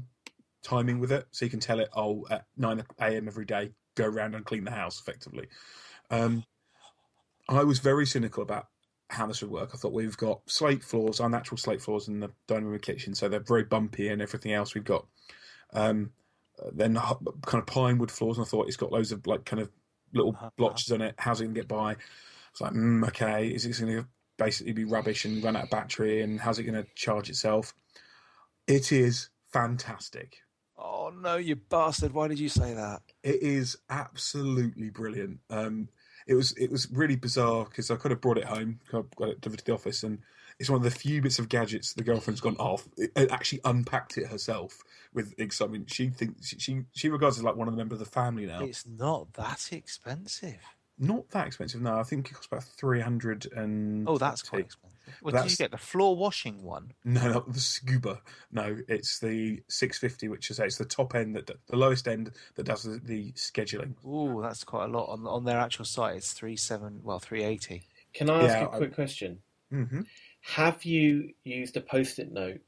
[0.62, 3.28] timing with it, so you can tell it, oh, at nine a.m.
[3.28, 5.48] every day, go around and clean the house effectively.
[6.10, 6.44] Um,
[7.48, 8.66] I was very cynical about
[9.08, 9.70] how this would work.
[9.72, 12.82] I thought we've got slate floors, our natural slate floors in the dining room and
[12.82, 14.74] kitchen, so they're very bumpy and everything else.
[14.74, 15.06] We've got
[15.72, 16.12] um,
[16.72, 19.60] then kind of pine wood floors, and I thought it's got loads of like kind
[19.62, 19.70] of
[20.12, 20.50] little Uh-huh.
[20.56, 21.14] blotches on it.
[21.18, 21.96] How's it going to get by?
[22.50, 24.08] It's like, mm, okay, is it going to
[24.38, 26.22] basically be rubbish and run out of battery?
[26.22, 27.74] And how's it going to charge itself?
[28.66, 30.38] It is fantastic.
[30.78, 32.12] Oh no, you bastard!
[32.12, 33.02] Why did you say that?
[33.22, 35.40] It is absolutely brilliant.
[35.50, 35.88] Um,
[36.26, 39.40] it was it was really bizarre because I could have brought it home, got it
[39.40, 40.18] delivered to the office, and
[40.58, 42.88] it's one of the few bits of gadgets the girlfriend's gone off.
[42.96, 44.82] It, it actually unpacked it herself
[45.14, 45.90] with excitement.
[45.92, 48.46] She thinks she she regards it as like one of the members of the family
[48.46, 48.64] now.
[48.64, 50.58] It's not that expensive.
[51.00, 51.80] Not that expensive.
[51.80, 54.08] No, I think it costs about three hundred and.
[54.08, 54.98] Oh, that's quite expensive.
[55.22, 55.70] What did you get?
[55.70, 56.92] The floor washing one?
[57.04, 58.18] No, not the Scooba.
[58.52, 62.64] No, it's the 650, which is it's the top end that the lowest end that
[62.64, 63.94] does the, the scheduling.
[64.04, 65.06] Ooh, that's quite a lot.
[65.06, 67.00] On on their actual site, it's three seven.
[67.04, 67.84] Well, three eighty.
[68.12, 69.38] Can I ask Yeah, you a I- quick question?
[69.70, 70.00] hmm
[70.40, 72.60] Have you used a post-it note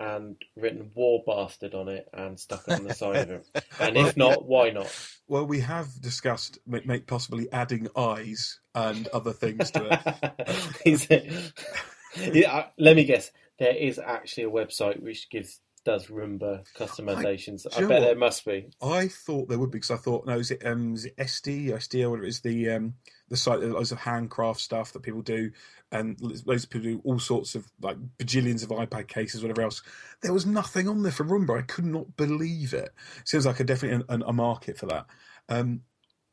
[0.00, 3.64] and written "War Bastard" on it and stuck it on the side of it?
[3.80, 4.92] And if not, why not?
[5.26, 10.72] Well, we have discussed make, make possibly adding eyes and other things to it.
[11.10, 11.52] It?
[12.34, 13.30] Yeah, let me guess.
[13.58, 17.62] There is actually a website which gives does Roomba customizations.
[17.62, 18.68] do I bet there must be.
[18.82, 21.70] I thought there would be because I thought no, is it um is it Etsy
[21.70, 22.94] or Etsy or whatever it is the um
[23.30, 25.50] the site that loads of handcraft stuff that people do
[25.90, 29.82] and loads of people do all sorts of like bajillions of iPad cases whatever else.
[30.22, 31.58] There was nothing on there for Roomba.
[31.58, 32.90] I could not believe it.
[33.24, 35.06] Seems like a definitely an, a market for that.
[35.48, 35.80] Um,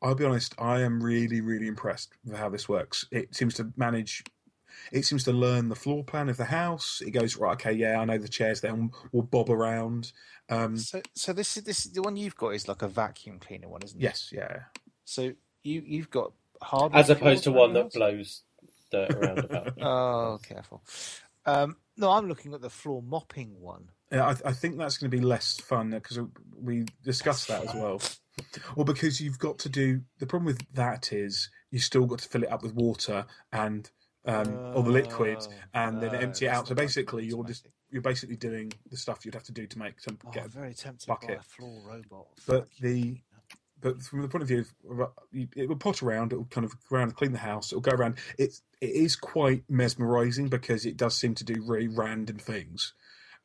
[0.02, 0.54] I'll be honest.
[0.58, 3.06] I am really really impressed with how this works.
[3.10, 4.22] It seems to manage.
[4.92, 7.02] It seems to learn the floor plan of the house.
[7.04, 7.52] It goes right.
[7.54, 8.72] Okay, yeah, I know the chairs there.
[8.72, 10.12] and We'll bob around.
[10.48, 13.38] Um, So, so this is this is the one you've got is like a vacuum
[13.38, 14.02] cleaner one, isn't it?
[14.02, 14.60] yes, yeah.
[15.04, 15.32] So
[15.62, 16.32] you you've got
[16.62, 18.42] hard As opposed to one that that blows
[18.90, 19.72] dirt around about.
[19.80, 20.82] Oh, careful.
[21.44, 23.90] Um, no, I'm looking at the floor mopping one.
[24.12, 26.18] Yeah, I, I think that's going to be less fun because
[26.60, 28.00] we discussed that as well.
[28.76, 32.28] Well, because you've got to do the problem with that is you still got to
[32.28, 33.90] fill it up with water and
[34.26, 36.68] um, all the liquid, Oh, and then empty it out.
[36.68, 40.00] So basically, you're just you're basically doing the stuff you'd have to do to make
[40.00, 40.44] some Oh, get.
[40.44, 41.38] I'm very tempted bucket.
[41.38, 42.26] a floor robot.
[42.46, 43.20] But the-.
[43.78, 45.10] But from the point of view of
[45.54, 47.92] it will pot around, it will kind of go around, clean the house, it'll go
[47.92, 48.16] around.
[48.38, 52.94] It's it is quite mesmerising because it does seem to do really random things.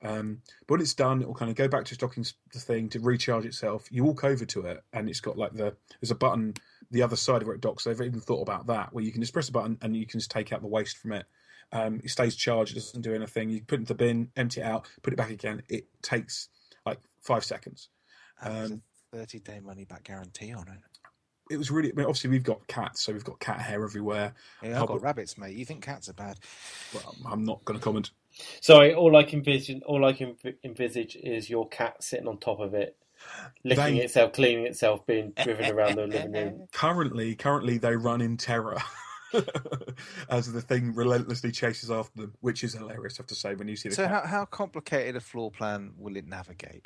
[0.02, 2.88] Um, but when it's done, it will kind of go back to stocking the thing
[2.90, 3.88] to recharge itself.
[3.91, 6.53] You walk over to it, and it's got like the there's a button
[6.92, 7.84] the other side of where it docks.
[7.84, 10.20] They've even thought about that, where you can just press a button and you can
[10.20, 11.26] just take out the waste from it.
[11.72, 13.50] Um, it stays charged; it doesn't do anything.
[13.50, 15.64] You put it in the bin, empty it out, put it back again.
[15.70, 16.50] It takes
[16.86, 17.90] like five seconds.
[18.42, 18.82] Um,
[19.14, 20.80] 30 day money back guarantee on it.
[21.50, 21.92] It was really.
[21.92, 24.34] I mean, obviously, we've got cats, so we've got cat hair everywhere.
[24.64, 25.56] Yeah, I've got rabbits, mate.
[25.56, 26.38] You think cats are bad?
[26.94, 28.12] Well, I'm not going to comment.
[28.62, 32.38] Sorry, all I can envision, all I can env- envisage is your cat sitting on
[32.38, 32.96] top of it,
[33.64, 36.68] licking They- itself, cleaning itself, being driven around the living room.
[36.73, 38.77] Currently, currently they run in terror
[40.30, 43.15] as the thing relentlessly chases after them, which is hilarious.
[43.19, 44.26] I have to say when you see the So, cat.
[44.26, 46.84] how, how complicated a floor plan will it navigate?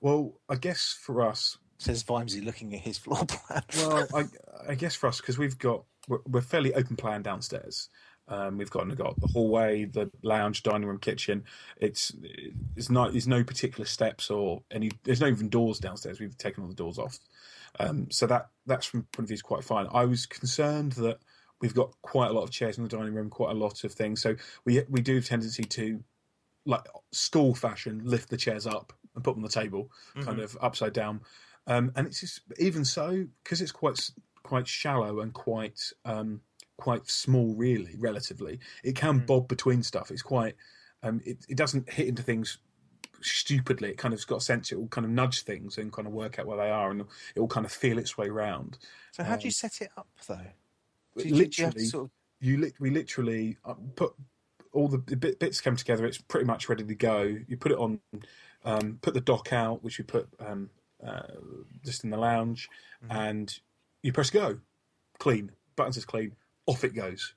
[0.00, 3.62] Well, I guess for us, Says Vimesy looking at his floor plan.
[3.76, 4.24] well, I,
[4.68, 7.88] I guess for us because we've got we're, we're fairly open plan downstairs.
[8.28, 11.44] Um, we've got, got the hallway, the lounge, dining room, kitchen.
[11.76, 12.12] It's
[12.76, 14.90] it's not there's no particular steps or any.
[15.04, 16.20] There's no even doors downstairs.
[16.20, 17.18] We've taken all the doors off.
[17.80, 19.86] Um, so that that's from point of view is quite fine.
[19.92, 21.18] I was concerned that
[21.60, 23.92] we've got quite a lot of chairs in the dining room, quite a lot of
[23.92, 24.22] things.
[24.22, 26.02] So we we do have a tendency to
[26.64, 29.90] like school fashion lift the chairs up and put them on the table,
[30.24, 31.20] kind of upside down.
[31.66, 34.10] Um, and it's just even so because it's quite
[34.42, 36.40] quite shallow and quite um,
[36.78, 38.58] quite small, really, relatively.
[38.82, 39.26] It can Mm.
[39.26, 40.10] bob between stuff.
[40.10, 40.56] It's quite
[41.04, 42.58] um, it, it doesn't hit into things
[43.20, 43.90] stupidly.
[43.90, 44.70] It kind of has got a sense.
[44.70, 47.00] It will kind of nudge things and kind of work out where they are, and
[47.34, 48.78] it will kind of feel its way round.
[49.10, 50.36] So, how do you Um, set it up, though?
[50.36, 50.44] Do
[51.16, 54.14] you, do you literally, sort of you lit we literally uh, put
[54.72, 56.06] all the bit, bits come together.
[56.06, 57.22] It's pretty much ready to go.
[57.46, 58.00] You put it on,
[58.64, 60.70] um, put the dock out, which we put um,
[61.04, 61.22] uh,
[61.84, 62.68] just in the lounge,
[63.04, 63.08] Mhm.
[63.10, 63.60] and
[64.02, 64.60] you press go,
[65.18, 65.50] clean.
[65.74, 66.36] buttons is clean.
[66.66, 67.34] Off it goes,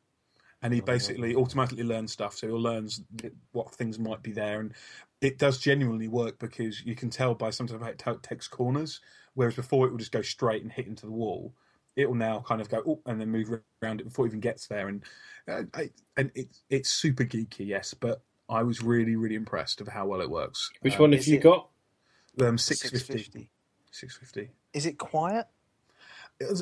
[0.61, 0.85] and he Oh.
[0.85, 2.35] basically automatically learns stuff.
[2.35, 4.73] So he learns th- what things might be there, and
[5.21, 9.01] it does genuinely work because you can tell by sometimes how it ta- takes corners,
[9.33, 11.53] whereas before it would just go straight and hit into the wall
[11.95, 13.49] it will now kind of go oh, and then move
[13.81, 14.89] around it before it even gets there.
[14.89, 15.01] And
[15.47, 19.87] uh, I, and it's it's super geeky, yes, but I was really really impressed of
[19.87, 20.69] how well it works.
[20.81, 21.69] Which Um, one have you it- got?
[22.41, 22.97] Um, six fifty.
[22.97, 23.49] 650?
[23.91, 24.51] Six fifty.
[24.73, 25.47] Is it quiet?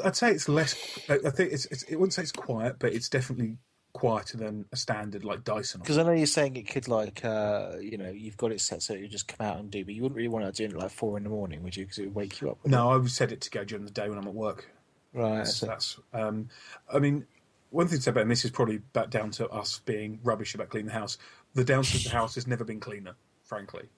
[0.04, 0.76] I'd say it's less.
[1.10, 1.84] I think it's, it's.
[1.84, 3.58] It wouldn't say it's quiet, but it's definitely
[3.94, 5.82] quieter than a standard like Dyson.
[5.82, 8.82] Because I know you're saying it could, like, uh, you know, you've got it set
[8.82, 10.76] so you just come out and do, but you wouldn't really want to do it
[10.76, 11.86] at like four in the morning, would you?
[11.86, 12.58] Because it would wake you up.
[12.66, 14.70] No, I would set it to go during the day when I'm at work.
[15.14, 15.46] Right.
[15.48, 16.50] So- that's um,
[16.92, 17.26] I mean,
[17.70, 20.56] one thing to say about and this is probably back down to us being rubbish
[20.56, 21.18] about cleaning the house.
[21.54, 23.90] The downstairs of the house has never been cleaner, frankly,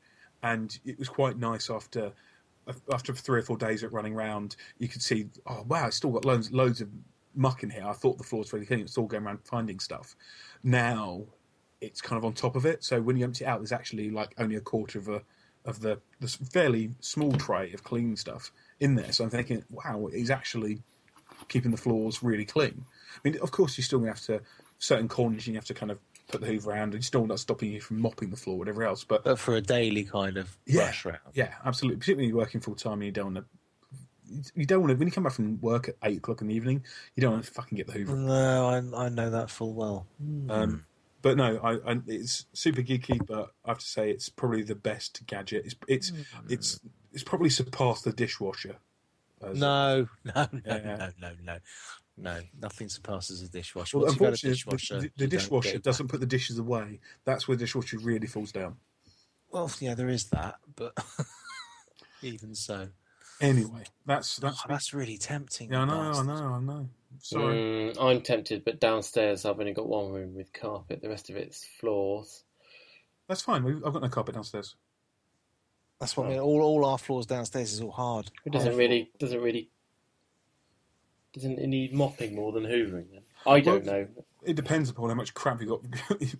[0.43, 2.11] and it was quite nice after
[2.91, 4.55] after three or four days of running around.
[4.77, 6.89] You could see, oh wow, it's still got loads loads of
[7.35, 7.85] muck in here.
[7.85, 8.81] I thought the floor was really clean.
[8.81, 10.15] It's all going around finding stuff.
[10.63, 11.23] Now
[11.81, 12.83] it's kind of on top of it.
[12.83, 15.21] So when you empty it out, there's actually like only a quarter of a
[15.65, 19.11] of the the fairly small tray of clean stuff in there.
[19.11, 20.81] So I'm thinking, wow, he's actually
[21.47, 22.85] keeping the floors really clean.
[23.15, 24.41] I mean, of course, you still have to
[24.77, 27.72] certain corners you have to kind of put the hoover around, and still not stopping
[27.72, 29.03] you from mopping the floor, whatever else.
[29.03, 30.85] But But for a daily kind of Yeah.
[30.88, 31.19] rush round.
[31.34, 31.97] yeah, absolutely.
[31.97, 33.45] Particularly when you're working full time, and you don't want to.
[34.56, 36.56] You don't want to when you come back from work at eight o'clock in the
[36.56, 36.84] evening.
[37.15, 38.15] You don't want to fucking get the hoover.
[38.15, 40.07] No, I, I know that full well.
[40.49, 40.85] Um,
[41.22, 43.23] but no, I, I, it's super geeky.
[43.26, 45.65] But I have to say, it's probably the best gadget.
[45.65, 46.11] It's it's
[46.49, 46.80] it's
[47.14, 48.77] it's probably surpassed the dishwasher.
[49.53, 50.95] No, no, no, Yeah.
[50.97, 51.57] no, no, no,
[52.17, 52.39] no.
[52.61, 53.97] Nothing surpasses a dishwasher.
[53.97, 56.11] Well, Once you've got a unfortunately, dishwasher, the, the, you dishwasher doesn't back.
[56.11, 56.99] put the dishes away.
[57.25, 58.77] That's where the dishwasher really falls down.
[59.51, 60.93] Well, yeah, there is that, but
[62.21, 62.89] even so,
[63.41, 64.61] Anyway, that's that's.
[64.63, 65.71] oh, that's really tempting.
[65.71, 66.89] yeah, I you know, I know, I know.
[67.19, 67.57] Sorry.
[67.57, 71.01] Mm, I'm tempted, but downstairs I've only got one room with carpet.
[71.01, 72.43] The rest of it's floors.
[73.27, 73.63] That's fine.
[73.63, 74.75] we I've got no carpet downstairs.
[75.99, 76.39] That's what I mean.
[76.39, 78.31] All, all our floors downstairs is all hard.
[78.45, 79.69] It doesn't Hard really doesn't really
[81.35, 83.11] doesn't it need mopping more than hoovering.
[83.11, 84.07] Then I don't Well, know.
[84.43, 85.81] It depends upon how much crap you got.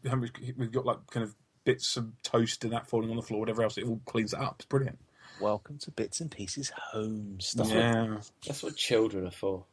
[0.10, 1.36] how much we've got, like kind of
[1.66, 3.78] bits of toast and that falling on the floor, whatever else.
[3.78, 4.56] It all cleans it up.
[4.60, 4.98] It's brilliant.
[5.42, 7.70] Welcome to Bits and Pieces Home stuff.
[7.70, 8.18] yeah,
[8.48, 9.66] That's what children are for.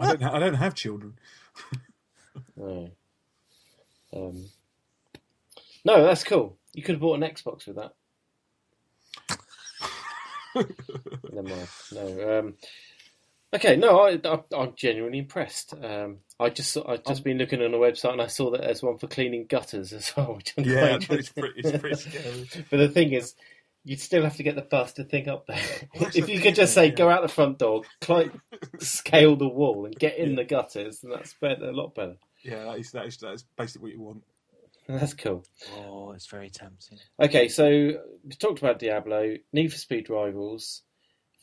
[0.00, 0.22] I don't.
[0.22, 1.14] Ha- I don't have children.
[2.56, 2.90] No.
[4.12, 4.46] Um,
[5.84, 6.56] no, that's cool.
[6.72, 7.94] You could have bought an Xbox with that.
[11.32, 11.68] Never mind.
[11.92, 12.38] No.
[12.38, 12.54] Um,
[13.54, 13.76] okay.
[13.76, 15.74] No, I, I, I'm genuinely impressed.
[15.74, 18.62] Um, I just saw, I've just been looking on the website and I saw that
[18.62, 20.34] there's one for cleaning gutters as well.
[20.36, 22.64] Which I'm Yeah, quite it's pretty, it's pretty scary.
[22.70, 23.34] But the thing is,
[23.84, 25.58] you'd still have to get the bastard thing up there.
[25.94, 26.94] if you could just say, yeah.
[26.94, 28.40] go out the front door, climb,
[28.78, 32.16] scale the wall, and get in the gutters, then that's better, a lot better.
[32.42, 34.22] Yeah, that is that is that's basically what you want.
[34.86, 35.42] That's cool.
[35.78, 36.98] Oh, it's very tempting.
[37.18, 40.82] Okay, so we talked about Diablo, Need for Speed Rivals,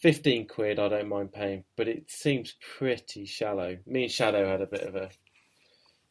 [0.02, 0.80] fifteen quid.
[0.80, 3.78] I don't mind paying, but it seems pretty shallow.
[3.86, 5.10] Me and Shadow had a bit of a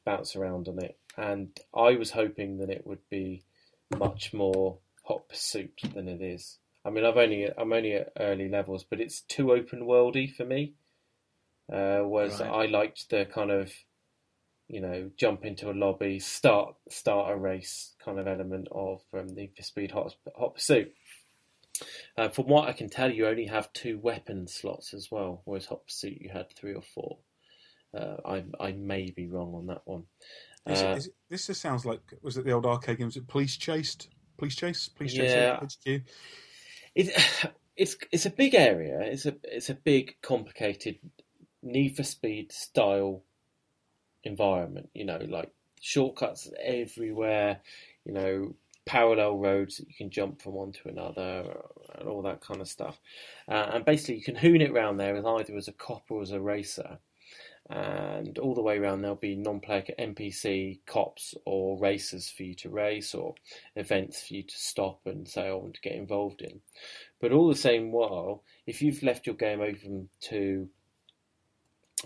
[0.05, 3.43] bounce around on it, and I was hoping that it would be
[3.97, 6.59] much more hot pursuit than it is.
[6.85, 10.45] I mean, I've only I'm only at early levels, but it's too open worldy for
[10.45, 10.75] me.
[11.71, 12.51] Uh, whereas Right.
[12.51, 13.73] I liked the kind of
[14.71, 19.27] you know, jump into a lobby, start start a race kind of element of um,
[19.27, 20.93] Need for Speed Hot, Hot Pursuit.
[22.16, 25.66] Uh, from what I can tell, you only have two weapon slots as well, whereas
[25.66, 27.19] Hot Pursuit you had three or four.
[27.93, 30.05] Uh, I I may be wrong on that one.
[30.66, 33.07] Is Uh, is it- this just sounds like was it the old arcade game?
[33.07, 34.09] Was it Police Chased?
[34.36, 34.89] Police Chase?
[34.89, 35.31] Police Chase?
[35.32, 35.61] Yeah.
[35.61, 36.02] HQ?
[36.94, 39.01] it, it's it's a big area.
[39.01, 40.98] It's a it's a big, complicated
[41.62, 43.23] Need for Speed style
[44.23, 44.90] environment.
[44.94, 45.51] You know, like
[45.81, 47.61] shortcuts everywhere.
[48.05, 48.55] You know,
[48.85, 51.57] parallel roads that you can jump from one to another,
[51.98, 53.01] and all that kind of stuff.
[53.48, 56.23] Uh, and basically, you can hoon it around there as either as a cop or
[56.23, 56.98] as a racer.
[57.69, 62.69] And all the way around, there'll be non-player NPC cops or racers for you to
[62.69, 63.35] race, or
[63.77, 66.61] events for you to stop and sail and to get involved in.
[67.20, 70.69] But all the same while, if you've left your game open to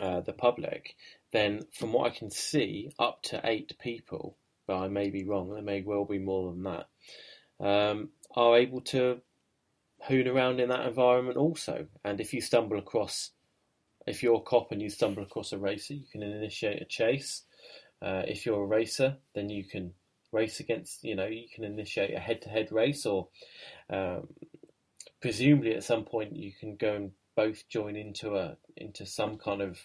[0.01, 0.97] uh, the public,
[1.33, 4.37] then from what I can see, up to eight people,
[4.67, 6.89] but I may be wrong, there may well be more than that,
[7.61, 9.21] um, are able to
[10.09, 11.87] hoon around in that environment also.
[12.05, 13.31] And if you stumble across,
[14.07, 17.43] if you're a cop and you stumble across a racer, you can initiate a chase.
[18.03, 19.95] Uh, if you're a racer, then you can
[20.31, 23.29] race against, you know, you can initiate a head-to-head race, or
[23.89, 24.29] um,
[25.23, 29.63] presumably at some point you can go and both join into a into some kind
[29.63, 29.79] of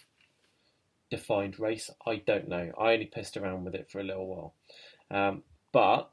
[1.10, 1.90] defined race.
[2.06, 2.72] I don't know.
[2.78, 4.54] I only pissed around with it for a little while,
[5.10, 5.42] um,
[5.72, 6.10] but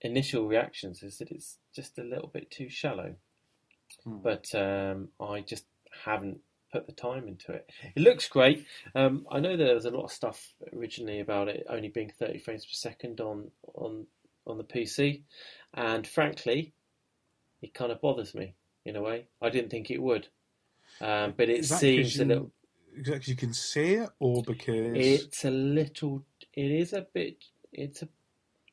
[0.00, 3.14] initial reactions is that it's just a little bit too shallow.
[4.04, 4.18] Hmm.
[4.22, 5.66] But um, I just
[6.04, 6.38] haven't
[6.72, 7.70] put the time into it.
[7.94, 8.66] It looks great.
[8.94, 12.38] Um, I know there was a lot of stuff originally about it only being 30
[12.38, 14.06] frames per second on on
[14.46, 15.22] on the PC,
[15.74, 16.72] and frankly,
[17.60, 19.26] it kind of bothers me in a way.
[19.40, 20.26] I didn't think it would,
[21.00, 22.50] um, but it Is that 'cause seems a little.
[22.96, 26.24] Is that 'cause you can see it, or because It's a little.
[26.54, 27.44] It is a bit.
[27.72, 28.08] It's a.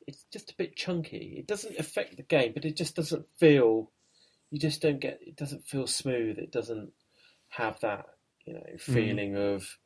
[0.06, 1.36] It's just a bit chunky.
[1.38, 3.90] It doesn't affect the game, but it just doesn't feel.
[4.50, 5.20] You just don't get.
[5.24, 6.38] It doesn't feel smooth.
[6.38, 6.92] It doesn't
[7.48, 8.06] have that
[8.46, 8.92] you know mm-hmm.
[8.92, 9.78] feeling of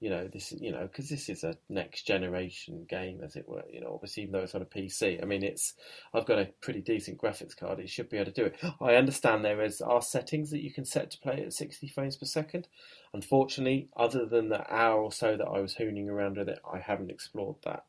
[0.00, 3.64] you know, this you know because this is a next generation game, as it were.
[3.70, 5.74] You know, obviously even though it's on a PC, I mean, it's
[6.14, 7.80] I've got a pretty decent graphics card.
[7.80, 8.56] It should be able to do it.
[8.80, 12.16] I understand there is are settings that you can set to play at 60 frames
[12.16, 12.68] per second.
[13.12, 16.78] Unfortunately, other than the hour or so that I was hooning around with it, I
[16.78, 17.84] haven't explored that.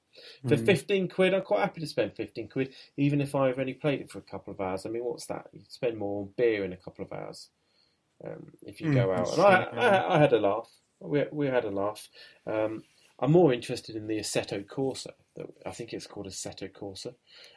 [0.45, 0.57] For Mm.
[0.57, 4.11] 15 quid, I'm quite happy to spend 15 quid, even if I've only played it
[4.11, 4.85] for a couple of hours.
[4.85, 5.47] I mean, what's that?
[5.53, 7.49] You spend more on beer in a couple of hours
[8.25, 9.33] um, if you Mm, go out.
[9.33, 10.80] And I, I, I had a laugh.
[11.01, 12.07] We, we had a laugh.
[12.45, 12.83] Um,
[13.19, 15.11] I'm more interested in the Assetto Corsa.
[15.35, 17.13] That I think it's called Assetto Corsa,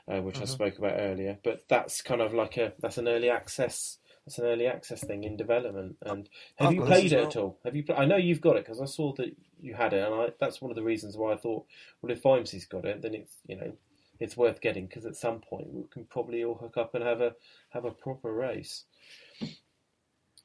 [0.08, 0.48] uh, which I Mhm.
[0.48, 1.38] spoke about earlier.
[1.42, 3.98] But that's kind of like a that's an early access.
[4.24, 5.96] That's an early access thing in development.
[6.02, 7.26] And have I've you played it well.
[7.26, 7.58] at all?
[7.64, 7.82] Have you?
[7.82, 10.32] Pl- I know you've got it because I saw that you had it, and I,
[10.38, 11.66] that's one of the reasons why I thought,
[12.00, 13.72] well, if Vimesy's got it, then it's you know
[14.20, 17.20] it's worth getting because at some point we can probably all hook up and have
[17.20, 17.34] a
[17.70, 18.84] have a proper race.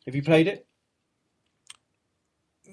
[0.05, 0.65] Have you played it?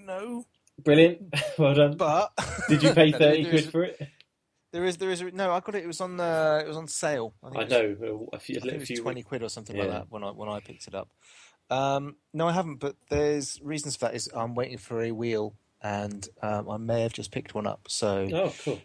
[0.05, 0.44] No,
[0.82, 1.97] Brilliant, well done.
[1.97, 2.32] but
[2.68, 4.01] Did you pay thirty quid is- for it?
[4.73, 5.23] There is, there is.
[5.23, 5.85] No, I got it.
[5.85, 7.32] It was on the, it was on sale.
[7.43, 9.43] think I it was- know a few, I think a it was few twenty quid
[9.43, 9.82] or something Yeah.
[9.85, 11.09] like that when I when I picked it up.
[11.70, 12.77] Um, no, I haven't.
[12.81, 14.14] But there's reasons for that.
[14.14, 17.86] Is I'm waiting for a wheel, and um, I may have just picked one up.
[17.89, 18.81] So Oh, cool.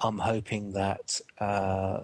[0.00, 2.00] I'm hoping that uh,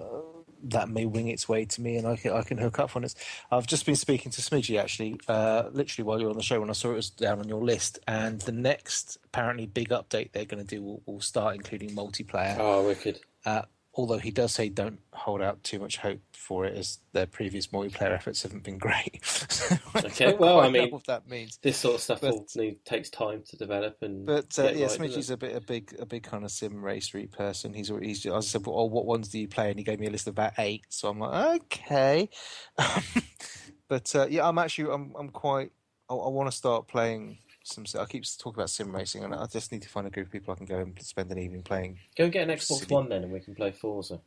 [0.65, 3.05] that may wing its way to me, and I can I can hook up on
[3.05, 3.15] it.
[3.51, 6.61] I've just been speaking to Smidgy actually, uh, literally while you were on the show
[6.61, 10.33] when I saw it was down on your list, and the next apparently big update
[10.33, 12.57] they're going to do will, will start including multiplayer.
[12.59, 13.21] Oh, wicked.
[13.45, 13.63] Uh,
[13.97, 17.69] although he does say don't hold out too much hope for it, as their previous
[17.69, 19.25] multiplayer efforts haven't been great.
[19.25, 21.59] So Okay, well, I mean- what that means.
[21.63, 24.27] This sort of stuff But- all need, takes time to develop and.
[24.27, 25.35] But uh, yeah, right, doesn't Smidgy's it?
[25.35, 27.73] a bit a big a big kind of sim racery person.
[27.73, 29.71] He's he's I said, well, oh, what ones do you play?
[29.71, 30.85] And he gave me a list of about eight.
[30.91, 32.29] So I'm like, okay.
[33.89, 35.71] but uh, yeah, I'm actually I'm I'm quite.
[36.09, 37.85] I, I want to start playing some.
[38.01, 40.33] I keep talking about sim racing, and I just need to find a group of
[40.33, 41.99] people I can go and spend an evening playing.
[42.17, 42.95] Go and get an Xbox Silly.
[42.95, 44.21] One then, and we can play Forza.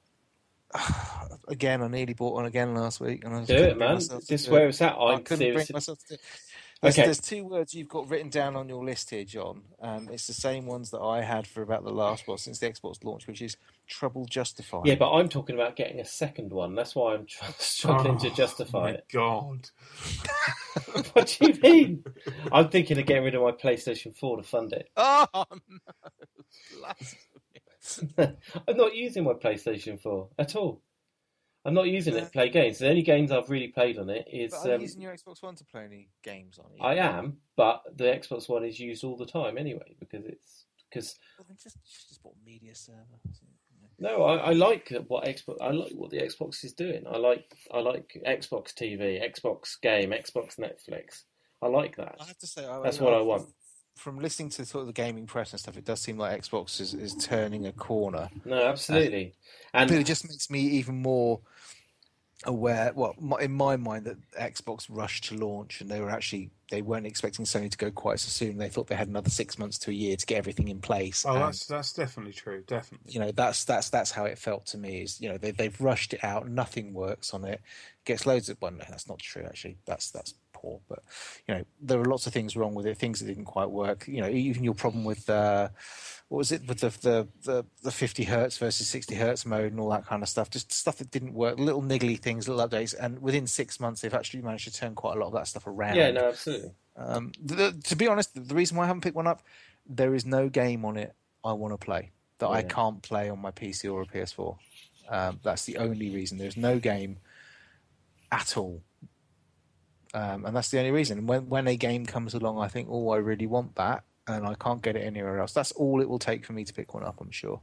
[1.47, 3.95] Again, I nearly bought one again last week, and I Do it, man.
[3.97, 4.69] This is where it.
[4.69, 4.93] it's at.
[4.95, 5.73] I I'm couldn't bring seriously.
[5.73, 6.07] myself to.
[6.09, 6.21] do it.
[6.81, 7.05] There's, Okay.
[7.07, 9.63] there's two words you've got written down on your list here, John.
[9.81, 12.69] Um, it's the same ones that I had for about the last, well, since the
[12.69, 14.85] Xbox launch, which is trouble justifying.
[14.85, 16.75] Yeah, but I'm talking about getting a second one.
[16.75, 19.05] That's why I'm tr- struggling to Oh, justify my it.
[19.11, 19.69] God.
[21.13, 22.03] what do you mean?
[22.51, 24.89] I'm thinking of getting rid of my PlayStation 4 to fund it.
[24.97, 25.27] Oh
[28.17, 28.35] no!
[28.67, 30.81] I'm not using my PlayStation 4 at all.
[31.65, 32.79] I'm not using it to play games.
[32.79, 34.51] The only games I've really played on it is.
[34.51, 36.81] But are you Um, using your Xbox One to play any games on it?
[36.81, 41.19] I am, but the Xbox One is used all the time anyway because it's because
[41.37, 43.19] Well, just just bought a media server.
[43.99, 45.57] no, I, I like what Xbox.
[45.61, 47.03] I like what the Xbox is doing.
[47.05, 51.23] I like I like Xbox TV, Xbox Game, Xbox Netflix.
[51.61, 52.15] I like that.
[52.21, 53.47] I have to say, I, That's what I want.
[53.99, 56.79] From listening to sort of the gaming press and stuff, it does seem like Xbox
[56.79, 58.29] is, is turning a corner.
[58.45, 59.33] No, absolutely.
[59.73, 61.41] And but it just makes me even more
[62.45, 62.93] aware.
[62.95, 66.81] Well, my- in my mind, that Xbox rushed to launch, and they were actually they
[66.81, 68.57] weren't expecting Sony to go quite so soon.
[68.57, 71.25] They thought they had another six months to a year to get everything in place.
[71.27, 72.63] Oh, and, that's that's definitely true.
[72.67, 73.11] Definitely.
[73.11, 75.01] you know that's that's that's how it felt to me.
[75.01, 76.47] Is you know they they've rushed it out.
[76.47, 77.59] Nothing works on it.
[78.05, 78.61] Gets loads of.
[78.61, 79.43] Well, no, that's not true.
[79.43, 80.79] Actually, that's that's poor.
[80.87, 80.99] But
[81.47, 82.97] you know there are lots of things wrong with it.
[82.97, 84.07] Things that didn't quite work.
[84.07, 85.29] You know even your problem with.
[85.29, 85.69] Uh,
[86.29, 89.79] what was it with the, the the the 50 hertz versus 60 hertz mode and
[89.79, 90.49] all that kind of stuff?
[90.49, 94.13] Just stuff that didn't work, little niggly things, little updates, and within six months they've
[94.13, 95.95] actually managed to turn quite a lot of that stuff around.
[95.95, 96.71] yeah, no, absolutely.
[96.95, 99.41] Um, the, to be honest, the reason why I haven't picked one up,
[99.87, 103.39] there is no game on it I want to play that I can't play on
[103.39, 104.57] my PC or a PS4.
[105.09, 106.37] Um, that's the only reason.
[106.37, 107.17] There's no game
[108.31, 108.81] at all,
[110.13, 111.25] um, and that's the only reason.
[111.27, 114.55] When when a game comes along, I think, oh, I really want that, and I
[114.55, 115.53] can't get it anywhere else.
[115.53, 117.19] That's all it will take for me to pick one up.
[117.21, 117.61] I'm sure.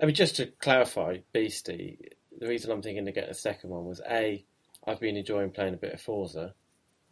[0.00, 1.98] I mean, just to clarify, Beastie,
[2.38, 4.44] the reason I'm thinking to get a second one was A,
[4.86, 6.54] I've been enjoying playing a bit of Forza,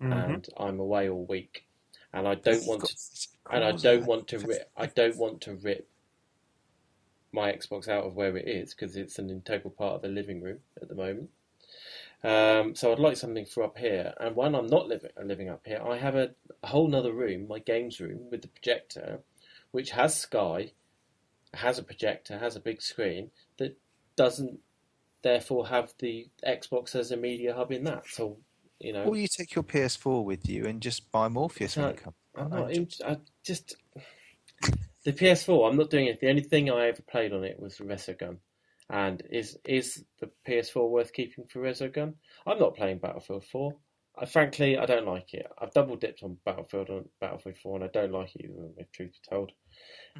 [0.00, 0.34] Mhm.
[0.34, 1.66] and I'm away all week,
[2.12, 2.96] and I don't want to,
[3.50, 5.88] and I don't want to rip, I don't want to rip
[7.32, 10.40] my Xbox out of where it is because it's an integral part of the living
[10.40, 11.30] room at the moment.
[12.26, 15.62] Um, so I'd like something for up here, and when I'm not living living up
[15.64, 16.30] here, I have a,
[16.60, 19.20] a whole other room, my games room with the projector,
[19.70, 20.72] which has Sky,
[21.54, 23.78] has a projector, has a big screen that
[24.16, 24.58] doesn't
[25.22, 28.08] therefore have the Xbox as a media hub in that.
[28.08, 28.38] So
[28.80, 32.02] you know, Or you take your PS4 with you and just buy Morpheus when it
[32.02, 32.16] comes.
[32.36, 32.72] I'm not.
[32.72, 33.76] In, I just
[35.04, 35.70] the PS4.
[35.70, 36.18] I'm not doing it.
[36.18, 38.38] The only thing I ever played on it was Resogun.
[38.88, 42.14] And is is the PS4 worth keeping for Resogun?
[42.46, 43.74] I'm not playing Battlefield 4.
[44.18, 45.46] I, frankly, I don't like it.
[45.58, 48.90] I've double dipped on Battlefield and Battlefield 4, and I don't like it, either, if
[48.92, 49.52] truth be told.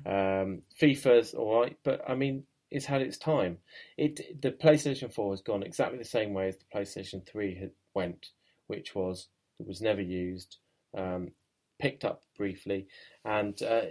[0.05, 3.59] Um, FIFA's all right, but I mean, it's had its time.
[3.97, 7.71] It the PlayStation 4 has gone exactly the same way as the PlayStation 3 had
[7.95, 8.31] went,
[8.67, 9.29] which was
[9.59, 10.59] it was never used,
[10.97, 11.29] um,
[11.79, 12.89] picked up briefly,
[13.25, 13.83] and uh,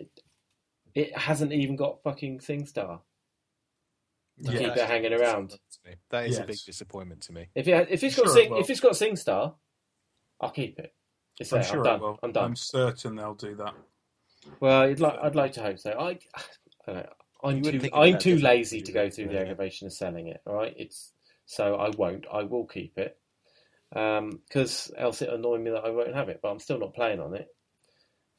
[0.94, 3.00] it hasn't even got fucking SingStar.
[4.44, 4.60] To Yeah.
[4.60, 5.58] keep it hanging around.
[6.10, 7.48] That is a big disappointment to me.
[7.56, 8.60] If it if it's got Sure Sing, will.
[8.60, 9.56] if it's got SingStar,
[10.42, 10.94] I'll keep it.
[11.40, 11.70] It's I'm there.
[11.70, 12.02] sure I'm it done.
[12.02, 12.20] will.
[12.24, 12.44] I'm done.
[12.46, 13.74] I'm certain they'll do that.
[14.60, 15.92] Well, I'd like I'd like to hope so.
[15.92, 16.18] I, I
[16.86, 17.10] don't know.
[17.44, 20.42] I'm You too I'm too lazy to go through the aggravation of selling it.
[20.46, 21.14] All right, it's
[21.46, 22.26] so I won't.
[22.32, 23.18] I will keep it
[23.90, 26.40] because else it'll annoy me that I won't have it.
[26.42, 27.48] But I'm still not playing on it.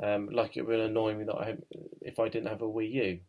[0.02, 1.56] Um, like it would annoy me that I
[2.02, 3.20] if I didn't have a Wii U.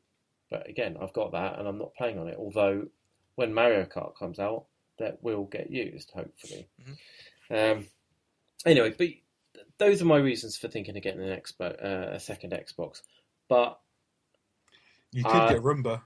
[0.49, 2.37] But again, I've got that and I'm not playing on it.
[2.37, 2.87] Although
[3.35, 4.65] when Mario Kart comes out,
[4.99, 6.67] that will get used hopefully.
[7.51, 7.85] Um,
[8.65, 9.09] anyway, but
[9.77, 13.01] those are my reasons for thinking of getting an Xbox, uh, a second Xbox.
[13.47, 13.79] But
[15.11, 16.01] You could Uh, get Roomba.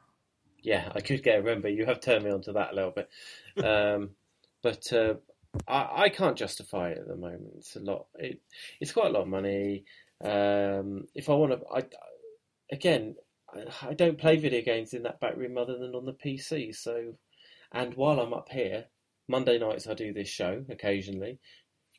[0.62, 1.74] yeah, I could get a Roomba.
[1.76, 3.10] You have turned me onto that a little bit,
[3.64, 4.12] um,
[4.62, 5.16] but uh,
[5.68, 7.54] I, I can't justify it at the moment.
[7.58, 8.08] It's a lot.
[8.16, 8.42] It,
[8.80, 9.86] it's quite a lot of money.
[10.24, 11.84] Um, if I want to, I
[12.72, 13.16] again,
[13.82, 16.76] I, don't play video games in that back room other than on the PC.
[16.76, 17.14] So,
[17.72, 18.86] and while I'm up here,
[19.28, 21.40] Monday nights I do this show occasionally.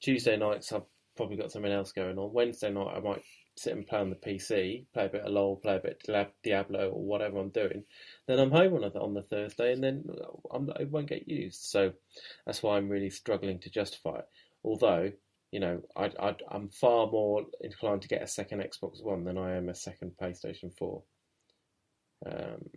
[0.01, 0.83] Tuesday nights I've
[1.17, 2.33] probably got something else going on.
[2.33, 3.23] Wednesday night I might
[3.57, 6.27] sit and play on the PC, play a bit of LOL, play a bit of
[6.43, 7.85] Diablo or whatever I'm doing.
[8.27, 10.05] Then I'm home on, a, on the Thursday, and then
[10.51, 11.63] I'm, it won't get used.
[11.63, 11.93] So
[12.47, 14.29] that's why I'm really struggling to justify it.
[14.65, 15.13] Although,
[15.51, 16.11] you know, I,
[16.51, 20.13] I'm far more inclined to get a second Xbox One than I am a second
[20.21, 21.03] PlayStation 4.
[22.25, 22.71] Um,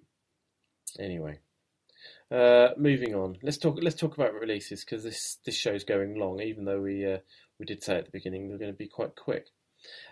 [1.00, 1.40] anyway,
[2.32, 3.38] uh, moving on.
[3.44, 3.78] Let's talk.
[3.82, 6.42] Let's talk about releases because this this show's going long.
[6.42, 7.20] Even though we uh,
[7.60, 9.48] we did say at the beginning we're going to be quite quick.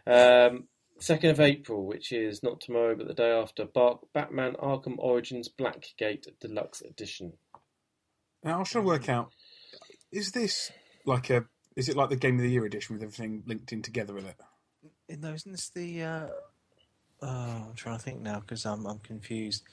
[0.06, 0.68] Um,
[1.02, 5.50] 2nd of April, which is not tomorrow but the day after, Bark, Batman Arkham Origins
[5.50, 7.34] Blackgate Deluxe Edition.
[8.44, 9.34] Now, I was trying to work out:
[10.12, 10.72] is this
[11.06, 11.46] like a?
[11.76, 14.28] Is it like the Game of the Year edition with everything linked in together with
[14.28, 15.20] it?
[15.20, 16.04] No, isn't this the?
[16.04, 16.28] Uh,
[17.24, 19.64] oh, I'm trying to think now because I'm I'm confused.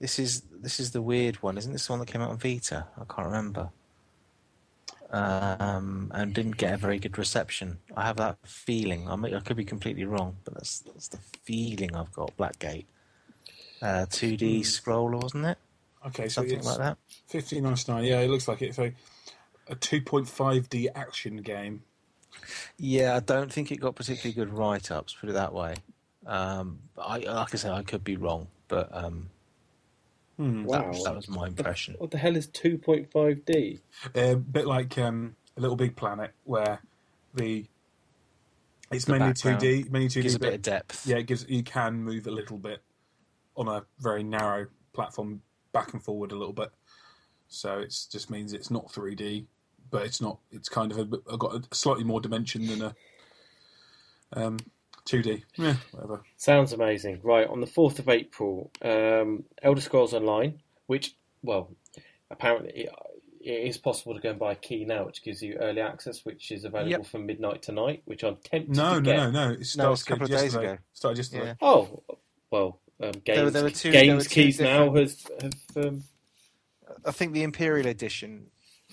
[0.00, 2.38] This is this is the weird one, isn't this the one that came out on
[2.38, 2.86] Vita?
[2.96, 3.70] I can't remember.
[5.10, 7.78] Um, and didn't get a very good reception.
[7.94, 9.08] I have that feeling.
[9.10, 12.34] I, may, I could be completely wrong, but that's that's the feeling I've got.
[12.38, 12.86] Blackgate,
[13.82, 15.58] uh, 2D scroller, wasn't it?
[16.06, 16.98] Okay, so Something like that.
[17.28, 18.04] fifteen ninety nine.
[18.04, 18.92] Yeah, it looks like it's a
[19.68, 21.82] a two point five D action game.
[22.78, 25.14] Yeah, I don't think it got particularly good write-ups.
[25.20, 25.76] Put it that way.
[26.26, 29.28] Um, I like I say, I could be wrong, but um,
[30.38, 30.62] Hmm.
[30.62, 30.92] that, Wow.
[31.04, 31.94] that was my impression.
[31.98, 33.80] What the hell is 2.5D?
[34.14, 36.80] A bit like um, a Little Big Planet, where
[37.34, 37.66] the
[38.90, 41.06] it's The mainly two D, mainly two Gives D, a bit but of depth.
[41.06, 42.82] yeah, it gives you can move a little bit
[43.56, 45.42] on a very narrow platform,
[45.72, 46.70] back and forward a little bit.
[47.48, 49.46] So it just means it's not three D,
[49.90, 50.38] but it's not.
[50.50, 52.94] It's kind of a, bit- got a slightly more dimension than a
[54.34, 54.58] um,
[55.04, 55.44] two D.
[55.56, 56.22] Yeah, whatever.
[56.36, 57.20] Sounds amazing.
[57.22, 61.70] Right, on the 4th of April, um, Elder Scrolls Online, which, well,
[62.30, 62.90] apparently it,
[63.40, 66.24] it is possible to go and buy a key now, which gives you early access,
[66.24, 67.06] which is available Yep.
[67.06, 69.16] from midnight tonight, which I'm tempted No, to no, get.
[69.16, 69.50] no, no.
[69.52, 70.66] It No, started it's a couple of days yesterday.
[70.72, 70.78] ago.
[70.94, 71.44] Started yesterday.
[71.46, 71.54] Yeah.
[71.60, 72.02] Oh,
[72.50, 75.16] well, um, games, There were- there were two- there games were two keys now has
[75.16, 75.86] different- have.
[75.86, 76.04] Um,
[77.04, 78.46] I think the Imperial Edition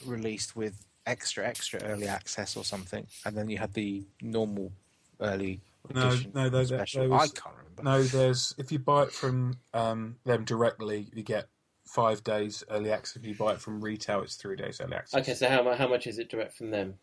[0.06, 4.72] released with extra extra early access or something, and then you had the normal
[5.20, 5.60] early
[5.94, 7.02] No, no, there- there- special.
[7.02, 7.84] there was- I can't remember.
[7.84, 11.48] No, there's if you buy it from um, them directly, you get
[11.86, 13.16] five days early access.
[13.16, 15.22] If you buy it from retail, it's three days early access.
[15.22, 17.00] okay, so how, mu- how much is it direct from them?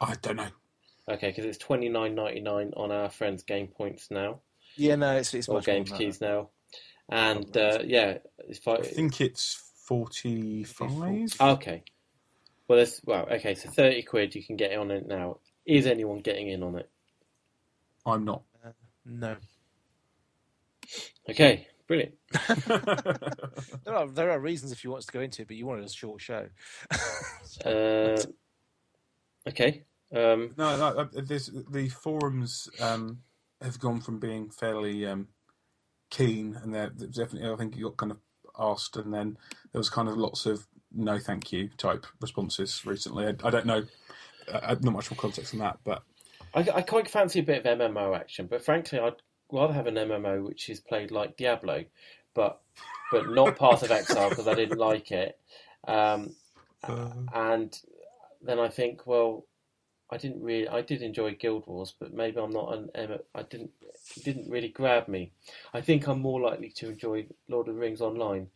[0.00, 0.48] I don't know.
[1.08, 4.40] Okay, because it's twenty nine ninety nine on our friends' Game Points now,
[4.76, 6.48] Yeah, no, it's it's or more Games than Keys now,
[7.08, 8.18] and uh, yeah,
[8.48, 9.54] if I, I think it's
[9.84, 11.34] forty-five.
[11.40, 11.82] Okay.
[12.68, 13.54] Well, there's well, okay.
[13.54, 15.38] So thirty quid, you can get on it now.
[15.66, 16.88] Is anyone getting in on it?
[18.06, 18.42] I'm not.
[18.62, 18.74] that.
[19.04, 19.36] No,
[21.28, 22.14] Okay, brilliant.
[23.84, 25.84] there are there are reasons if you want to go into it, but you wanted
[25.84, 26.46] a short show.
[27.64, 28.20] Uh,
[29.48, 29.84] okay.
[30.14, 30.86] Um, no, no.
[30.98, 33.18] uh, the forums um,
[33.60, 35.28] have gone from being fairly um,
[36.10, 37.50] keen, and they're they're definitely.
[37.50, 38.18] I think you got kind of
[38.58, 39.36] asked, and then
[39.72, 43.26] there was kind of lots of no, thank you type responses recently.
[43.26, 43.84] I, I don't know.
[44.50, 46.02] Uh, not much more context than that, but
[46.54, 49.22] I, I quite fancy a bit of MMO action, but frankly, I'd
[49.52, 51.84] rather have an MMO which is played like Diablo,
[52.34, 52.60] but
[53.10, 55.38] but not Path of Exile because I didn't like it.
[55.86, 56.34] Um,
[56.84, 57.78] uh, and
[58.42, 59.46] then I think, well,
[60.10, 60.68] I didn't really.
[60.68, 63.18] I did enjoy Guild Wars, but maybe I'm not an.
[63.34, 63.70] I didn't.
[64.16, 65.32] It didn't really grab me.
[65.72, 68.48] I think I'm more likely to enjoy Lord of the Rings online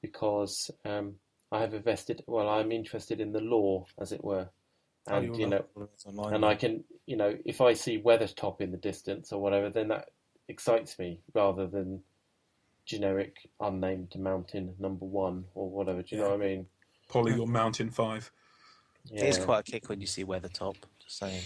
[0.00, 1.14] because um,
[1.50, 2.22] I have invested.
[2.26, 4.48] Well, I'm interested in the lore, as it were,
[5.14, 7.60] and you'll you know, Lord of the Rings online, and I can, you know, if
[7.60, 10.10] I see Weathertop in the distance or whatever, then that
[10.48, 12.02] excites me rather than
[12.84, 16.02] generic unnamed mountain number one or whatever.
[16.02, 16.66] Do you know what I mean?
[17.08, 18.30] Polygon Mountain Five.
[19.10, 19.24] Yeah.
[19.24, 20.76] It is quite a kick when you see Weathertop.
[21.02, 21.42] Just saying.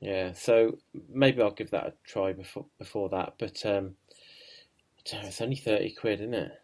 [0.00, 0.78] Yeah, so
[1.08, 3.34] maybe I'll give that a try before before that.
[3.38, 3.94] But um,
[5.12, 6.61] know, it's only thirty quid, isn't it?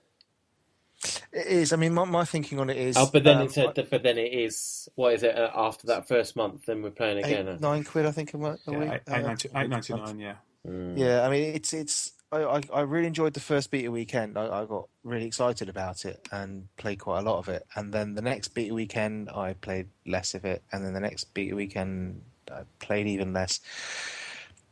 [1.33, 1.73] It is.
[1.73, 2.97] I mean, my, my thinking on it is.
[2.97, 5.87] Oh, but then um, it's a, but then it is what is it uh, after
[5.89, 6.67] that first month?
[6.67, 7.59] Then we're playing eight, again.
[7.61, 8.35] nine quid, I think.
[8.35, 10.19] A month, a Yeah, week, eight, uh, eight ninety eight ninety nine.
[10.19, 10.35] Yeah.
[10.67, 10.99] Mm.
[10.99, 12.13] Yeah, I mean, it's it's.
[12.31, 14.37] I, I, I really enjoyed the first beta weekend.
[14.39, 17.67] I, I got really excited about it and played quite a lot of it.
[17.75, 20.63] And then the next beta weekend, I played less of it.
[20.73, 23.61] And then the next beta weekend, I played even less.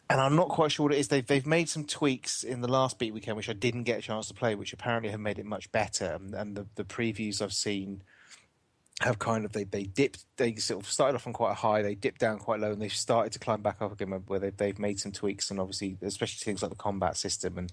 [0.09, 1.09] And I'm not quite sure what it is.
[1.09, 4.03] They've they've made some tweaks in the last beta weekend, which I didn't get a
[4.03, 6.13] chance to play, which apparently have made it much better.
[6.13, 8.03] And, and the the previews I've seen
[9.01, 11.83] have kind of they they dipped they sort of started off on quite a high
[11.83, 14.57] they dipped down quite low and they've started to climb back up again where they've,
[14.57, 17.73] they've made some tweaks and obviously especially things like the combat system and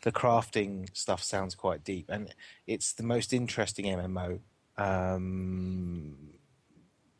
[0.00, 2.34] the crafting stuff sounds quite deep and
[2.66, 4.40] it's the most interesting MMO
[4.78, 6.16] um,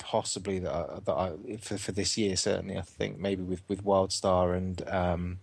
[0.02, 3.84] possibly that I, that I, for for this year certainly I think maybe with with
[3.84, 5.38] WildStar and um,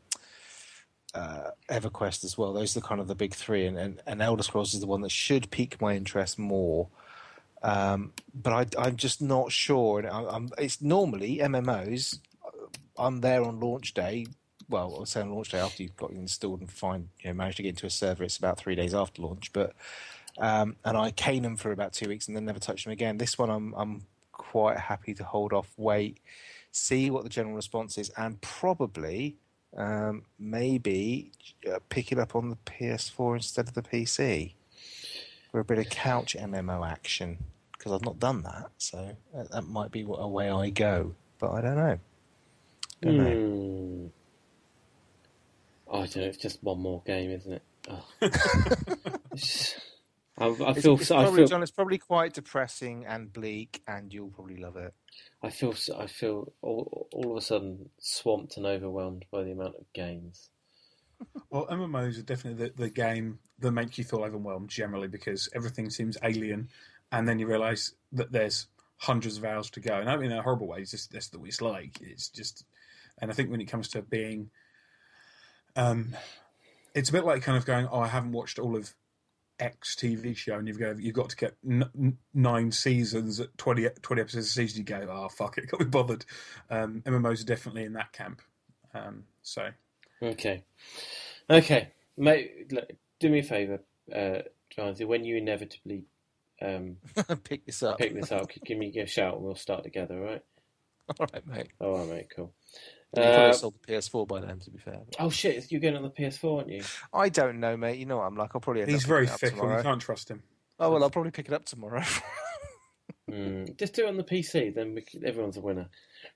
[1.14, 4.44] uh, EverQuest as well those are kind of the big three and, and, and Elder
[4.44, 6.88] Scrolls is the one that should pique my interest more
[7.62, 10.00] um, but I, I'm just not sure.
[10.00, 12.20] And I'm, it's normally MMOs.
[12.98, 14.28] I'm there on launch day.
[14.70, 17.58] Well, I'll say on launch day after you've got installed and find you know managed
[17.58, 18.24] to get into a server.
[18.24, 19.52] It's about three days after launch.
[19.52, 19.74] But
[20.38, 23.18] um, and I cane them for about two weeks and then never touch them again.
[23.18, 24.02] This one I'm I'm
[24.40, 26.18] quite happy to hold off, wait,
[26.72, 29.36] see what the general response is, and probably
[29.78, 31.32] um, maybe
[31.72, 34.54] uh, pick it up on the PS4 instead of the PC
[35.52, 37.38] for a bit of couch MMO action
[37.78, 41.16] because I've not done that, so that, that might be a way I go.
[41.38, 42.00] But I don't know.
[43.02, 43.36] Don't know.
[43.36, 44.08] Hmm.
[45.88, 46.24] Oh, I don't know.
[46.24, 47.62] It's just one more game, isn't it?
[47.90, 48.06] Oh.
[50.40, 50.94] It's just- I, I It's, feel.
[50.96, 51.48] it's so- I probably, feel.
[51.48, 54.94] John, it's probably quite depressing and bleak, and you'll probably love it.
[55.42, 55.74] I feel.
[55.98, 60.50] I feel all, all of a sudden swamped and overwhelmed by the amount of games.
[61.50, 65.90] Well, MMOs are definitely the, the game that makes you feel overwhelmed generally because everything
[65.90, 66.70] seems alien,
[67.12, 68.68] and then you realise that there's
[68.98, 69.96] hundreds of hours to go.
[70.00, 70.80] And I mean in a horrible way.
[70.80, 72.00] It's just that's the way it's like.
[72.02, 72.64] It's just,
[73.22, 74.50] and I think when it comes to being,
[75.76, 76.16] um,
[76.96, 78.94] it's a bit like kind of going, oh, I haven't watched all of
[79.60, 83.58] X TV show, and you've got you've got to get n- n- nine seasons at
[83.58, 84.80] 20, 20 episodes a season.
[84.80, 86.26] You go, oh fuck it, can't be bothered.
[86.70, 88.42] Um, MMOs are definitely in that camp.
[88.94, 89.70] Um, so
[90.22, 90.64] Okay,
[91.50, 92.72] okay, mate.
[92.72, 93.82] Look, do me a favour,
[94.14, 95.08] uh, Jonathan.
[95.08, 96.06] When you inevitably
[96.62, 96.98] um,
[97.44, 97.98] Pick this up.
[97.98, 100.18] pick this up, give me a shout, and we'll start together.
[100.18, 100.44] All right?
[101.20, 101.68] All right, mate.
[101.80, 102.28] All right, mate.
[102.36, 102.54] Cool.
[103.16, 105.00] You probably Uh, sold the PS4 by then, to be fair.
[105.20, 105.72] oh shit!
[105.72, 106.84] You're getting on the PS4, aren't you?
[107.14, 107.98] I don't know, mate.
[107.98, 108.52] You know what I'm like.
[108.54, 109.58] I'll probably end he's up very picking it up fickle.
[109.62, 109.78] tomorrow.
[109.78, 110.44] You can't trust him.
[110.80, 112.04] Oh well, I'll probably pick it up tomorrow.
[113.30, 115.88] Mm, just do it on the PC, then we can, everyone's a winner.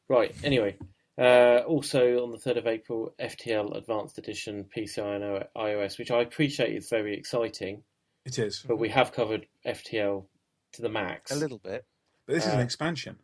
[0.08, 0.78] Right, anyway.
[1.18, 6.22] Uh, also on the 3rd of April, FTL Advanced Edition PCI and iOS, which I
[6.22, 7.82] appreciate is very exciting,
[8.26, 10.26] It is, but we have covered FTL
[10.74, 11.32] to the max.
[11.32, 11.86] a little bit.
[12.28, 13.18] but this is an uh, expansion.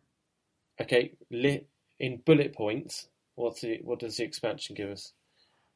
[0.80, 1.66] Okay, li-
[2.00, 5.12] in bullet points, what's the, what does the expansion give us?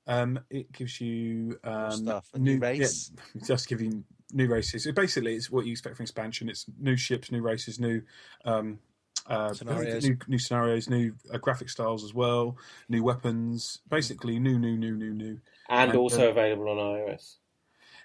[0.07, 3.11] Um, it gives you um, stuff, a new race.
[3.35, 4.87] Yeah, just give you new races.
[4.87, 6.49] It basically, it's what you expect from expansion.
[6.49, 8.03] It's new ships, new races, new
[8.45, 8.79] um,
[9.27, 10.05] uh, Scenarios.
[10.05, 12.57] new, new scenarios, new uh, graphic styles as well,
[12.89, 13.81] new weapons.
[13.89, 15.39] Basically, new, new, new, new, new.
[15.69, 17.37] And And, also uh, available on iOS.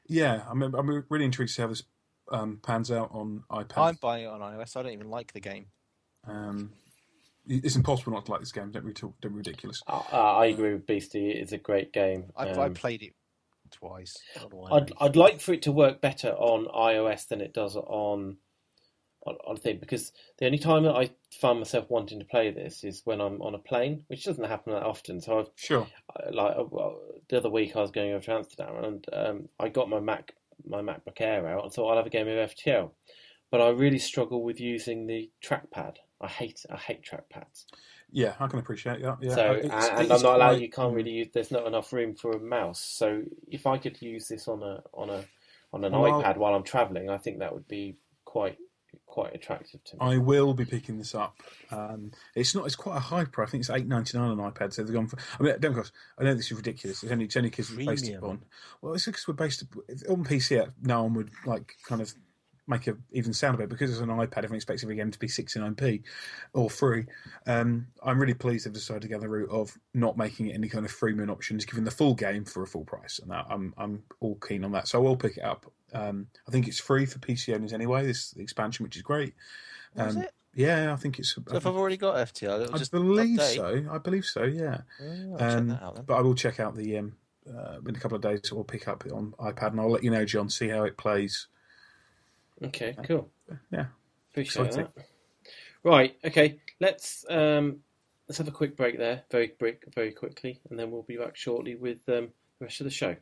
[0.08, 1.84] Yeah, I'm, I'm really intrigued to see how this
[2.32, 3.78] um, pans out on iPad.
[3.78, 4.78] I'm buying it on iOS.
[4.78, 5.66] I don't even like the game.
[6.26, 6.72] Um,
[7.48, 8.72] it's impossible not to like this game.
[8.72, 9.82] Don't be, too, don't be ridiculous.
[9.88, 12.32] I, I agree with Beastie, it's a great game.
[12.36, 13.14] I, I Um, played it
[13.72, 14.16] twice.
[14.36, 14.70] I don't know why.
[14.78, 18.38] I'd I'd like for it to work better on iOS than it does on
[19.26, 21.10] on, on thing because the only time that I
[21.42, 24.72] find myself wanting to play this is when I'm on a plane, which doesn't happen
[24.74, 25.20] that often.
[25.22, 25.88] So I've Sure.
[26.16, 29.50] I- like uh, well, the other week I was going over to Amsterdam and um,
[29.60, 30.34] I got my Mac
[30.68, 32.92] my MacBook Air out and thought I'll have a game of FTL,
[33.52, 35.98] but I really struggle with using the trackpad.
[36.22, 37.66] I hate I hate trackpads.
[38.12, 39.18] Yeah, I can appreciate that.
[39.22, 40.50] Yeah, so It's- and, and it's I'm not allowed.
[40.54, 41.28] quite- You can't really use.
[41.34, 42.80] There's not enough room for a mouse.
[42.82, 45.24] So if I could use this on a on a
[45.72, 48.58] on an Well, iPad while I'm traveling, I think that would be quite
[49.06, 50.00] quite attractive to me.
[50.02, 51.36] I will be picking this up.
[51.72, 52.66] Um, it's not.
[52.66, 53.50] It's quite a high price.
[53.50, 54.74] I think it's eight ninety nine on iPad.
[54.74, 55.18] So they've gone for.
[55.40, 55.92] I mean, don't cost.
[56.18, 57.04] I know this is ridiculous.
[57.04, 58.24] It's only it's only because we're based Premium.
[58.24, 58.42] on.
[58.82, 59.64] Well, it's because we're based
[60.10, 60.68] on PC.
[60.82, 62.12] No one would like kind of
[62.70, 64.38] make a even sound of it because it's an iPad.
[64.38, 66.04] Everyone expects every game to be sixty nine p
[66.54, 67.06] or free.
[67.48, 70.70] Um, I'm really pleased they've decided to go the route of not making it any
[70.70, 73.74] kind of freemium options, giving the full game for a full price, and that, I'm
[73.78, 74.88] I'm all keen on that.
[74.88, 75.72] So I will pick it up.
[75.94, 78.06] Um, I think it's free for PC owners anyway.
[78.06, 79.34] This expansion, which is great.
[79.96, 80.32] Was Um, it?
[80.56, 81.34] Yeah, I think it's.
[81.34, 83.56] So if I've already got FTL, it'll I just believe update.
[83.56, 83.86] so.
[83.92, 84.44] I believe so.
[84.44, 86.04] Yeah, Oh, I'll check um, that out then.
[86.06, 87.16] but I will check out the um,
[87.48, 88.42] uh, in a couple of days.
[88.52, 90.50] We'll pick up on iPad, and I'll let you know, John.
[90.50, 91.48] See how it plays.
[92.64, 93.30] Okay, cool.
[93.72, 93.86] Yeah,
[94.32, 94.92] Appreciate Exciting.
[94.96, 95.06] that.
[95.84, 96.60] Right, okay.
[96.82, 97.78] Let's um,
[98.28, 101.38] let's have a quick break there, very quick, very quickly, and then we'll be back
[101.38, 102.30] shortly with um,
[102.60, 103.16] the rest of the show.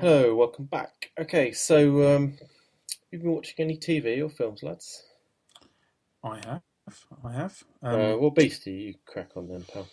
[0.00, 1.10] Hello, welcome back.
[1.18, 2.38] Okay, so um,
[3.10, 5.02] you've been watching any TV or films, lads?
[6.22, 6.62] I have.
[7.24, 7.64] I have.
[7.82, 9.86] Um, uh, what beast do you crack on then, pal?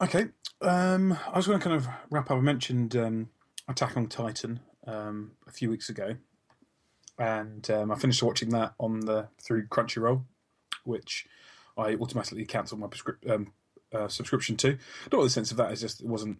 [0.00, 0.26] Okay.
[0.60, 2.38] Um, I was going to kind of wrap up.
[2.38, 3.28] I mentioned um,
[3.68, 6.16] Attack on Titan um, a few weeks ago,
[7.18, 10.22] and um, I finished watching that on the through Crunchyroll,
[10.84, 11.26] which
[11.76, 13.52] I automatically cancelled my prescrip- um,
[13.92, 14.78] uh, subscription to.
[15.12, 16.38] Not the sense of that is just it wasn't.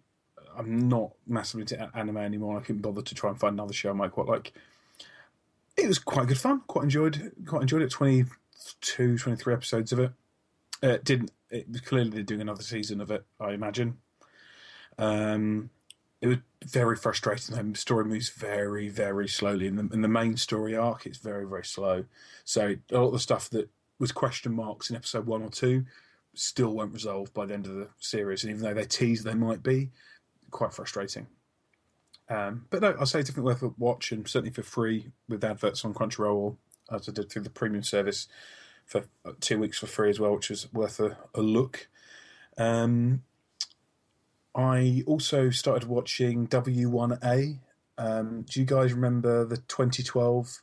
[0.57, 2.57] I'm not massively into anime anymore.
[2.57, 4.53] I couldn't bother to try and find another show I might quite like.
[5.75, 6.61] It was quite good fun.
[6.67, 7.31] Quite enjoyed.
[7.45, 7.91] Quite enjoyed it.
[8.81, 10.11] 22, 23 episodes of it.
[10.83, 11.31] Uh, it didn't.
[11.49, 13.25] It was clearly they're doing another season of it.
[13.39, 13.97] I imagine.
[14.97, 15.69] Um,
[16.21, 17.71] it was very frustrating.
[17.71, 21.45] The story moves very, very slowly, and the, and the main story arc is very,
[21.45, 22.05] very slow.
[22.43, 23.69] So a lot of the stuff that
[23.99, 25.85] was question marks in episode one or two
[26.33, 29.33] still won't resolve by the end of the series, and even though they tease they
[29.33, 29.89] might be,
[30.51, 31.27] quite frustrating.
[32.29, 35.43] Um, but no, I'll say it's definitely worth a watch, and certainly for free with
[35.43, 36.57] adverts on Crunchyroll, or
[36.91, 38.27] as I did through the premium service
[38.85, 41.87] for uh, two weeks for free as well, which was worth a, a look.
[42.57, 43.23] Um,
[44.55, 47.59] I also started watching W1A.
[47.97, 50.61] Um, do you guys remember the 2012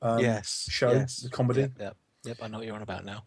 [0.00, 0.66] um, yes.
[0.70, 1.18] show, yes.
[1.18, 1.62] the comedy?
[1.62, 1.96] Yep, yep.
[2.24, 3.24] Yep, I know what you're on about now.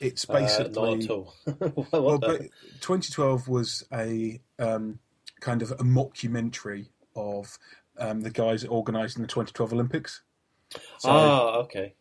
[0.00, 1.34] It's Uh, basically not at all.
[1.74, 2.40] what well, but
[2.80, 4.98] 2012 was a um,
[5.40, 7.58] kind of a mockumentary of
[7.98, 10.22] um, the guys organising the 2012 Olympics.
[10.98, 11.94] So ah, okay.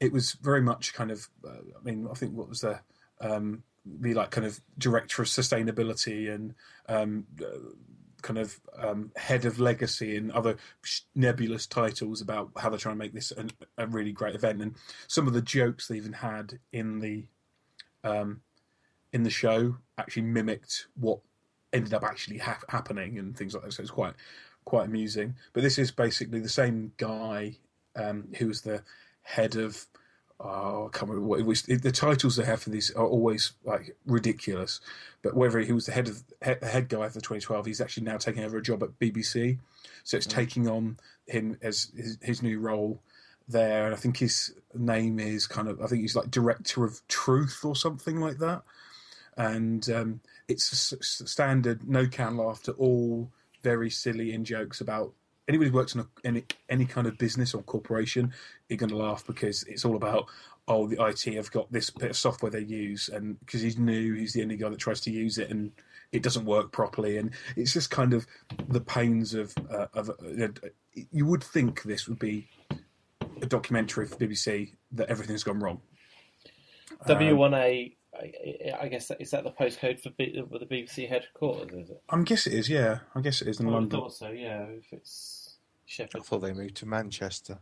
[0.00, 1.28] it was very much kind of.
[1.44, 2.80] Uh, I mean, I think what was the
[3.20, 6.54] um, the like kind of director of sustainability and
[6.88, 7.70] um, uh,
[8.22, 10.56] kind of um, head of legacy and other
[11.14, 14.74] nebulous titles about how they're trying to make this an, a really great event and
[15.06, 17.24] some of the jokes they even had in the
[18.04, 18.40] um,
[19.12, 21.20] in the show actually mimicked what
[21.72, 23.72] ended up actually hap happening and things like that.
[23.72, 24.14] So it's quite
[24.68, 25.34] quite amusing.
[25.54, 27.56] But this is basically the same guy
[27.96, 28.82] um, who was the
[29.22, 29.86] head of.
[30.40, 31.62] Oh, I can't remember what it was.
[31.62, 34.80] The titles they have for these are always like ridiculous.
[35.22, 38.04] But whether he was the head of head, the head guy for 2012, he's actually
[38.04, 39.58] now taking over a job at BBC.
[40.04, 43.00] So it's taking on him as his, his new role
[43.48, 43.86] there.
[43.86, 47.64] And I think his name is kind of I think he's like director of truth
[47.64, 48.62] or something like that.
[49.36, 53.30] And um, it's a standard no can laughter, all
[53.68, 55.12] very silly in jokes about
[55.46, 58.32] anybody who works in a, any any kind of business or corporation.
[58.68, 60.24] You're going to laugh because it's all about
[60.68, 64.14] oh the IT have got this bit of software they use, and because he's new,
[64.14, 65.70] he's the only guy that tries to use it, and
[66.12, 68.26] it doesn't work properly, and it's just kind of
[68.68, 70.08] the pains of uh, of.
[70.10, 70.48] Uh,
[71.12, 72.48] you would think this would be
[73.42, 75.82] a documentary for BBC that everything's gone wrong.
[77.06, 81.72] W1A, I, I guess, that, is that the postcode for B, for the BBC headquarters,
[81.72, 82.02] is it?
[82.08, 83.00] I guess it is, yeah.
[83.14, 84.00] I guess it is in I would have London.
[84.00, 86.26] thought so, yeah, if it's I Sheffield.
[86.26, 87.58] thought they moved to Manchester.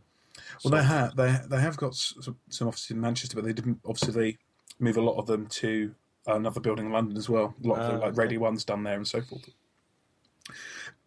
[0.65, 3.81] Well, they have they they have got some, some offices in Manchester, but they didn't
[3.87, 4.39] obviously
[4.79, 5.95] move a lot of them to
[6.27, 7.55] another building in London as well.
[7.65, 8.17] A lot of the, like okay.
[8.17, 9.49] Radio One's done there and so forth.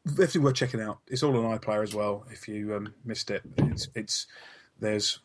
[0.08, 1.00] Definitely worth checking out.
[1.08, 2.26] It's all on iPlayer as well.
[2.32, 4.28] If you um, missed it, it's it's
[4.80, 5.20] there's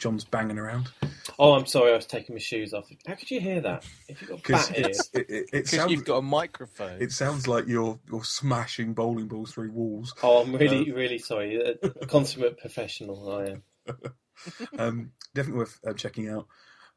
[0.00, 0.90] John's banging around
[1.38, 2.90] Oh, I'm sorry, I was taking my shoes off.
[3.06, 3.84] How could you hear that?
[4.08, 5.10] If you've got because bat ears.
[5.14, 7.00] it, it, it Because sounds you've got a microphone.
[7.00, 10.14] it sounds like you're you're smashing bowling balls through walls.
[10.22, 11.56] Oh, I'm really, really sorry.
[11.56, 13.62] A a consummate professional, I am.
[14.78, 16.46] um, definitely worth uh, checking out.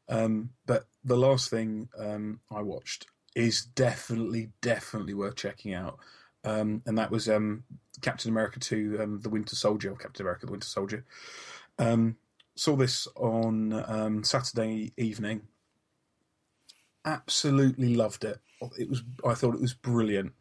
[0.08, 5.98] Um, but the last thing um, I watched is definitely, definitely worth checking out,
[6.44, 7.64] um, and that was um,
[8.02, 11.04] Captain America Two: um, The Winter Soldier, or Captain America: The Winter Soldier.
[11.78, 12.16] Um,
[12.56, 15.42] saw this on um, Saturday evening.
[17.04, 18.38] absolutely loved it.
[18.78, 20.32] It was I thought it was brilliant.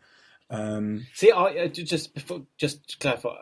[0.50, 3.36] Um, See, I uh, just before, just to clarify,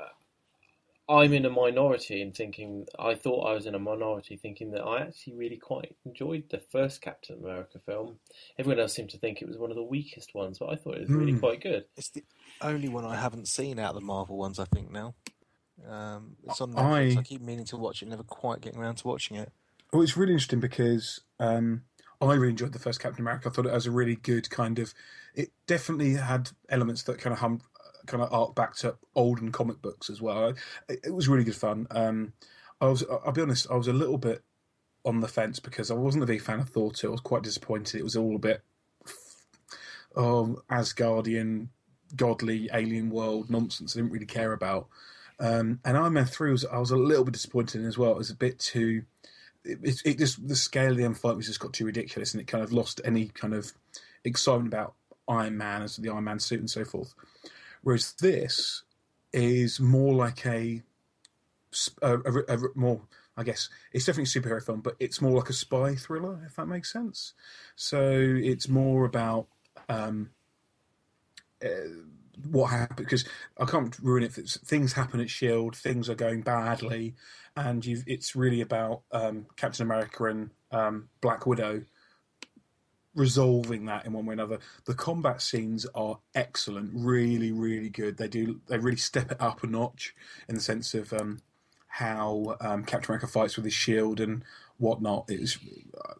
[1.09, 2.85] I'm in a minority in thinking.
[2.97, 6.59] I thought I was in a minority thinking that I actually really quite enjoyed the
[6.71, 8.17] first Captain America film.
[8.57, 10.95] Everyone else seemed to think it was one of the weakest ones, but I thought
[10.95, 11.39] it was really Hmm.
[11.39, 11.85] quite good.
[11.97, 12.23] It's the
[12.61, 14.57] only one I haven't seen out of the Marvel ones.
[14.57, 15.13] I think now.
[15.87, 17.17] Um, it's on I- Netflix.
[17.17, 17.21] I...
[17.23, 19.51] keep meaning to watch it, never quite getting around to watching it.
[19.91, 21.83] Well, it's really interesting because um,
[22.21, 23.49] I really enjoyed the first Captain America.
[23.49, 24.93] I thought it was a really good kind of.
[25.35, 27.61] It definitely had elements that kind of hum,
[28.05, 30.53] kind of arc back to olden comic books as well.
[30.87, 31.87] It, it was really good fun.
[31.91, 32.33] Um,
[32.79, 34.43] I was, I'll be honest, I was a little bit
[35.05, 37.07] on the fence because I wasn't a big fan of Thor 2.
[37.07, 37.99] I was quite disappointed.
[37.99, 38.63] It was all a bit,
[40.15, 41.67] oh, Asgardian,
[42.15, 43.95] godly alien world nonsense.
[43.95, 44.87] I didn't really care about.
[45.41, 48.11] Um, and Iron Man 3 was, I was a little bit disappointed in as well.
[48.11, 49.03] It was a bit too
[49.63, 52.41] it, it, just the scale of the end fight was just got too ridiculous, and
[52.41, 53.71] it kind of lost any kind of
[54.23, 54.93] excitement about
[55.27, 57.13] Iron Man as the Iron Man suit and so forth.
[57.83, 58.83] Whereas this
[59.33, 60.83] is more like a,
[62.01, 63.01] a, a- a- more,
[63.37, 66.55] I guess it's definitely a superhero film, but it's more like a spy thriller, if
[66.55, 67.33] that makes sense.
[67.75, 69.47] So it's more about
[69.89, 70.31] um,
[71.63, 71.67] uh,
[72.49, 73.25] what happened because
[73.59, 74.33] I can't ruin it.
[74.33, 77.15] Things happen at Shield, things are going badly,
[77.55, 81.83] and it's really about um, Captain America and um, Black Widow
[83.13, 84.59] resolving that in one way or another.
[84.85, 88.17] The combat scenes are excellent, really, really good.
[88.17, 90.15] They do they really step it up a notch
[90.47, 91.41] in the sense of um,
[91.87, 94.43] how um, Captain America fights with his shield and
[94.81, 95.25] whatnot.
[95.29, 95.57] It's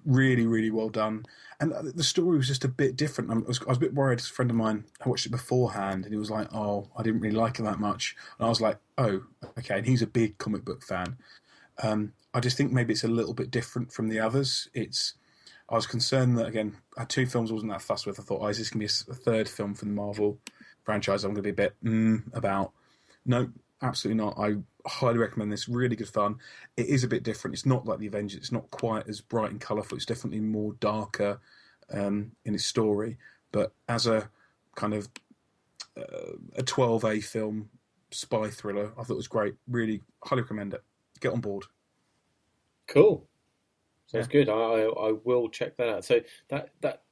[0.05, 1.25] really, really well done.
[1.59, 3.29] And the story was just a bit different.
[3.29, 4.19] I was, I was a bit worried.
[4.19, 7.19] A friend of mine, I watched it beforehand, and he was like, "Oh, I didn't
[7.21, 9.21] really like it that much." And I was like, "Oh,
[9.59, 11.17] okay." And he's a big comic book fan.
[11.83, 14.69] Um, I just think maybe it's a little bit different from the others.
[14.73, 15.13] It's
[15.71, 18.19] I was concerned that again, I had two films I wasn't that fussed with.
[18.19, 20.37] I thought, oh, is this going to be a, third film from the Marvel
[20.83, 21.23] franchise?
[21.23, 22.73] I'm going to be a bit mm, about.
[23.25, 23.49] No,
[23.81, 24.37] absolutely not.
[24.37, 24.55] I
[24.85, 25.67] highly recommend this.
[25.69, 26.37] Really good fun.
[26.77, 27.55] It is a bit different.
[27.55, 28.39] It's not like the Avengers.
[28.39, 29.97] It's not quite as bright and colourful.
[29.97, 31.39] It's definitely more darker
[31.91, 33.17] um, in its story.
[33.51, 34.29] But as a
[34.75, 35.09] kind of
[35.97, 37.69] uh, a 12A film
[38.11, 39.55] spy thriller, I thought it was great.
[39.67, 40.83] Really highly recommend it.
[41.19, 41.65] Get on board.
[42.87, 43.27] Cool.
[44.07, 44.49] Sounds good.
[44.49, 46.03] I, I I will check that out.
[46.03, 47.03] So that that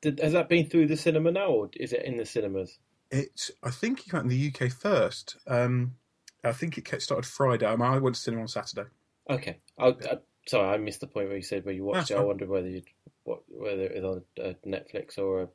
[0.00, 2.78] did, has that been through the cinema now, or is it in the cinemas?
[3.10, 3.50] It's.
[3.62, 5.36] I think it came out in the UK first.
[5.46, 5.94] Um,
[6.44, 7.66] I think it kept- started Friday.
[7.66, 8.88] I, mean, I went to cinema on Saturday.
[9.28, 9.58] Okay.
[9.78, 12.16] I, I, sorry, I missed the point where you said where you watched That's it.
[12.18, 12.82] I wondered whether you
[13.24, 15.48] what whether it was on a Netflix or a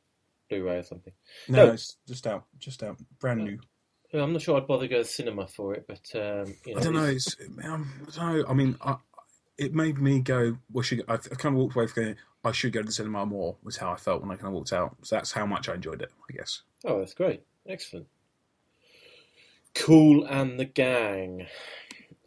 [0.48, 1.12] Blu-ray or something.
[1.48, 1.72] No, No.
[1.72, 2.44] it's just out.
[2.58, 2.96] Just out.
[3.18, 3.44] Brand Oh.
[3.44, 3.58] new.
[4.12, 6.80] I'm not sure I'd bother go to the cinema for it, but um, you know,
[6.80, 7.04] I don't know.
[7.06, 7.34] it's-.
[7.64, 8.44] Um, I don't know.
[8.48, 8.96] I mean, I,
[9.58, 10.56] it made me go.
[10.72, 12.16] Well, should I, I kind of walked away from going.
[12.44, 13.56] I should go to the cinema more.
[13.64, 14.94] Was how I felt when I kind of walked out.
[15.02, 16.12] So that's how much I enjoyed it.
[16.30, 16.62] I guess.
[16.84, 17.42] Oh, that's great.
[17.66, 18.06] Excellent.
[19.74, 21.46] Cool and the gang.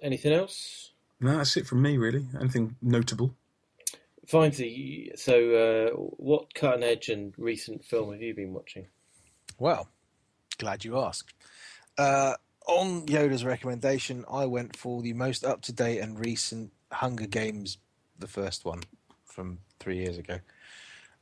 [0.02, 0.92] Anything else?
[1.20, 1.98] No, that's it from me.
[1.98, 2.26] Really.
[2.40, 3.34] Anything notable?
[4.28, 8.88] Finally, so uh, what cutting edge and recent film have you been watching?
[9.58, 9.88] Well,
[10.58, 11.34] glad you asked.
[11.98, 12.34] Uh,
[12.68, 17.78] on Yoda's recommendation, I went for the most up to date and recent Hunger Games,
[18.20, 18.84] the first one
[19.26, 20.40] from three years ago.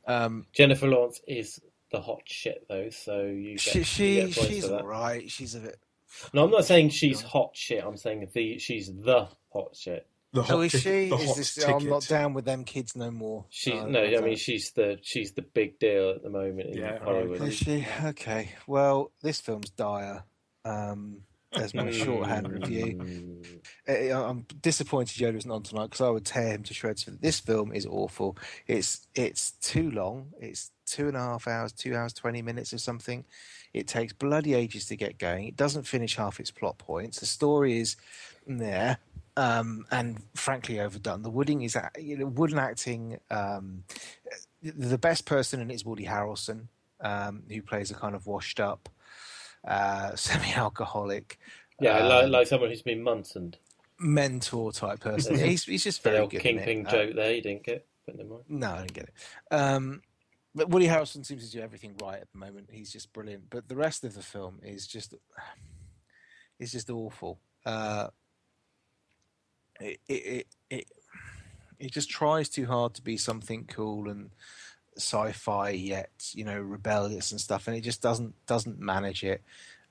[0.06, 1.60] Um, Jennifer Lawrence is
[1.92, 4.80] the hot shit though, so you get, she, you get points she's for that.
[4.82, 5.30] all right.
[5.30, 5.78] She's a bit.
[6.32, 7.82] No, I'm not saying she's hot shit.
[7.84, 10.06] I'm saying the she's the hot shit.
[10.32, 11.08] The Oh, is tic- she?
[11.08, 11.64] The Is hot this?
[11.64, 13.46] I'm not down with them kids no more.
[13.48, 16.70] She Uh, no, I don't- mean she's the she's the big deal at the moment
[16.70, 17.40] in Yeah, Hollywood.
[17.42, 17.86] Is she?
[18.04, 18.50] Okay.
[18.66, 20.24] Well, this film's dire.
[20.64, 21.20] Um,
[21.56, 22.96] there's my shorthand review.
[22.96, 23.60] Mm.
[23.86, 27.02] Eh, I'm disappointed Yoda's not on tonight because I would tear him to shreds.
[27.04, 28.36] For this film is awful.
[28.66, 30.28] It's it's too long.
[30.40, 33.24] It's two and a half hours, two hours twenty minutes or something.
[33.72, 35.46] It takes bloody ages to get going.
[35.46, 37.20] It doesn't finish half its plot points.
[37.20, 37.96] The story is
[38.46, 38.98] there
[39.36, 41.22] um, and frankly overdone.
[41.22, 43.18] The Wooding is a- you know, Wooden acting.
[43.30, 43.84] Um,
[44.62, 46.68] the best person in it is Woody Harrelson,
[47.00, 48.88] um, who plays a kind of washed up,
[49.66, 51.38] uh, semi-alcoholic.
[51.80, 53.54] Yeah, um, like, like someone who's been Munson.
[53.98, 55.38] mentor type person.
[55.38, 56.44] he's he's just The very old good.
[56.46, 56.86] in kingpin.
[56.86, 58.44] Uh, joke there, you didn't get, but never mind.
[58.48, 59.54] no, I didn't get it.
[59.54, 60.02] Um,
[60.54, 62.70] but Woody Harrelson seems to do everything right at the moment.
[62.72, 63.50] He's just brilliant.
[63.50, 65.12] But the rest of the film is just
[66.58, 67.38] is just awful.
[67.66, 68.08] Uh,
[69.80, 70.86] it, it it it
[71.78, 74.30] it just tries too hard to be something cool and
[74.96, 79.42] sci-fi yet you know rebellious and stuff, and it just doesn't doesn't manage it.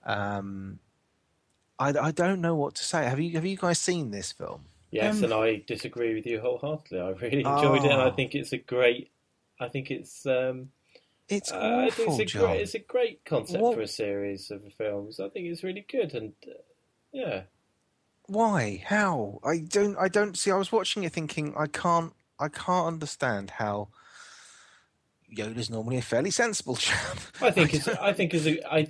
[0.05, 0.79] Um,
[1.79, 3.05] I, I don't know what to say.
[3.05, 4.65] Have you have you guys seen this film?
[4.91, 6.99] Yes, Um, and I disagree with you wholeheartedly.
[7.01, 8.11] I really enjoyed it, and I Oh.
[8.11, 9.11] think it's a great
[9.59, 10.25] I think it's.
[10.25, 10.71] Um,
[11.29, 12.41] It's uh, I think it's a John.
[12.45, 15.19] great, it's a great concept What- for a series of films.
[15.19, 16.51] I think it's really good, and uh,
[17.11, 17.43] yeah,
[18.27, 18.83] Why?
[18.85, 19.39] How?
[19.43, 19.97] I don't.
[19.97, 20.51] I don't see.
[20.51, 22.13] I was watching it, thinking, I can't.
[22.39, 23.87] I can't understand how.
[25.35, 27.17] Yoda's normally a fairly sensible chap.
[27.41, 27.87] I think it's.
[27.87, 28.45] I think it's.
[28.45, 28.87] A, I,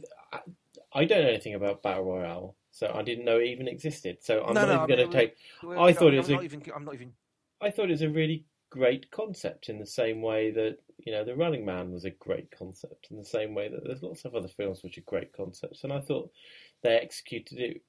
[0.94, 4.18] I don't know anything about battle royale, so I didn't know it even existed.
[4.22, 5.36] So I'm No, not no, even going to take.
[5.78, 6.64] I thought it was a- not even.
[6.76, 7.14] I'm not even.
[7.62, 11.24] I thought it was a really great concept in the same way that you know
[11.24, 14.36] the Running Man was a great concept in the same way that there's lots of
[14.36, 16.32] other films which are great concepts, and I thought
[16.84, 17.82] they executed it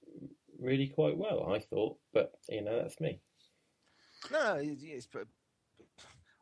[0.61, 1.53] really quite well.
[1.53, 3.21] I thought, but you know that's me.
[4.33, 5.07] No, it's.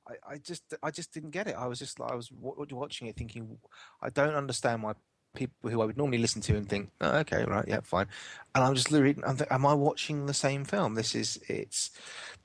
[0.08, 1.56] I, I just, I just didn't get it.
[1.56, 3.58] I was just, I was wa- watching it, thinking,
[4.02, 4.94] I don't understand why
[5.34, 8.06] people who I would normally listen to and think, oh, okay, right, yeah, fine.
[8.54, 9.24] And I'm just reading.
[9.26, 10.94] I'm am I watching the same film?
[10.94, 11.90] This is, it's,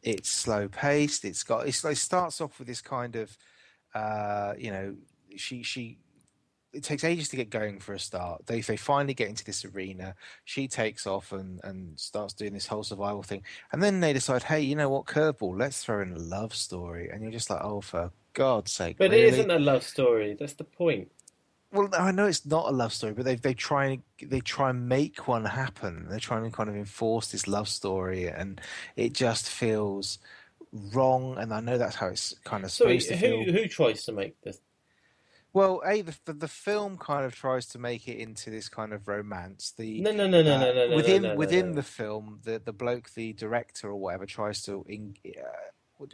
[0.02, 1.26] it's slow paced.
[1.26, 3.38] It's got, it's, it starts off with this kind of,
[3.94, 4.96] uh, you know,
[5.36, 5.98] she, she.
[6.72, 8.46] It takes ages to get going for a start.
[8.46, 10.16] They they finally get into this arena.
[10.46, 13.44] She takes off and, and starts doing this whole survival thing.
[13.72, 17.10] And then they decide, hey, you know what, curveball, let's throw in a love story.
[17.10, 18.98] And you're just like, oh, for God's sake.
[18.98, 19.24] But really?
[19.24, 20.36] it isn't a love story.
[20.40, 21.12] That's the point.
[21.72, 24.72] Well, I know it's not a love story, but they they try and they try
[24.72, 26.08] and make one happen.
[26.10, 28.60] They're trying to kind of enforce this love story, and
[28.96, 30.18] it just feels
[30.94, 31.38] wrong.
[31.38, 33.44] And I know that's how it's kind of So supposed to feel.
[33.44, 34.60] who who tries to make this?
[35.52, 38.94] Well, a the, the the film kind of tries to make it into this kind
[38.94, 39.74] of romance.
[39.78, 40.96] The No, no, no, no, uh, no, no, no.
[40.96, 44.86] within no, no, within the film, the the bloke, the director or whatever, tries to.
[44.88, 45.42] In, uh,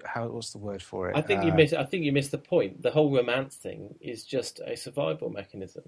[0.05, 1.17] how what's the word for it?
[1.17, 1.73] I think you Uh, miss.
[1.73, 2.81] I think you missed the point.
[2.81, 5.83] The whole romance thing is just a survival mechanism.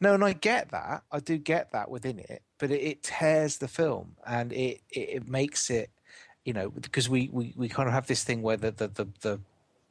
[0.00, 1.02] No, and I get that.
[1.10, 5.08] I do get that within it, but it, it tears the film and it, it,
[5.10, 5.90] it makes it,
[6.44, 9.08] you know, because we, we, we kind of have this thing where the the, the,
[9.22, 9.40] the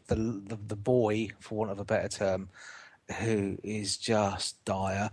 [0.08, 2.50] the the the boy, for want of a better term,
[3.20, 5.10] who is just dire,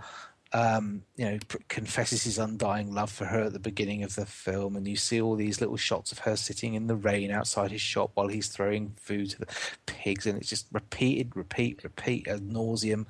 [0.52, 1.38] um, you know,
[1.68, 5.20] confesses his undying love for her at the beginning of the film, and you see
[5.20, 8.48] all these little shots of her sitting in the rain outside his shop while he's
[8.48, 9.48] throwing food to the
[9.86, 13.06] pigs, and it's just repeated, repeat, repeat ad nauseum.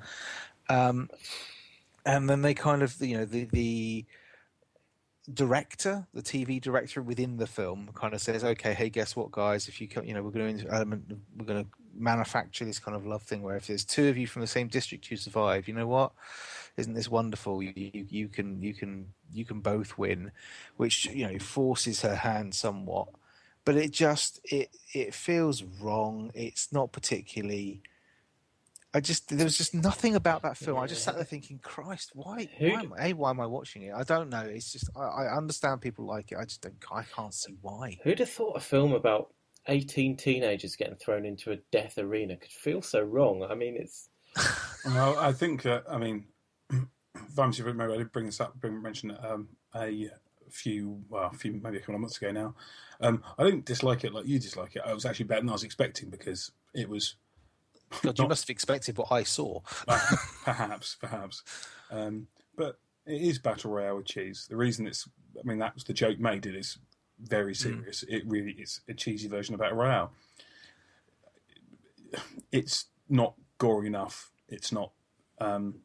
[0.69, 1.09] Um,
[2.05, 4.05] and then they kind of you know the the
[5.33, 9.67] director the tv director within the film kind of says okay hey guess what guys?
[9.67, 13.05] If you you know we're going to element we're going to manufacture this kind of
[13.05, 15.73] love thing where if there's two of you from the same district who survive you
[15.73, 16.11] know what?
[16.77, 17.63] Isn't this wonderful?
[17.63, 20.31] You, you you can you can you can both win
[20.77, 23.07] which you know forces her hand somewhat.
[23.63, 26.31] But it just it it feels wrong.
[26.35, 27.81] It's not particularly
[28.95, 30.79] I just there was just nothing about that film.
[30.79, 32.47] I just sat there thinking, Christ, why?
[32.57, 33.93] Who why am, a, why am I watching it?
[33.93, 34.39] I don't know.
[34.39, 36.37] It's just I, I understand people like it.
[36.37, 36.75] I just don't.
[36.89, 37.99] I can't see why.
[38.03, 39.33] Who'd have thought a film about
[39.67, 43.45] eighteen teenagers getting thrown into a death arena could feel so wrong?
[43.49, 44.07] I mean, it's
[44.85, 46.25] Well, I think, uh, I mean,
[47.35, 50.09] Vamsi, maybe I did bring this up, bring mention um, a
[50.49, 52.55] few, well, a few, maybe a couple of months ago now.
[53.01, 54.83] Um, I didn't dislike it like you dislike it.
[54.85, 57.15] I was actually better than I was expecting because it was
[58.01, 59.59] God, you must have expected what I saw.
[60.43, 61.43] perhaps, perhaps.
[61.91, 64.47] Um, but it is battle royale with cheese.
[64.49, 65.07] The reason it's,
[65.37, 66.45] I mean, that was the joke made.
[66.45, 66.77] It is
[67.19, 68.03] very serious.
[68.07, 70.11] It really is a cheesy version of battle royale.
[72.51, 74.31] It's not gory enough.
[74.47, 74.91] It's not
[75.39, 75.75] um,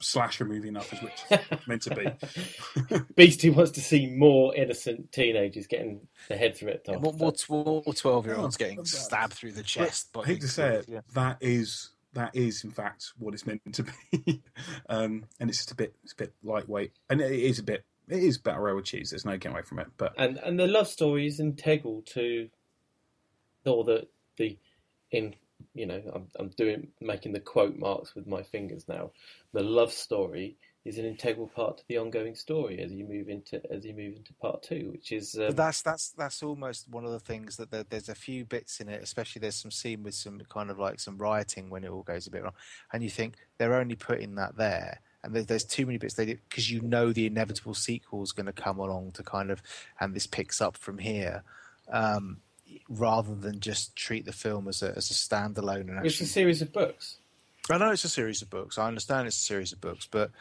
[0.00, 2.98] slasher movie enough, as which it's meant to be.
[3.16, 7.02] Beastie wants to see more innocent teenagers getting their heads ripped off.
[7.02, 7.32] More, more,
[7.84, 10.08] more twelve-year-olds Oh, getting that's- stabbed through the chest.
[10.16, 11.00] I hate to say it, yeah.
[11.14, 14.42] that is that is in fact what it's meant to be,
[14.88, 17.84] um, and it's just a bit it's a bit lightweight, and it is a bit
[18.08, 19.10] it is battle royale with cheese.
[19.10, 22.48] There's no getting away from it, but and and the love story is integral to,
[23.64, 24.58] or the the
[25.12, 25.34] in
[25.74, 29.12] you know I'm I'm doing making the quote marks with my fingers now.
[29.52, 33.60] The love story is an integral part to the ongoing story as you move into
[33.70, 37.12] as you move into part two, which is um, that's that's that's almost one of
[37.12, 40.14] the things that there, there's a few bits in it, especially there's some scene with
[40.14, 42.54] some kind of like some rioting when it all goes a bit wrong,
[42.92, 46.24] and you think they're only putting that there, and there, there's too many bits they
[46.24, 49.62] did because you know the inevitable sequel is going to come along to kind of,
[50.00, 51.42] and this picks up from here,
[51.92, 52.38] um,
[52.90, 56.60] rather than just treat the film as a as a standalone and it's a series
[56.60, 57.18] of books.
[57.70, 58.78] I know it's a series of books.
[58.78, 60.32] I understand it's a series of books, but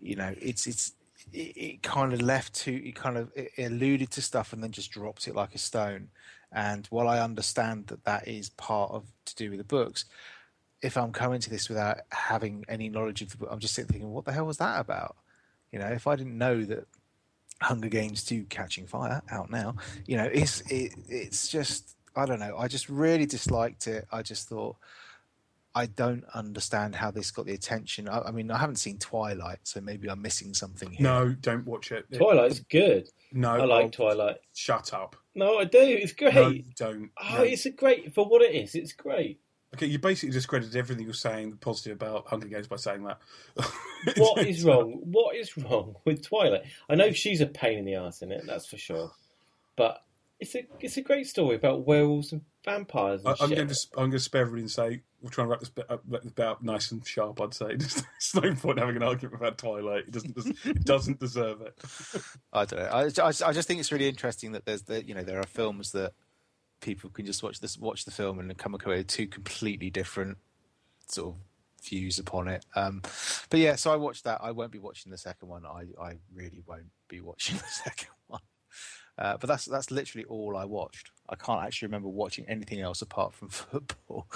[0.00, 0.92] you know, it's it's
[1.32, 4.70] it, it kind of left to it kind of it alluded to stuff and then
[4.70, 6.08] just dropped it like a stone.
[6.52, 10.04] And while I understand that that is part of to do with the books,
[10.80, 13.90] if I'm coming to this without having any knowledge of the book, I'm just sitting
[13.90, 15.16] thinking, what the hell was that about?
[15.72, 16.86] You know, if I didn't know that
[17.62, 19.76] Hunger Games 2 Catching Fire out now,
[20.06, 22.56] you know, it's it, it's just I don't know.
[22.56, 24.06] I just really disliked it.
[24.10, 24.76] I just thought
[25.74, 28.08] I don't understand how this got the attention.
[28.08, 31.02] I, I mean, I haven't seen Twilight, so maybe I'm missing something here.
[31.04, 32.06] No, don't watch it.
[32.10, 33.08] It- Twilight's good.
[33.32, 34.36] No, I like oh, Twilight.
[34.54, 35.16] Shut up.
[35.34, 35.78] No, I do.
[35.80, 36.34] It's great.
[36.34, 37.10] No, don't.
[37.20, 37.42] Oh, No.
[37.42, 38.74] it's a great for what it is.
[38.74, 39.40] It's great.
[39.76, 43.20] Okay, you basically discredited everything you're saying positive about Hunger Games by saying that.
[44.16, 45.00] What is wrong?
[45.04, 46.62] What is wrong with Twilight?
[46.88, 48.44] I know she's a pain in the ass in it.
[48.46, 49.10] That's for sure.
[49.74, 50.02] But
[50.38, 53.24] it's a it's a great story about werewolves and vampires.
[53.24, 55.50] And I, I'm going to I'm going to spare everybody and say we're trying to
[55.50, 57.40] wrap this bit up, wrap this bit up nice and sharp.
[57.40, 58.04] I'd say there's
[58.34, 60.04] no point having an argument about Twilight.
[60.06, 61.74] It doesn't it doesn't deserve it.
[62.52, 62.88] I don't know.
[62.88, 65.46] I, I, I just think it's really interesting that there's the you know there are
[65.46, 66.12] films that
[66.80, 70.38] people can just watch this watch the film and come away with two completely different
[71.08, 71.40] sort of
[71.84, 72.64] views upon it.
[72.74, 73.02] Um,
[73.50, 74.40] but yeah, so I watched that.
[74.42, 75.64] I won't be watching the second one.
[75.64, 78.40] I, I really won't be watching the second one.
[79.18, 81.10] Uh, but that's that's literally all I watched.
[81.28, 84.26] I can't actually remember watching anything else apart from football.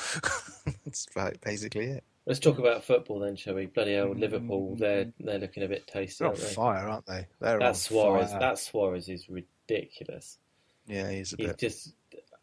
[0.85, 1.07] that's
[1.43, 2.05] basically it.
[2.27, 3.67] Let's talk about football then, shall we?
[3.67, 4.77] Bloody hell, Liverpool.
[4.77, 6.55] They're they're looking a bit tasty, They're on aren't they?
[6.55, 7.27] fire, aren't they?
[7.41, 8.31] They're That Suarez.
[8.31, 8.41] fire.
[8.41, 10.39] That Suarez is ridiculous.
[10.87, 11.59] yeah, he's a He's bit.
[11.59, 11.95] just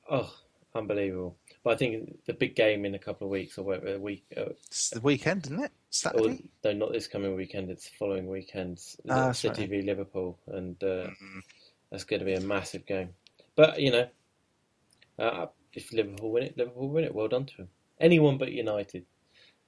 [0.09, 0.33] oh,
[0.75, 1.37] unbelievable.
[1.63, 4.25] But I think the big game in a couple of weeks or whatever a week.
[4.35, 5.71] Uh, It's the weekend, isn't it?
[5.71, 6.49] or, Saturday.
[6.63, 7.69] no, not this coming weekend.
[7.69, 8.79] It's the following weekend.
[9.09, 9.69] Ah, City right.
[9.69, 11.41] v Liverpool, and uh, Mhm.
[11.91, 13.09] that's going to be a massive game.
[13.55, 14.07] But you know,
[15.19, 17.13] uh, if Liverpool win it, Liverpool win it.
[17.15, 17.69] Well done to them.
[17.99, 19.05] Anyone but United.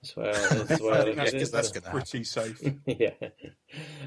[0.02, 0.34] That's where.
[0.34, 1.38] That's where I I think that's, it.
[1.40, 2.62] that's that's gonna pretty safe.
[2.86, 3.12] yeah.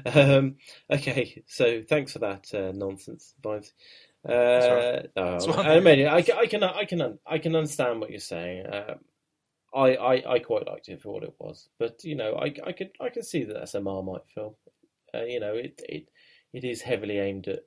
[0.05, 0.57] Um,
[0.89, 3.71] okay, so thanks for that uh, nonsense, Vines.
[4.27, 8.19] Uh, no, I mean, I, can- I can, I can, I can understand what you're
[8.19, 8.65] saying.
[8.71, 8.95] Um,
[9.75, 12.71] I, I, I quite liked it for what it was, but you know, I, I
[12.71, 14.53] could, I can see that that's a Marmite film.
[15.13, 16.09] Uh, you know, it, it,
[16.53, 17.61] it is heavily aimed at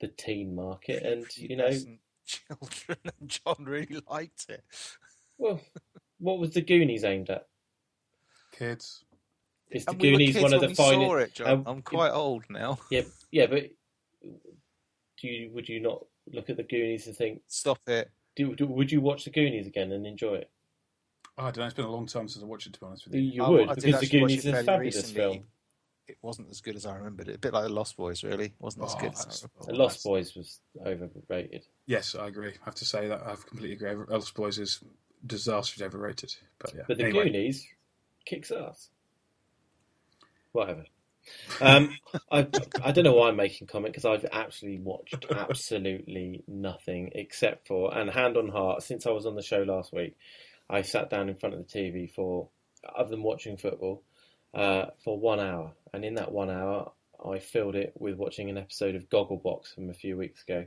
[0.00, 1.70] the teen market, and you know,
[2.26, 4.64] children, and John really liked it.
[5.36, 5.60] well,
[6.18, 7.46] what was the Goonies aimed at?
[8.52, 9.04] Kids.
[9.70, 11.12] Is the And we Goonies kids one of the finest?
[11.30, 11.48] it, John.
[11.48, 12.78] um, I'm quite old now.
[12.90, 13.64] Yeah, yeah, but
[15.20, 18.10] do you would you not look at the Goonies and think, Stop it.
[18.36, 20.50] do, do would you watch the Goonies again and enjoy it?
[21.36, 21.64] Oh, I don't know.
[21.66, 22.72] It's been a long time since I watched it.
[22.74, 23.20] To be honest with you.
[23.20, 25.20] You I- would I did because the watch Goonies it is a fairly fabulous recently.
[25.34, 25.44] film.
[26.08, 27.34] It wasn't as good as I remembered it.
[27.36, 28.54] A bit like the Lost Boys, really.
[28.58, 29.12] wasn't as Oh, good.
[29.12, 29.82] as I The remember.
[29.84, 31.66] Lost Boys was overrated.
[31.86, 32.48] Yes, I agree.
[32.48, 34.04] I have to say that I completely agree.
[34.08, 34.80] Lost Boys is
[35.26, 36.34] disastrously overrated.
[36.58, 36.82] But yeah.
[36.88, 37.66] But the anyway, Goonies
[38.24, 38.88] kicks ass.
[40.52, 40.84] Whatever.
[41.60, 41.96] Um,
[42.30, 42.46] I
[42.82, 47.96] I don't know why I'm making comment because I've actually watched absolutely nothing except for
[47.96, 50.16] and hand on heart since I was on the show last week.
[50.70, 52.48] I sat down in front of the TV for
[52.96, 54.02] other than watching football
[54.54, 56.92] uh, for one hour, and in that one hour,
[57.24, 60.66] I filled it with watching an episode of Gogglebox from a few weeks ago.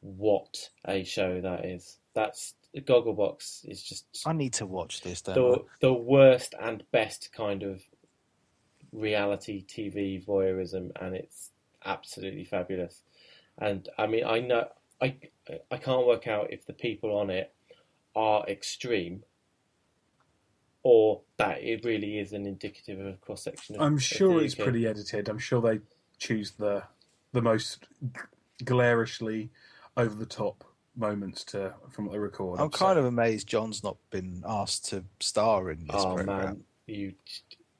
[0.00, 1.98] What a show that is!
[2.14, 7.30] That's Gogglebox is just I need to watch this, don't the the worst and best
[7.32, 7.82] kind of
[8.94, 11.50] reality TV voyeurism, and it's
[11.84, 13.00] absolutely fabulous.
[13.58, 14.68] And I mean, I know
[15.02, 15.16] I
[15.70, 17.52] I can't work out if the people on it
[18.16, 19.24] are extreme,
[20.82, 23.76] or that it really is an indicative of a cross section.
[23.78, 25.28] I'm sure it's pretty edited.
[25.28, 25.80] I'm sure they
[26.18, 26.84] choose the
[27.32, 27.86] the most
[28.64, 29.50] glarishly
[29.96, 30.64] over the top
[30.96, 32.60] moments to from what they record.
[32.60, 32.64] I?
[32.64, 36.26] I'm kind of amazed John's not been asked to star in this Oh program.
[36.26, 37.14] man, you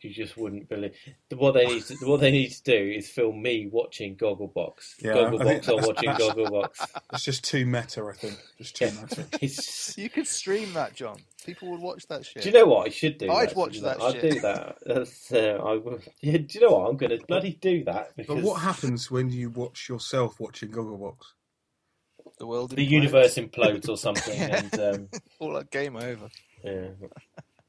[0.05, 0.93] you just wouldn't believe
[1.35, 1.83] what they need.
[1.85, 5.69] To, what they need to do is film me watching Gogglebox, Yeah, I think Gogglebox,
[5.69, 6.89] or that's- watching Gogglebox.
[7.15, 8.05] It's just too meta.
[8.05, 8.91] I think just too Yeah.
[9.01, 9.27] meta.
[9.43, 11.19] It's, You could stream that, John.
[11.47, 12.43] People would watch that shit.
[12.43, 13.31] do you know what I should do?
[13.31, 13.57] I'd actually?
[13.61, 14.33] watch that I'd shit.
[14.35, 14.79] do that.
[14.87, 15.99] That's, uh, I will.
[16.21, 16.89] Yeah, do you know what?
[16.91, 20.71] I'm going to bloody do that because But what happens when you watch yourself watching
[20.71, 21.17] Gogglebox?
[22.39, 25.09] the world, the universe implodes or something, and um,
[25.39, 26.29] all that game over.
[26.65, 26.89] yeah,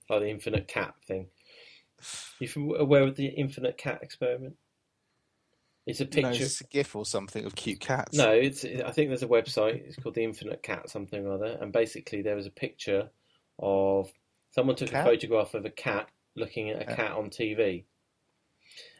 [0.09, 1.27] like the infinite cat thing.
[2.39, 4.57] You fam- aware of the infinite cat experiment?
[5.85, 6.43] It's a No, picture.
[6.43, 8.17] it's a GIF or something of cute cats.
[8.17, 8.65] No, it's.
[8.65, 9.85] I think there's a website.
[9.87, 13.09] It's called the Infinite Cat something or other, and basically there was a picture
[13.59, 14.11] of
[14.51, 15.05] someone took Cat?
[15.05, 16.95] a photograph of a cat looking at a Yeah.
[16.95, 17.85] cat on TV.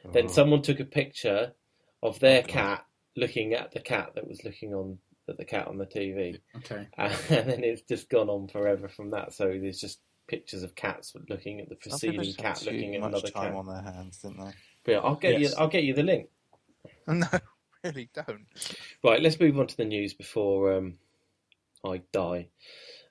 [0.06, 0.12] Oh.
[0.12, 1.54] Then someone took a picture
[2.04, 5.68] of their Oh, cat looking at the cat that was looking on at the cat
[5.68, 6.88] on the TV, Okay.
[6.98, 9.34] and then it's just gone on forever from that.
[9.34, 13.52] So there's just pictures of cats looking at the preceding cat looking at another time
[13.52, 13.56] cat.
[13.56, 14.52] on their hands, didn't they?
[14.84, 15.52] But yeah, I'll get Yes.
[15.52, 15.58] you.
[15.58, 16.30] I'll get you the link.
[17.08, 17.28] No,
[17.84, 18.46] really don't.
[19.04, 20.96] Right, let's move on to the news before um,
[21.84, 22.48] I die.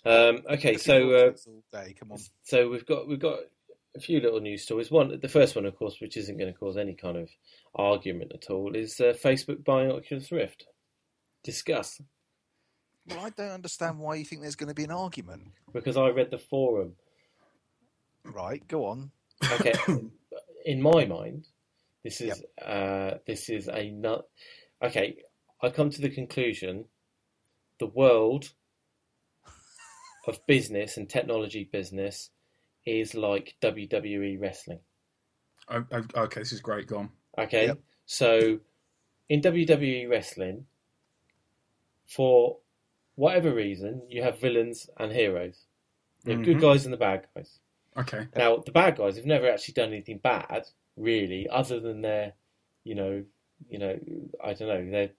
[0.04, 1.32] Um, okay, so uh,
[1.72, 1.94] day.
[1.98, 2.18] Come on.
[2.42, 3.38] so we've got we've got
[3.96, 4.90] a few little news stories.
[4.90, 7.30] One, the first one, of course, which isn't going to cause any kind of
[7.74, 10.66] argument at all, is uh, Facebook buying Oculus Rift.
[11.44, 12.00] Discuss.
[13.08, 15.42] Well, I don't understand why you think there's going to be an argument.
[15.72, 16.94] because I read the forum.
[18.24, 19.10] Right, go on.
[19.52, 19.74] Okay,
[20.64, 21.46] in my mind,
[22.02, 24.28] this is uh, this is a nut.
[24.82, 25.16] Okay,
[25.62, 26.86] I come to the conclusion:
[27.80, 28.52] the world
[30.26, 32.30] of business and technology business
[32.86, 34.80] is like WWE wrestling.
[35.68, 36.86] I, I, okay, this is great.
[36.86, 37.10] Gone.
[37.38, 37.78] Okay, Yep.
[38.06, 38.60] so
[39.28, 40.66] in WWE wrestling,
[42.06, 42.58] for
[43.16, 45.66] whatever reason, you have villains and heroes.
[46.24, 46.60] You have good Mhm.
[46.60, 47.58] guys and the bad guys.
[47.96, 48.26] Okay.
[48.36, 50.66] Now, the bad guys have never actually done anything bad,
[50.96, 52.32] really, other than their,
[52.84, 53.24] you know,
[53.68, 53.98] you know,
[54.42, 55.10] I don't know, they're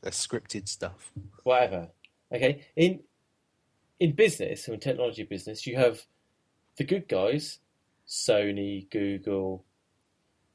[0.00, 1.12] The scripted stuff.
[1.44, 1.88] whatever.
[2.34, 3.00] Okay, in
[4.00, 6.02] in business or in technology business, you have
[6.76, 7.58] the good guys,
[8.08, 9.64] Sony, Google,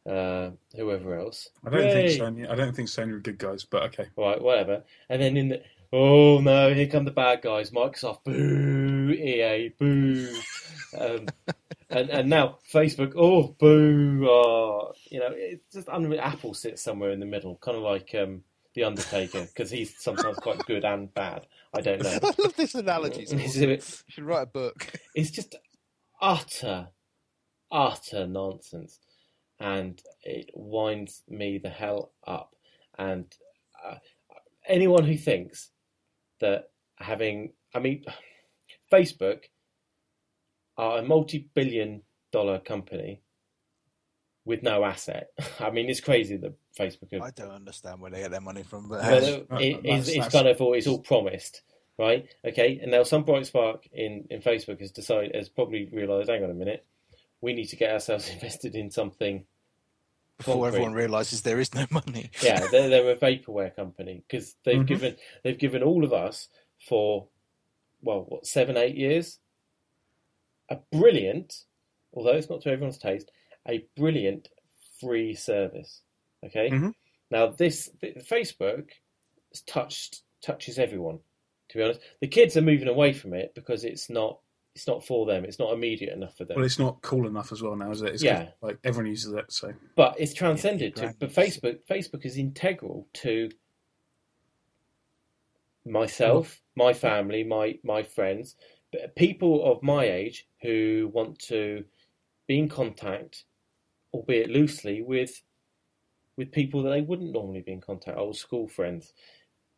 [0.09, 1.49] uh, whoever else.
[1.65, 2.17] I don't Yay!
[2.17, 2.49] think Sony.
[2.49, 4.07] I don't think Sony are good guys, but okay.
[4.17, 4.83] Right, whatever.
[5.09, 5.61] And then in the
[5.93, 7.71] oh no, here come the bad guys.
[7.71, 10.35] Microsoft, boo, EA, boo,
[10.97, 11.27] um,
[11.89, 16.21] and and now Facebook, oh boo, oh, you know, it's just unreal.
[16.21, 18.43] Apple sits somewhere in the middle, kind of like um,
[18.75, 21.47] the Undertaker, because he's sometimes quite good and bad.
[21.73, 22.19] I don't know.
[22.23, 23.23] I love this analogy.
[23.23, 24.91] Is Sort it- You should write a book.
[25.15, 25.55] It's just
[26.21, 26.89] utter,
[27.71, 28.99] utter nonsense,
[29.59, 32.55] and it winds me the hell up.
[32.97, 33.25] And
[33.85, 33.95] uh,
[34.67, 35.69] anyone who thinks
[36.39, 38.03] that having, I mean,
[38.91, 39.43] Facebook
[40.77, 43.21] are a multi-billion-dollar company
[44.45, 45.29] with no asset.
[45.59, 48.63] I mean, it's crazy that Facebook are I don't understand where they get their money
[48.63, 51.61] from, but well, That's- it- it's, it's kind of all, it's all promised,
[51.97, 52.27] right?
[52.45, 56.43] Okay, and now some bright spark in, in Facebook has decided has probably realised, hang
[56.43, 56.85] on a minute,
[57.41, 59.45] we need to get ourselves invested in something.
[60.37, 60.67] before concrete.
[60.69, 62.29] everyone realizes there is no money.
[62.41, 64.87] Yeah, they're, they're a vaporware company because they've Mhm.
[64.87, 66.47] given they've given all of us
[66.87, 67.27] for
[68.01, 69.39] well, what seven eight years,
[70.69, 71.65] a brilliant,
[72.13, 73.31] although it's not to everyone's taste,
[73.67, 74.49] a brilliant
[74.99, 76.01] free service.
[76.45, 76.93] Okay, Mhm.
[77.31, 78.89] now this th- Facebook
[79.65, 81.19] touched touches everyone.
[81.69, 84.39] To be honest, the kids are moving away from it because it's not
[84.75, 85.43] it's not for them.
[85.43, 86.55] It's not immediate enough for them.
[86.57, 88.13] Well, it's not cool enough as well now, is it?
[88.13, 88.51] It's Yeah.
[88.61, 93.07] Like everyone uses it, so but it's transcended Yeah, to but facebook facebook is integral
[93.13, 93.49] to
[95.85, 98.55] myself my family my my friends
[99.15, 101.83] people of my age who want to
[102.47, 103.43] be in contact
[104.13, 105.41] albeit loosely with
[106.37, 109.13] with people that they wouldn't normally be in contact old school friends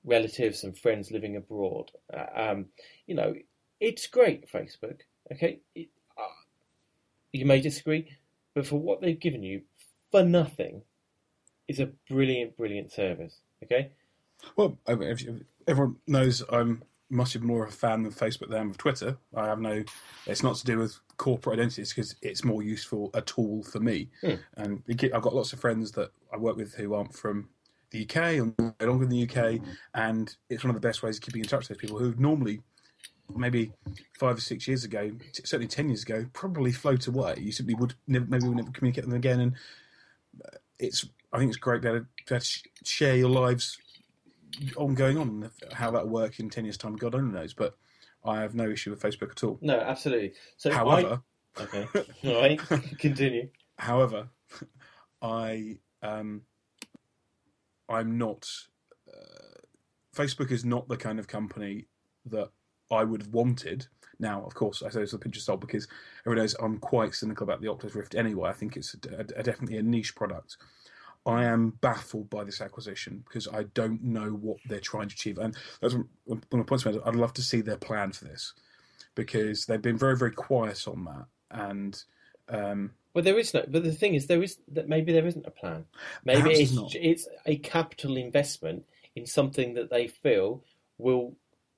[0.04, 2.66] relatives and friends living abroad Uh, um,
[3.08, 3.34] you know
[3.80, 6.36] it's great facebook okay it, uh,
[7.34, 8.16] you may disagree
[8.54, 9.62] but for what they've given you
[10.12, 10.84] for nothing
[11.70, 13.40] is a brilliant, brilliant service.
[13.64, 13.92] Okay,
[14.56, 19.18] Well, everyone knows I'm much more of a fan of Facebook than of Twitter.
[19.36, 19.84] I have no.
[20.26, 24.10] It's not to do with corporate identities because it's more useful a tool for me.
[24.22, 24.36] Hmm.
[24.58, 27.50] And I've got lots of friends that I work with who aren't from
[27.92, 29.60] the UK or no longer in the UK,
[29.96, 32.14] and it's one of the best ways of keeping in touch with those people who
[32.18, 32.62] normally.
[33.36, 33.72] Maybe
[34.20, 37.36] five or six years ago, t- certainly ten years ago, probably float away.
[37.38, 39.54] You simply would never, maybe would never communicate with them again, and
[40.44, 41.06] uh, it's.
[41.32, 43.78] I think it's great to be to, to be able to sh- share your lives
[44.78, 45.52] on going on.
[45.74, 47.54] How that will work in ten years' time, God only knows.
[47.54, 47.76] But
[48.24, 49.58] I have no issue with Facebook at all.
[49.62, 50.34] no, absolutely.
[50.58, 51.22] So, However,
[51.58, 51.88] I, okay,
[52.26, 52.60] all right,
[53.00, 53.50] continue.
[53.78, 54.30] however,
[55.22, 56.42] I um,
[57.88, 58.48] I'm not.
[59.08, 59.60] Uh,
[60.16, 61.88] Facebook is not the kind of company
[62.26, 62.50] that
[62.92, 63.88] I would have wanted.
[64.22, 65.88] Now, of course, I say this with a pinch of salt because
[66.26, 68.50] everyone knows I'm quite cynical about the Oculus Rift anyway.
[68.50, 70.58] I think it's a, a- definitely a niche product.
[71.26, 75.38] I am baffled by this acquisition because I don't know what they're trying to achieve.
[75.38, 76.86] And that's one one of my points.
[76.86, 78.54] I'd love to see their plan for this
[79.16, 81.26] because they've been very, very quiet on that.
[81.52, 82.02] And
[82.48, 83.66] um, Well, there is no.
[83.68, 85.86] But the thing is, there is that maybe there isn't a plan.
[86.24, 86.96] Maybe Perhaps it's not.
[86.96, 88.86] it's a capital investment
[89.16, 90.64] in something that they feel
[90.98, 91.36] will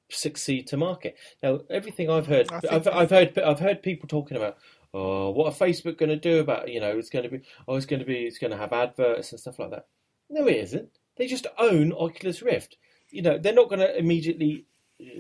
[0.10, 1.16] succeed to market.
[1.42, 4.58] Now, everything I've heard, I've, I've heard, I've heard people talking about.
[4.94, 6.68] Oh, what are Facebook going to do about?
[6.68, 6.74] it?
[6.74, 7.42] You know, it's going to be.
[7.68, 8.24] Oh, it's going to be.
[8.24, 9.88] It's going to have adverts and stuff like that.
[10.30, 10.90] No, it isn't.
[11.18, 12.78] They just own Oculus Rift.
[13.10, 14.66] You know, they're not going to immediately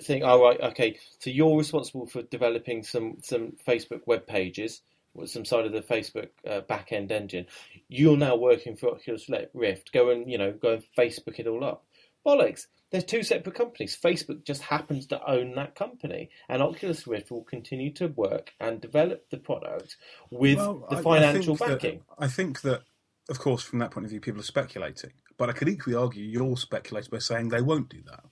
[0.02, 4.81] think, "Oh, right, okay, so you're responsible for developing some some Facebook web pages."
[5.26, 7.45] some side of the Facebook uh, back end engine.
[7.89, 9.91] You're now working for Oculus Rift.
[9.91, 11.85] Go and you know go and Facebook it all up.
[12.26, 12.68] Bollocks!
[12.91, 13.98] They're two separate companies.
[13.98, 18.81] Facebook just happens to own that company, and Oculus Rift will continue to work and
[18.81, 19.95] develop the product
[20.30, 22.03] with Well, the I- I financial that- backing.
[22.19, 22.84] I think that,
[23.30, 25.14] of course, from that point of view, people are speculating.
[25.38, 28.26] But I could equally argue you're speculating by saying they won't do that.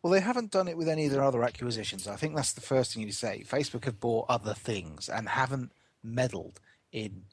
[0.00, 2.06] Well, they haven't done it with any of their other acquisitions.
[2.06, 3.42] I think that's the first thing you say.
[3.46, 5.72] Facebook have bought other things and haven't
[6.02, 6.60] meddled
[6.92, 7.24] in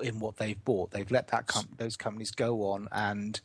[0.00, 0.90] in what they've bought.
[0.90, 3.40] They've let that com- those companies go on and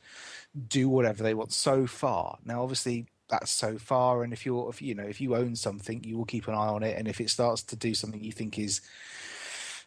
[0.68, 2.38] do whatever they want so far.
[2.46, 6.04] Now, obviously, that's so far, and if you're, if you know, if you own something,
[6.04, 8.32] you will keep an eye on it, and if it starts to do something you
[8.32, 8.82] think is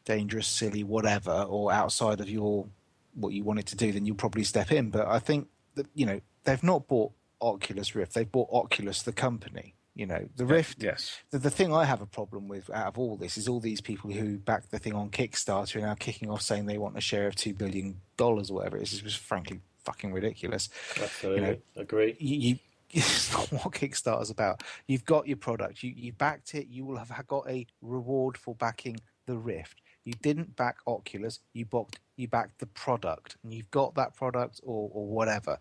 [0.04, 2.66] dangerous, silly, whatever, or outside of your
[3.14, 4.90] what you want it to do, then you'll probably step in.
[4.90, 9.12] But I think that you know they've not bought Oculus Rift; they've bought Oculus, the
[9.12, 9.74] company.
[9.94, 10.82] You know, the Rift.
[10.82, 11.18] Yes.
[11.30, 13.80] The, the thing I have a problem with out of all this is all these
[13.80, 17.00] people who backed the thing on Kickstarter are now kicking off saying they want a
[17.00, 18.92] share of two billion dollars or whatever it is.
[18.92, 20.68] It's just frankly fucking ridiculous.
[21.00, 22.16] Absolutely, You know, agree.
[22.18, 22.58] You, you
[22.90, 24.62] it's not what Kickstarter's about.
[24.86, 25.82] You've got your product.
[25.82, 26.68] You you backed it.
[26.68, 29.80] You will have got a reward for backing the Rift.
[30.04, 31.40] You didn't back Oculus.
[31.52, 35.58] You backed you backed the product, and you've got that product or or whatever.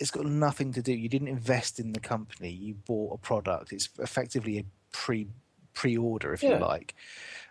[0.00, 0.92] It's got nothing to do.
[0.92, 2.50] You didn't invest in the company.
[2.50, 3.72] You bought a product.
[3.72, 5.28] It's effectively a pre
[5.74, 6.54] pre order, if Yeah.
[6.58, 6.94] you like.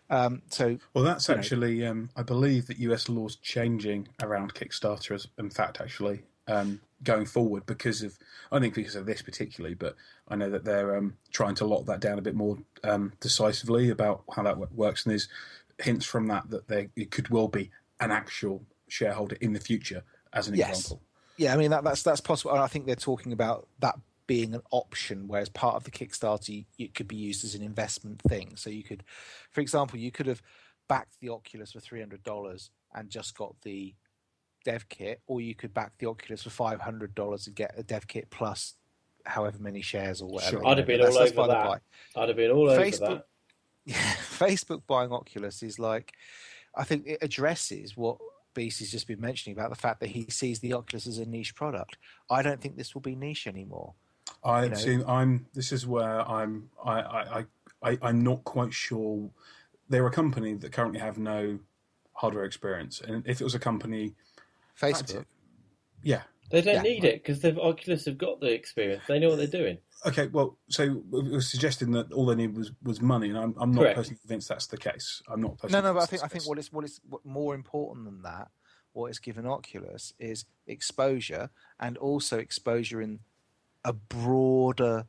[0.10, 1.40] Um, so Well, that's you know.
[1.40, 5.16] actually, um, I believe that US law's changing around Kickstarter.
[5.16, 8.18] As in fact, actually, um, going forward because of,
[8.52, 9.96] I think because of this particularly, but
[10.30, 13.90] I know that they're um, trying to lock that down a bit more um, decisively
[13.90, 15.06] about how that works.
[15.06, 15.28] And there's
[15.80, 17.70] hints from that that there it could well be
[18.00, 20.04] an actual shareholder in the future,
[20.34, 20.80] as an Yes.
[20.80, 21.02] example.
[21.38, 22.52] Yeah, I mean that, that's that's possible.
[22.52, 23.96] And I think they're talking about that
[24.26, 28.22] being an option, whereas part of the Kickstarter it could be used as an investment
[28.22, 28.56] thing.
[28.56, 29.04] So you could,
[29.52, 30.42] for example, you could have
[30.88, 33.94] backed the Oculus for three hundred dollars and just got the
[34.66, 37.84] dev kit, or you could back the Oculus for five hundred dollars and get a
[37.84, 38.76] dev kit plus
[39.26, 40.58] however many shares or whatever.
[40.58, 40.68] Sure.
[40.68, 41.82] I'd have been all over that.
[42.16, 43.26] I'd have been all over that.
[43.86, 46.14] Yeah, Facebook buying Oculus is like,
[46.76, 48.18] I think it addresses what
[48.58, 51.26] Beast has just been mentioning about the fact that he sees the Oculus as a
[51.28, 51.96] niche product.
[52.28, 53.94] I don't think this will be niche anymore.
[54.44, 54.76] I You know.
[54.76, 55.00] see.
[55.08, 55.46] I'm.
[55.54, 56.68] This is where I'm.
[56.84, 57.00] I.
[57.02, 57.40] I.
[57.40, 57.46] I.
[57.92, 59.30] I I'm not quite sure.
[59.90, 61.60] They're a company that currently have no
[62.14, 64.16] hardware experience, and if it was a company,
[64.82, 65.26] Facebook.
[66.02, 66.82] yeah, They don't Yeah.
[66.82, 69.04] need it because the Oculus have got the experience.
[69.08, 69.78] They know what they're doing.
[70.06, 73.56] Okay, well, so it was suggesting that all they need was, was money, and I'm,
[73.58, 73.96] I'm not Correct.
[73.96, 75.22] personally convinced that's the case.
[75.28, 77.02] I'm not No, personally no, no, but I think I think what is what is
[77.10, 78.50] what more important than that,
[78.94, 81.50] what is given Oculus is exposure
[81.80, 83.20] and also exposure in
[83.84, 85.08] a broader,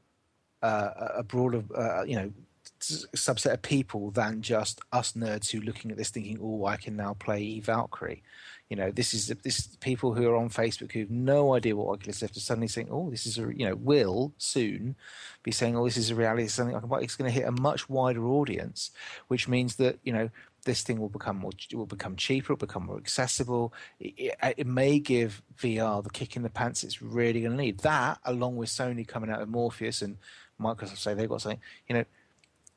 [0.62, 2.47] uh, a broader, uh, you know, s-
[2.80, 6.76] subset of people than just us nerds who are looking at this thinking, "Oh, I
[6.76, 8.22] can now play Valkyrie."
[8.68, 11.74] You know, this is this is people who are on Facebook who have no idea
[11.74, 14.96] what Oculus Rift are suddenly saying, "Oh, this is a," you know, will soon
[15.42, 17.48] be saying, "Oh, this is a reality, something I can buy." It's going to hit
[17.48, 18.90] a much wider audience,
[19.28, 20.30] which means that you know
[20.64, 23.72] this thing will become more will become cheaper, it'll become more accessible.
[23.98, 27.56] It, it, uh, it may give VR the kick in the pants it's really going
[27.56, 27.78] to need.
[27.78, 30.18] That, along with Sony coming out with Morpheus and
[30.60, 32.04] Microsoft say they've got something, you know,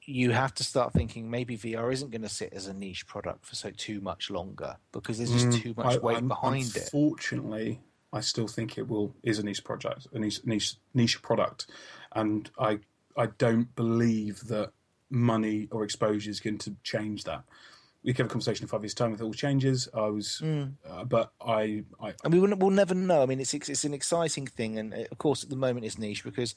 [0.05, 3.45] you have to start thinking maybe VR isn't going to sit as a niche product
[3.45, 6.75] for so too much longer because there's just Mm, too much I- weight I'm- behind
[6.75, 6.89] it.
[6.93, 7.79] Unfortunately,
[8.13, 11.67] I still think it will is a niche project, a niche niche, niche product,
[12.13, 12.79] and I
[13.15, 14.71] I don't believe that
[15.09, 17.43] money or exposure is going to change that.
[18.03, 19.87] We can have a conversation in five years' time if it all changes.
[19.93, 20.73] I was, Mm.
[20.89, 23.21] uh, but I, I And we will, we'll never know.
[23.21, 25.99] I mean, it's it's an exciting thing, and uh, of course, at the moment, it's
[25.99, 26.55] niche because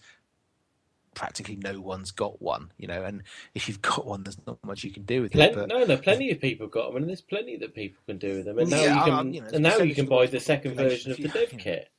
[1.14, 2.72] practically no one's got one.
[2.78, 3.22] You know, and
[3.54, 5.34] if you've got one, there's not much you can do with it.
[5.34, 8.18] Plen- But no, no, plenty of people got them, and there's plenty that people can
[8.18, 8.58] do with them.
[8.58, 10.74] And now Yeah, you can, you know, and now you can buy the the second
[10.76, 11.90] version of the if you- dev kit.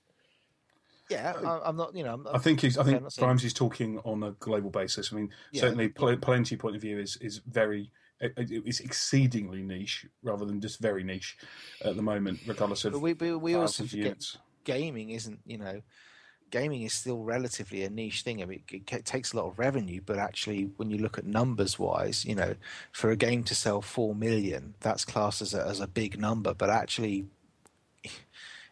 [1.10, 1.96] yeah, I, I'm not.
[1.96, 2.78] You know, I'm, I think he's.
[2.78, 5.12] I think I'm Grimes is talking on a global basis.
[5.14, 5.62] I mean, Yeah.
[5.62, 7.92] certainly, pl- plenty point of view is is very.
[8.22, 11.38] it- It's exceedingly niche rather than just very niche
[11.84, 14.38] at the moment, regardless of But we we, we also forget units.
[14.64, 15.40] gaming isn't.
[15.46, 15.82] You know,
[16.56, 18.42] gaming is still relatively a niche thing.
[18.42, 21.26] I mean, it, it takes a lot of revenue, but actually, when you look at
[21.26, 22.56] numbers wise, you know,
[22.94, 26.54] for a game to sell four million, that's classed as a, as a big number.
[26.54, 27.26] But actually,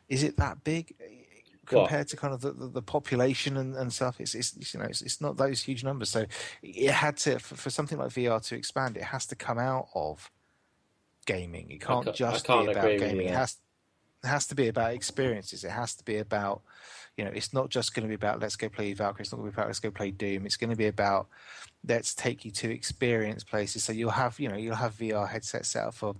[0.08, 1.26] is it that big eh,
[1.70, 1.90] What?
[1.90, 4.22] compared to kind of the, the, the population and, and stuff?
[4.22, 6.10] It's, it's you know it's, it's not those huge numbers.
[6.10, 6.26] So
[6.62, 9.90] it had to for, for something like VR to expand, it has to come out
[9.94, 10.32] of
[11.26, 11.70] gaming.
[11.70, 13.28] It can't ca- I just can't be about agree with you gaming.
[13.28, 13.58] It has
[14.24, 15.64] it has to be about experiences.
[15.64, 16.62] It has to be about,
[17.18, 19.22] you know, it's not just going to be about let's go play Valkyrie.
[19.22, 20.46] It's not going to be about let's go play Doom.
[20.46, 21.28] It's going to be about
[21.88, 23.84] let's take you to experience places.
[23.84, 26.16] So you'll have, you know, you'll have VR headsets set up for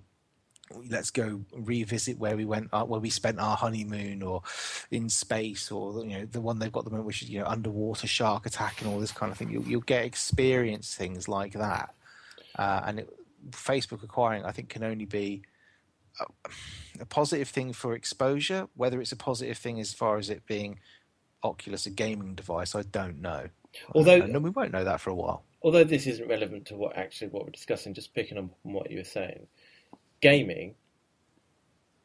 [0.88, 4.42] let's go revisit where we went, uh, where we spent our honeymoon, or
[4.90, 7.46] in space, or you know, the one they've got the moment, which is you know,
[7.46, 9.50] underwater shark attack and all this kind of thing.
[9.50, 11.94] You'll, you'll get experience things like that,
[12.56, 13.16] uh, and it,
[13.50, 15.42] Facebook acquiring, I think, can only be
[17.00, 20.78] a positive thing for exposure, whether it's a positive thing as far as it being
[21.42, 23.48] Oculus a gaming device, I don't know.
[23.94, 25.44] Although, and we won't know that for a while.
[25.62, 28.90] Although this isn't relevant to what actually what we're discussing, just picking up on what
[28.90, 29.46] you were saying,
[30.20, 30.74] gaming.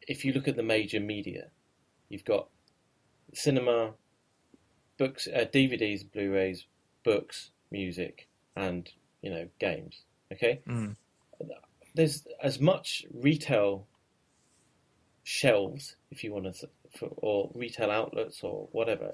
[0.07, 1.49] If you look at the major media,
[2.09, 2.47] you've got
[3.33, 3.91] cinema,
[4.97, 6.65] books, uh, DVDs, Blu-rays,
[7.03, 8.89] books, music, and
[9.21, 10.03] you know games.
[10.33, 10.95] Okay, mm.
[11.95, 13.87] there's as much retail
[15.29, 19.13] shelves, if you want to, for, or retail outlets or whatever,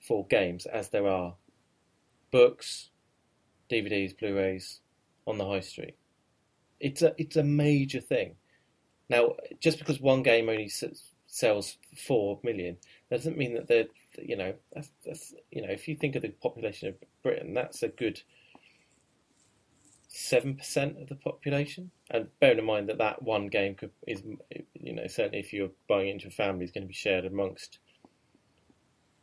[0.00, 1.34] for games as there are
[2.30, 2.88] books,
[3.70, 4.80] DVDs, Blu-rays
[5.26, 5.96] on the high street.
[6.80, 8.36] It's a it's a major thing.
[9.10, 10.70] Now, just because one game only
[11.26, 12.78] sells four million
[13.10, 13.88] doesn't mean that they're
[14.18, 17.82] you know that's, that's you know if you think of the population of Britain, that's
[17.82, 18.22] a good
[20.12, 21.90] seven percent of the population.
[22.10, 24.22] And bearing in mind that that one game could, is,
[24.74, 27.78] you know, certainly if you're buying into a family, is going to be shared amongst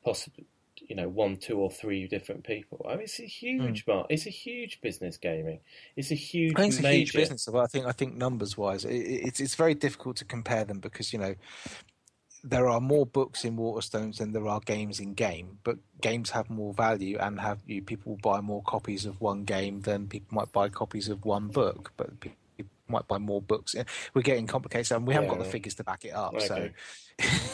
[0.03, 0.45] possibly,
[0.87, 2.85] you know, one, two, or three different people.
[2.87, 4.05] I mean, it's a huge mm.
[4.09, 5.59] It's a huge business gaming.
[5.97, 6.53] It's a huge.
[6.55, 6.89] I think it's major...
[6.89, 7.49] a huge business.
[7.51, 10.79] But I think I think numbers wise, it, it's it's very difficult to compare them
[10.79, 11.35] because you know
[12.49, 16.49] there are more books in Waterstones than there are games in game, but games have
[16.49, 20.51] more value and have you people buy more copies of one game than people might
[20.51, 22.37] buy copies of one book, but people
[22.87, 23.75] might buy more books.
[24.13, 26.35] We're getting complicated, and we haven't got the figures to back it up.
[26.35, 26.73] Okay.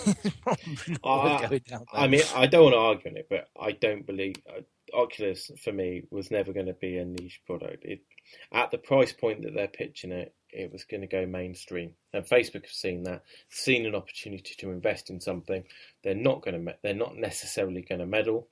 [0.05, 1.47] So, uh,
[1.93, 4.59] I mean, I don't want to argue on it, but I don't believe uh,
[4.93, 7.85] Oculus for me was never going to be a niche product.
[7.85, 8.01] It,
[8.51, 11.91] at the price point that they're pitching it, it was going to go mainstream.
[12.13, 15.63] And Facebook have seen that, seen an opportunity to invest in something.
[16.03, 18.47] They're not going to, they're not necessarily going to meddle.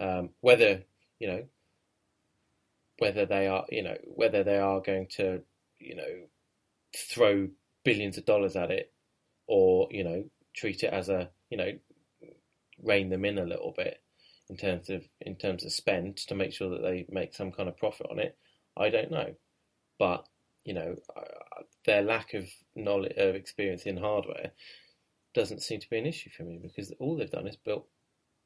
[0.00, 0.82] Um, whether
[1.18, 1.44] you know,
[2.98, 5.42] whether they are, you know, whether they are going to,
[5.78, 6.26] you know,
[6.96, 7.48] throw
[7.84, 8.92] billions of dollars at it,
[9.46, 10.24] or you know,
[10.54, 11.72] treat it as a, you know,
[12.82, 14.00] rein them in a little bit
[14.48, 17.68] in terms of in terms of spend to make sure that they make some kind
[17.68, 18.36] of profit on it.
[18.76, 19.34] I don't know,
[19.98, 20.24] but
[20.64, 20.96] you know,
[21.86, 24.52] their lack of knowledge of experience in hardware
[25.34, 27.86] doesn't seem to be an issue for me because all they've done is built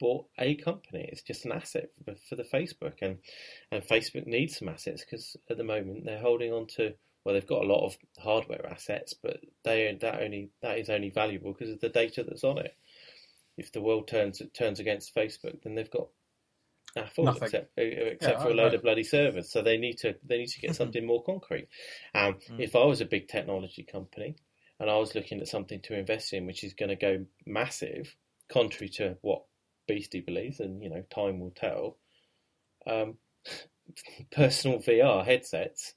[0.03, 1.09] bought a company.
[1.11, 3.19] It's just an asset for, for the Facebook, and
[3.71, 6.95] and Facebook needs some assets because at the moment they're holding on to
[7.25, 11.11] well, they've got a lot of hardware assets, but they that only that is only
[11.11, 12.77] valuable because of the data that's on it.
[13.57, 16.09] If the world turns turns against Facebook, then they've got
[16.97, 17.43] Apple, Nothing.
[17.45, 19.51] except uh, except yeah, for a load of bloody servers.
[19.51, 21.69] So they need to they need to get something more concrete.
[22.15, 22.61] And mm.
[22.61, 24.37] if I was a big technology company
[24.79, 28.15] and I was looking at something to invest in, which is going to go massive,
[28.51, 29.45] contrary to what
[29.89, 31.97] Beastie believes, and you know time will tell.
[32.87, 33.15] Um,
[34.31, 35.95] personal VR headsets,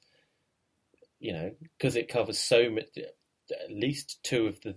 [1.19, 4.76] you know, because it covers so much, at least two of the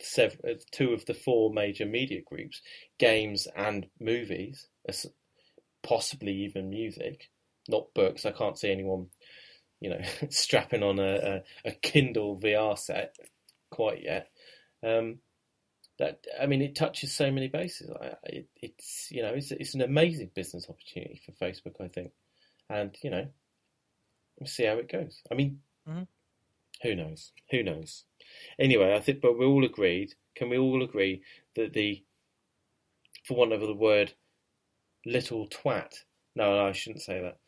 [0.00, 2.62] th- uh, two of the four major media groups,
[2.98, 4.68] games and movies
[5.88, 7.30] possibly even music,
[7.66, 8.26] not books.
[8.26, 9.06] I can't see anyone,
[9.80, 13.16] you know, strapping on a, a, a, Kindle VR set
[13.70, 14.28] quite yet.
[14.84, 15.18] Um,
[15.98, 17.90] that I mean, it touches so many bases.
[17.90, 22.12] I, it, it's you know, it's it's an amazing business opportunity for Facebook, I think,
[22.68, 23.26] and you know,
[24.38, 25.22] we'll see how it goes.
[25.32, 26.02] I mean, mm-hmm.
[26.82, 27.32] who knows?
[27.50, 28.04] Who knows?
[28.58, 30.14] Anyway, I think, but we're all agreed.
[30.36, 31.22] Can we all agree
[31.56, 32.04] that the,
[33.26, 34.12] for want of the word,
[35.06, 35.94] little twat.
[36.34, 37.38] No, no, I shouldn't say that.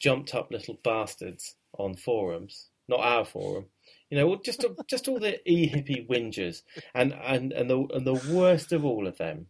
[0.00, 3.66] Jumped up little bastards on forums, not our forum.
[4.10, 6.62] You know, just just all the e hippie whingers,
[6.94, 9.46] and and and the and the worst of all of them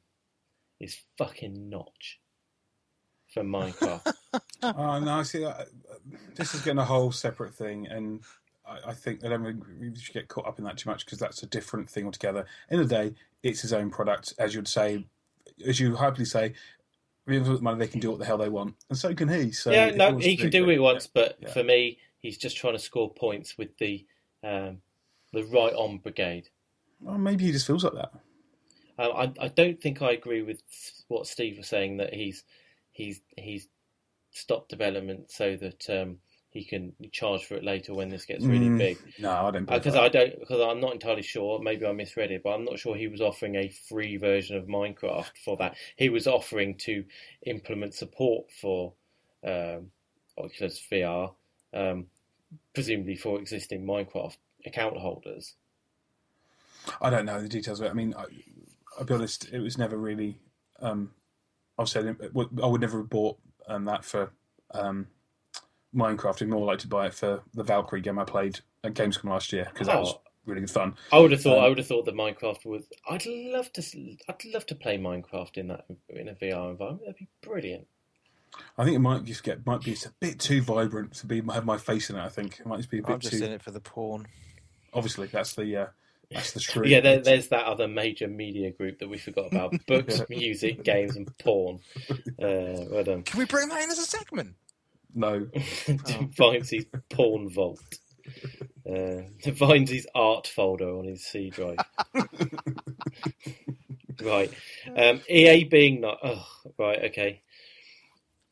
[0.81, 2.19] is fucking Notch
[3.33, 4.13] for Minecraft.
[4.63, 5.65] oh no, I see, uh,
[6.35, 8.23] this is getting a whole separate thing, and
[8.67, 11.19] I, I think I don't really should get caught up in that too much because
[11.19, 12.47] that's a different thing altogether.
[12.71, 15.07] In the day, it's his own product, as you'd say,
[15.67, 16.55] as you happily say,
[17.29, 19.53] with money, they can do what the hell they want, and so can he.
[19.53, 21.49] So yeah, no, he can do what he wants, yeah, but yeah.
[21.51, 24.05] for me, he's just trying to score points with the
[24.43, 24.79] um,
[25.33, 26.49] the right on brigade.
[27.01, 28.13] Well, maybe he just feels like that.
[28.99, 30.63] Um, I, I don't think I agree with
[31.09, 32.45] what Steve was saying that he's
[32.93, 33.69] he's he's
[34.31, 36.19] stopped development so that um,
[36.51, 38.99] he can charge for it later when this gets really mm, big.
[39.19, 39.67] No, I don't.
[39.67, 40.39] Because uh, I don't.
[40.41, 41.61] Because I'm not entirely sure.
[41.61, 44.67] Maybe I misread it, but I'm not sure he was offering a free version of
[44.67, 45.77] Minecraft for that.
[45.97, 47.05] He was offering to
[47.45, 48.95] implement support for
[49.47, 49.91] um,
[50.39, 51.35] Oculus VR,
[51.75, 52.07] um,
[52.75, 55.55] presumably for existing Minecraft account holders.
[57.03, 57.91] I don't know the details of it.
[57.91, 58.25] I mean, I,
[58.99, 59.51] will be honest.
[59.53, 60.39] It was never really.
[60.81, 61.11] Um,
[61.79, 64.33] I've said I would never have bought um, that for.
[64.73, 65.09] Um,
[65.95, 69.25] Minecraft, I'd more like to buy it for the Valkyrie game I played at Gamescom
[69.31, 70.15] last year because oh, that was
[70.47, 70.95] really good fun.
[71.13, 71.59] I would have thought.
[71.59, 72.85] Um, I would have thought that Minecraft was.
[73.09, 73.81] I'd love to.
[73.81, 73.97] s-
[74.29, 77.01] I'd love to play Minecraft in that in a VR environment.
[77.07, 77.87] That'd be brilliant.
[78.77, 81.43] I think it might just get might be just a bit too vibrant to be
[81.53, 82.23] have my face in it.
[82.23, 83.45] I think it might just be a bit I'm just too.
[83.45, 84.27] in it for the porn.
[84.95, 85.87] Obviously, that's the uh,
[86.31, 86.89] that's the truth.
[86.89, 91.17] Yeah, there, there's that other major media group that we forgot about: books, music, games,
[91.17, 91.81] and porn.
[92.41, 93.23] Uh, well done.
[93.23, 94.55] Can we bring that in as a segment?
[95.19, 95.49] No.
[96.37, 97.81] finds his porn vault.
[98.89, 101.79] Uh, his art folder on his C drive.
[104.23, 104.53] right.
[104.97, 106.19] Um, EA being not.
[106.23, 106.47] Oh,
[106.79, 107.05] right.
[107.07, 107.43] Okay.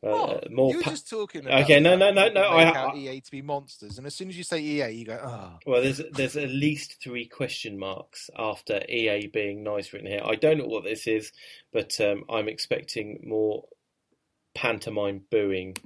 [0.02, 0.70] Uh, more.
[0.70, 1.46] you were pa- just talking.
[1.46, 4.06] About Okay, no, no, no, no, I- make out I- EA to be monsters, and
[4.06, 5.58] as soon as you say EA, you go, oh.
[5.66, 10.22] Well, there's there's at least three question marks after EA being nice written here.
[10.24, 11.32] I don't know what this is,
[11.72, 13.64] but um, I'm expecting more
[14.54, 15.76] pantomime booing.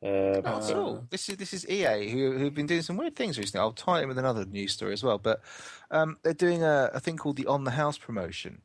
[0.00, 1.06] Uh, Not at all.
[1.10, 3.60] This is this is EA who who've been doing some weird things recently.
[3.60, 5.18] I'll tie it in with another news story as well.
[5.18, 5.40] But
[5.90, 8.62] um, they're doing a, a thing called the On the House promotion,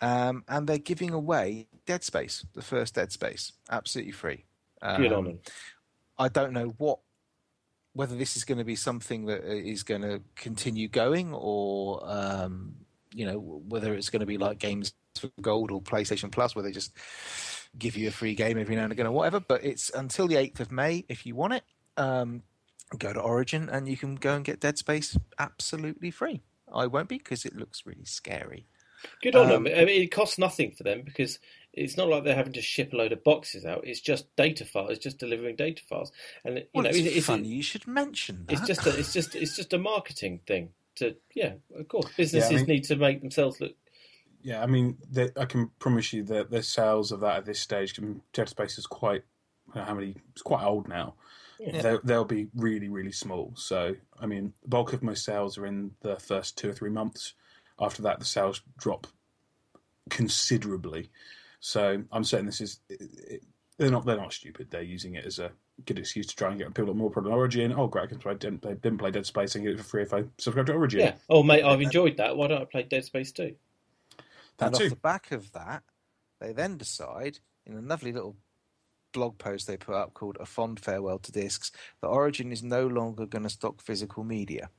[0.00, 4.46] um, and they're giving away Dead Space, the first Dead Space, absolutely free.
[4.82, 5.38] Um, good on them.
[6.18, 6.98] I don't know what
[7.92, 12.74] whether this is going to be something that is going to continue going, or um,
[13.12, 16.64] you know whether it's going to be like games for gold or PlayStation Plus, where
[16.64, 16.92] they just
[17.78, 19.40] give you a free game every now and again or whatever.
[19.40, 21.64] But it's until the eighth of May if you want it.
[21.96, 22.42] Um,
[22.98, 26.42] go to Origin and you can go and get Dead Space absolutely free.
[26.72, 28.66] I won't be because it looks really scary.
[29.22, 29.74] Good on um, them.
[29.76, 31.38] I mean, it costs nothing for them because
[31.72, 33.82] it's not like they're having to ship a load of boxes out.
[33.84, 34.92] It's just data files.
[34.92, 36.10] It's just delivering data files,
[36.44, 38.54] and you Well, know, it's it's, funny you should mention that.
[38.58, 40.70] it's just a, it's just it's just a marketing thing.
[40.96, 43.74] To yeah, of course, businesses mean- need to make themselves look.
[44.44, 47.58] Yeah, I mean, the, I can promise you that the sales of that at this
[47.58, 49.24] stage, I mean, Dead Space is quite
[49.70, 50.16] I don't know how many?
[50.32, 51.14] It's quite old now.
[51.58, 51.82] Yeah.
[51.82, 53.52] They'll, they'll be really, really small.
[53.56, 56.90] So, I mean, the bulk of my sales are in the first two or three
[56.90, 57.34] months.
[57.80, 59.06] After that, the sales drop
[60.10, 61.10] considerably.
[61.60, 63.42] So, I'm saying this is it, it,
[63.78, 64.68] they're not they're not stupid.
[64.70, 65.50] They're using it as a
[65.86, 67.72] good excuse to try and get people more problem Origin.
[67.72, 68.04] Oh, great!
[68.04, 70.12] I can play, didn't, play, didn't play Dead Space and get it for free if
[70.12, 71.00] I subscribe to Origin.
[71.00, 71.14] Yeah.
[71.28, 72.36] Oh, mate, I've enjoyed that.
[72.36, 73.54] Why don't I play Dead Space 2?
[74.58, 75.82] And off the back of that,
[76.40, 78.36] they then decide in a lovely little
[79.12, 81.70] blog post they put up called "A Fond Farewell to Discs"
[82.00, 84.70] that Origin is no longer going to stock physical media.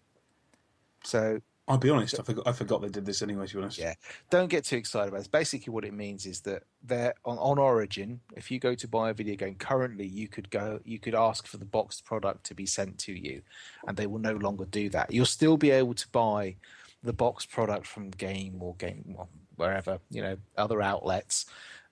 [1.03, 2.19] So I'll be honest.
[2.19, 2.47] I forgot.
[2.47, 3.47] I forgot they did this anyway.
[3.47, 3.79] To be honest.
[3.79, 3.95] Yeah.
[4.29, 5.27] don't get too excited about this.
[5.27, 8.19] Basically, what it means is that they're on, on Origin.
[8.35, 11.47] If you go to buy a video game currently, you could go, you could ask
[11.47, 13.41] for the boxed product to be sent to you,
[13.87, 15.11] and they will no longer do that.
[15.11, 16.55] You'll still be able to buy
[17.01, 21.45] the boxed product from Game or Game well, wherever you know other outlets,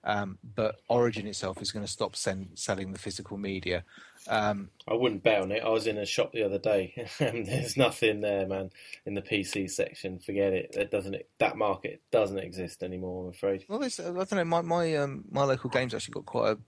[0.04, 3.84] um, but Origin itself is going to stop send, selling the physical media.
[4.26, 5.62] Um, I wouldn't bet on it.
[5.62, 8.70] I was in a shop the other day, and there's nothing there, man.
[9.06, 10.74] In the PC section, forget it.
[10.76, 11.16] It doesn't.
[11.38, 13.24] That market doesn't exist anymore.
[13.24, 13.64] I'm afraid.
[13.68, 14.44] Well, there's, I don't know.
[14.44, 16.58] My my um, my local game's actually got quite a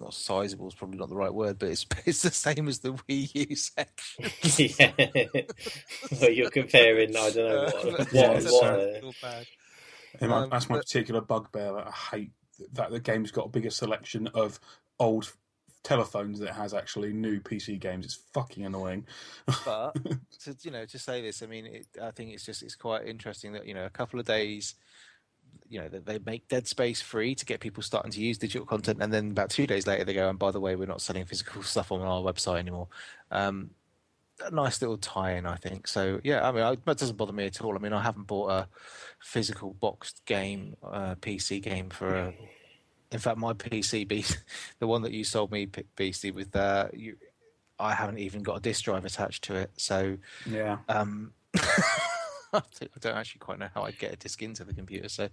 [0.00, 2.92] not sizable is probably not the right word, but it's it's the same as the
[2.92, 4.24] Wii U section.
[4.78, 5.42] yeah.
[6.20, 7.16] well, you're comparing.
[7.16, 7.98] I don't know Uh, what.
[7.98, 8.52] what, Yeah, what, it's,
[10.18, 10.34] feel bad.
[10.34, 11.72] Yeah, my, Um, that's my but- particular bugbear.
[11.74, 12.32] That I hate
[12.72, 14.58] that the game's got a bigger selection of
[14.98, 15.32] old
[15.82, 18.04] telephones than it has actually new PC games.
[18.04, 19.04] It's fucking annoying.
[19.64, 19.94] But
[20.44, 23.06] to you know to say this, I mean, it, I think it's just it's quite
[23.06, 24.74] interesting that you know a couple of days.
[25.68, 28.66] You know that they make Dead Space free to get people starting to use digital
[28.66, 31.00] content, and then about two days later they go, and by the way, we're not
[31.00, 32.88] selling physical stuff on our website anymore.
[33.30, 33.70] Um,
[34.46, 35.86] a nice little tie-in, I think.
[35.86, 37.74] So yeah, I mean, I, that doesn't bother me at all.
[37.74, 38.68] I mean, I haven't bought a
[39.20, 42.34] physical boxed game, uh, PC game for a.
[43.10, 44.38] In fact, my PC, Beast,
[44.78, 47.16] the one that you sold me, Beastie, with uh, you,
[47.78, 49.70] I haven't even got a disk drive attached to it.
[49.76, 50.16] So
[50.48, 50.78] Yeah.
[50.88, 51.32] um,
[52.54, 52.60] I
[53.00, 55.28] don't actually quite know how I'd get a disk into the computer, so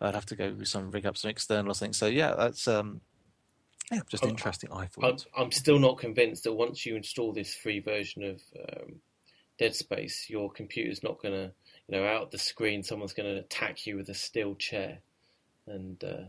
[0.00, 1.96] I'd have to go with some rig up some external things.
[1.96, 3.00] So yeah, that's um,
[3.90, 4.70] yeah, just Oh, interesting.
[4.72, 5.26] I I'm, thought.
[5.36, 9.00] I'm still not convinced that once you install this free version of um,
[9.58, 11.52] Dead Space, your computer's not going to,
[11.88, 14.98] you know, out the screen, someone's going to attack you with a steel chair.
[15.66, 16.24] And uh,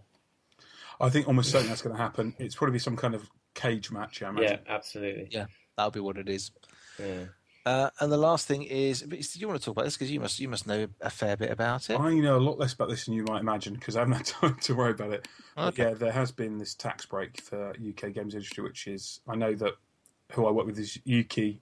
[0.99, 2.35] I think almost certainly that's going to happen.
[2.39, 4.21] It's probably some kind of cage match.
[4.21, 5.27] I yeah, absolutely.
[5.31, 5.45] Yeah.
[5.75, 6.51] That'll be what it is.
[6.99, 7.25] Yeah.
[7.67, 10.21] Uh, and the last thing is, do you want to talk about this because you
[10.21, 11.99] must you must know a fair bit about it.
[11.99, 14.25] I know a lot less about this than you might imagine because I haven't had
[14.25, 15.27] time to worry about it.
[15.53, 15.83] But Okay.
[15.83, 19.53] yeah, there has been this tax break for UK games industry, which is I know
[19.55, 19.73] that
[20.31, 21.57] who I work with is Ukie,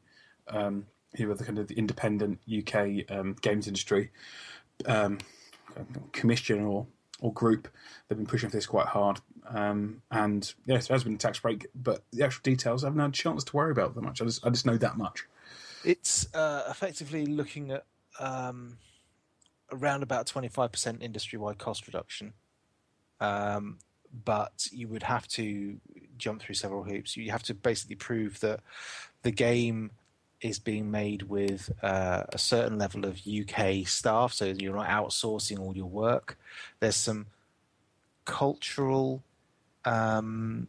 [0.47, 0.85] um,
[1.17, 4.11] who are the kind of the independent UK um, games industry
[4.85, 5.17] um,
[6.11, 6.85] commission or
[7.19, 7.67] or group.
[8.07, 11.39] They've been pushing for this quite hard, um, and yes, there has been a tax
[11.39, 14.21] break, but the actual details I haven't had a chance to worry about that much.
[14.21, 15.25] I just I just know that much.
[15.85, 17.85] It's uh, effectively looking at
[18.19, 18.77] um,
[19.71, 22.33] around about 25% industry-wide cost reduction.
[23.19, 23.77] Um,
[24.23, 25.77] but you would have to
[26.17, 27.17] jump through several hoops.
[27.17, 28.61] You have to basically prove that
[29.23, 29.91] the game
[30.41, 35.59] is being made with uh, a certain level of UK staff, so you're not outsourcing
[35.59, 36.37] all your work.
[36.79, 37.27] There's some
[38.25, 39.23] cultural
[39.85, 40.67] um,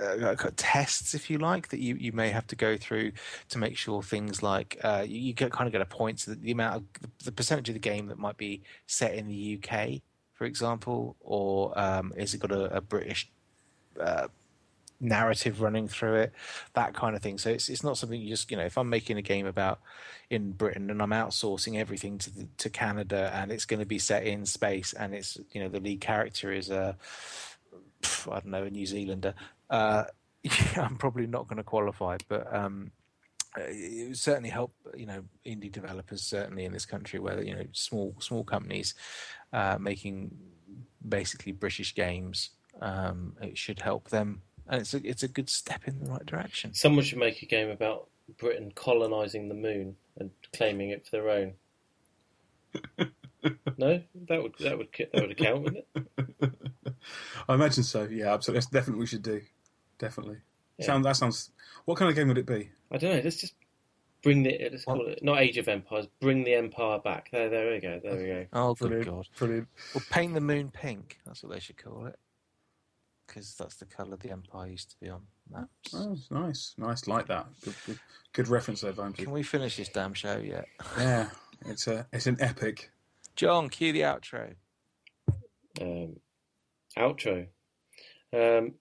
[0.00, 3.12] uh, tests, if you like, that you, you may have to go through
[3.48, 6.30] to make sure things like uh, you, you, get kind of get a point to
[6.30, 9.28] the, the amount of the, the, percentage of the game that might be set in
[9.28, 10.00] the UK,
[10.34, 13.30] for example, or um, is it got a, a British
[14.00, 14.28] uh,
[15.00, 16.32] narrative running through it,
[16.74, 17.38] that kind of thing.
[17.38, 19.80] So it's it's not something you just you know if I'm making a game about
[20.28, 23.98] in Britain and I'm outsourcing everything to the, to Canada and it's going to be
[23.98, 26.96] set in space and it's you know the lead character is a
[28.26, 29.34] I don't know a New Zealander.
[29.70, 30.04] Uh,
[30.42, 32.92] yeah, I'm probably not going to qualify, but um,
[33.56, 37.64] it would certainly help you know indie developers certainly in this country where you know
[37.72, 38.94] small small companies
[39.52, 40.36] uh, making
[41.08, 42.50] basically British games.
[42.80, 46.24] Um, it should help them and it's a it's a good step in the right
[46.24, 46.72] direction.
[46.72, 51.28] Someone should make a game about Britain colonising the moon and claiming it for their
[51.28, 51.52] own.
[53.76, 56.52] no, that would that would that would account, wouldn't it?
[57.48, 58.04] I imagine so.
[58.04, 58.58] Yeah, absolutely.
[58.58, 59.42] That's definitely what we should do.
[60.00, 60.38] Definitely.
[60.78, 60.86] Yeah.
[60.86, 61.50] Sound that sounds.
[61.84, 62.70] What kind of game would it be?
[62.90, 63.20] I don't know.
[63.22, 63.54] Let's just
[64.22, 66.08] bring the let's call it not Age of Empires.
[66.20, 67.28] Bring the Empire back.
[67.30, 68.00] There, there we go.
[68.02, 68.46] There we go.
[68.52, 69.28] Oh, brilliant, good God!
[69.38, 69.68] Brilliant.
[69.94, 71.18] Well, paint the moon pink.
[71.24, 72.18] That's what they should call it
[73.30, 75.94] because that's the colour the Empire used to be on maps.
[75.94, 77.46] Oh, nice, nice, like that.
[77.62, 77.98] Good, good,
[78.32, 79.18] good reference there, Vimesy.
[79.18, 80.66] Can we finish this damn show yet?
[80.98, 81.30] yeah,
[81.64, 82.90] it's a, it's an epic.
[83.36, 84.54] John, cue the outro.
[85.80, 86.16] Um,
[86.98, 87.46] outro.
[88.32, 88.74] Um,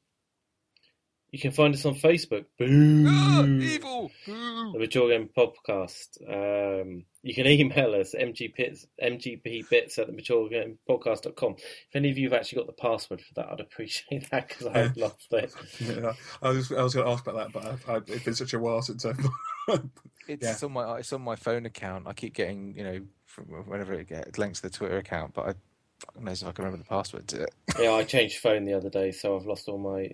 [1.32, 2.46] you can find us on Facebook.
[2.58, 3.06] Boo!
[3.08, 4.12] Ah, evil!
[4.26, 4.72] Boo!
[4.74, 6.20] The Mature Game Podcast.
[6.28, 11.56] Um, you can email us mgpits, mgpbits at the maturegamepodcast.com.
[11.58, 14.68] If any of you have actually got the password for that, I'd appreciate that because
[14.68, 15.54] I've lost it.
[15.80, 18.36] Yeah, I was, I was going to ask about that, but I've, I've, it's been
[18.36, 19.20] such a while since I've.
[20.28, 20.56] it's yeah.
[20.66, 22.08] on my it's on my phone account.
[22.08, 25.50] I keep getting you know from whenever it gets links to the Twitter account, but
[25.50, 25.54] I
[26.00, 27.54] fucking knows if I can remember the password to it.
[27.80, 30.10] yeah, I changed phone the other day, so I've lost all my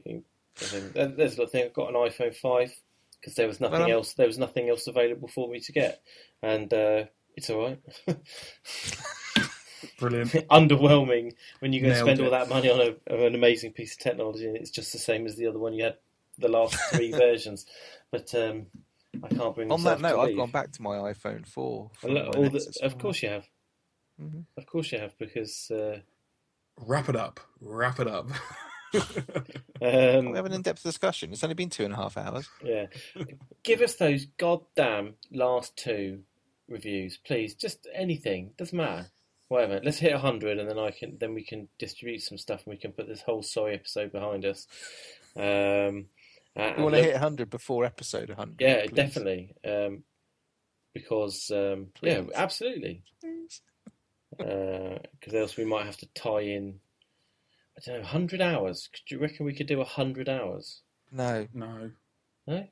[0.56, 1.66] there's the thing.
[1.66, 2.74] I've got an iPhone five
[3.20, 4.14] because there was nothing well, else.
[4.14, 6.02] There was nothing else available for me to get,
[6.42, 7.80] and uh, it's all right.
[10.00, 10.32] Brilliant.
[10.52, 12.24] Underwhelming when you go Nailed spend it.
[12.24, 15.26] all that money on a, an amazing piece of technology, and it's just the same
[15.26, 15.98] as the other one you had
[16.38, 17.66] the last three versions.
[18.12, 18.68] But um,
[19.24, 19.72] I can't bring.
[19.72, 21.92] On that note, I've gone back to my iPhone four.
[22.02, 23.48] The, of course you have.
[24.22, 24.42] Mm-hmm.
[24.58, 25.72] Of course you have because.
[25.72, 26.00] Uh,
[26.78, 27.40] wrap it up.
[27.62, 28.30] Wrap it up.
[28.96, 31.32] Um, we have an in-depth discussion.
[31.32, 32.48] It's only been two and a half hours.
[32.64, 32.88] Yeah,
[33.64, 36.22] give us those goddamn last two
[36.68, 37.56] reviews, please.
[37.56, 39.08] Just anything doesn't matter.
[39.48, 39.80] Whatever.
[39.84, 42.80] Let's hit hundred, and then I can then we can distribute some stuff, and we
[42.80, 44.68] can put this whole sorry episode behind us.
[45.36, 46.08] Um,
[46.56, 48.62] we want to hit hundred before episode hundred.
[48.62, 48.96] Yeah, please.
[48.96, 49.56] definitely.
[49.64, 50.04] Um,
[50.94, 53.04] because um, yeah, absolutely.
[54.38, 56.80] Because uh, else we might have to tie in
[57.78, 58.90] I don't know, 100 hours.
[58.92, 60.82] Could you reckon we could do 100 hours?
[61.12, 61.48] No.
[61.54, 61.92] No.
[62.48, 62.68] No?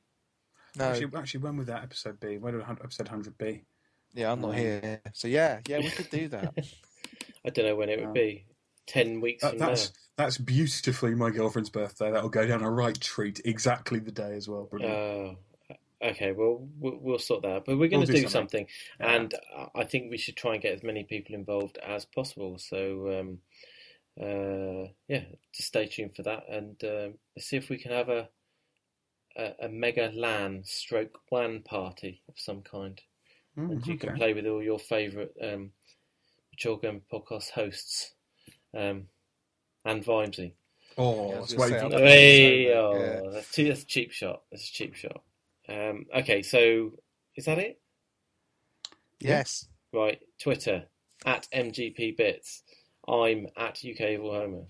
[0.75, 0.85] No.
[0.85, 2.37] Actually, actually when would that episode be?
[2.37, 3.65] When would episode 100 be?
[4.13, 5.01] Yeah, I'm not um, here.
[5.13, 6.53] So, yeah, yeah, we could do that.
[7.45, 8.45] I don't know when it would um, be.
[8.87, 10.25] 10 weeks that, that's, now.
[10.25, 12.11] That's beautifully my girlfriend's birthday.
[12.11, 14.65] That'll go down a right treat exactly the day as well.
[14.65, 15.37] Brilliant.
[15.71, 15.73] Uh,
[16.05, 17.65] okay, well, we'll sort that out.
[17.65, 18.67] But we're going to we'll do, do, something.
[18.99, 19.23] something.
[19.23, 19.33] And
[19.73, 22.57] I think we should try and get as many people involved as possible.
[22.57, 23.39] So, um,
[24.21, 28.29] uh, yeah, just stay tuned for that, and let's see if we can have a
[29.35, 33.01] a, a mega LAN stroke WAN party of some kind,
[33.57, 34.07] mm, and you okay.
[34.07, 35.71] can play with all your favourite um,
[36.51, 38.13] Mature Game podcast hosts
[38.77, 39.07] um,
[39.85, 40.53] and Vimesy.
[40.97, 43.31] Oh, yeah, that's way hey, oh, yeah.
[43.31, 44.43] that's, too, that's a cheap shot.
[44.51, 45.21] That's a cheap shot.
[45.67, 46.91] Um, okay, so
[47.35, 47.79] is that it?
[49.19, 49.65] Yes.
[49.91, 50.83] Right, Twitter
[51.25, 52.63] at MGP Bits.
[53.07, 54.63] I'm at UK Evil Homer.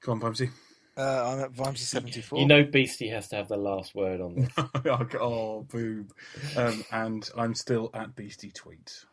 [0.00, 0.50] Come on, Vimesy.
[0.96, 2.40] Uh, I'm at Vimesy74.
[2.40, 4.48] You know Beastie has to have the last word on this.
[5.20, 6.08] oh, boom.
[6.56, 9.04] Um, and I'm still at Beastie Tweet.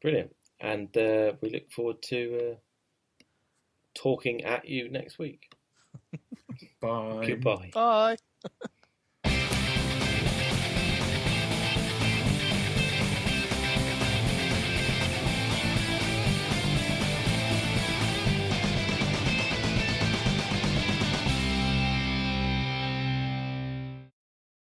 [0.00, 0.34] Brilliant.
[0.60, 2.54] And uh, we look forward to uh,
[3.94, 5.52] talking at you next week.
[6.80, 7.24] Bye.
[7.26, 7.70] Goodbye.
[7.74, 8.16] Bye.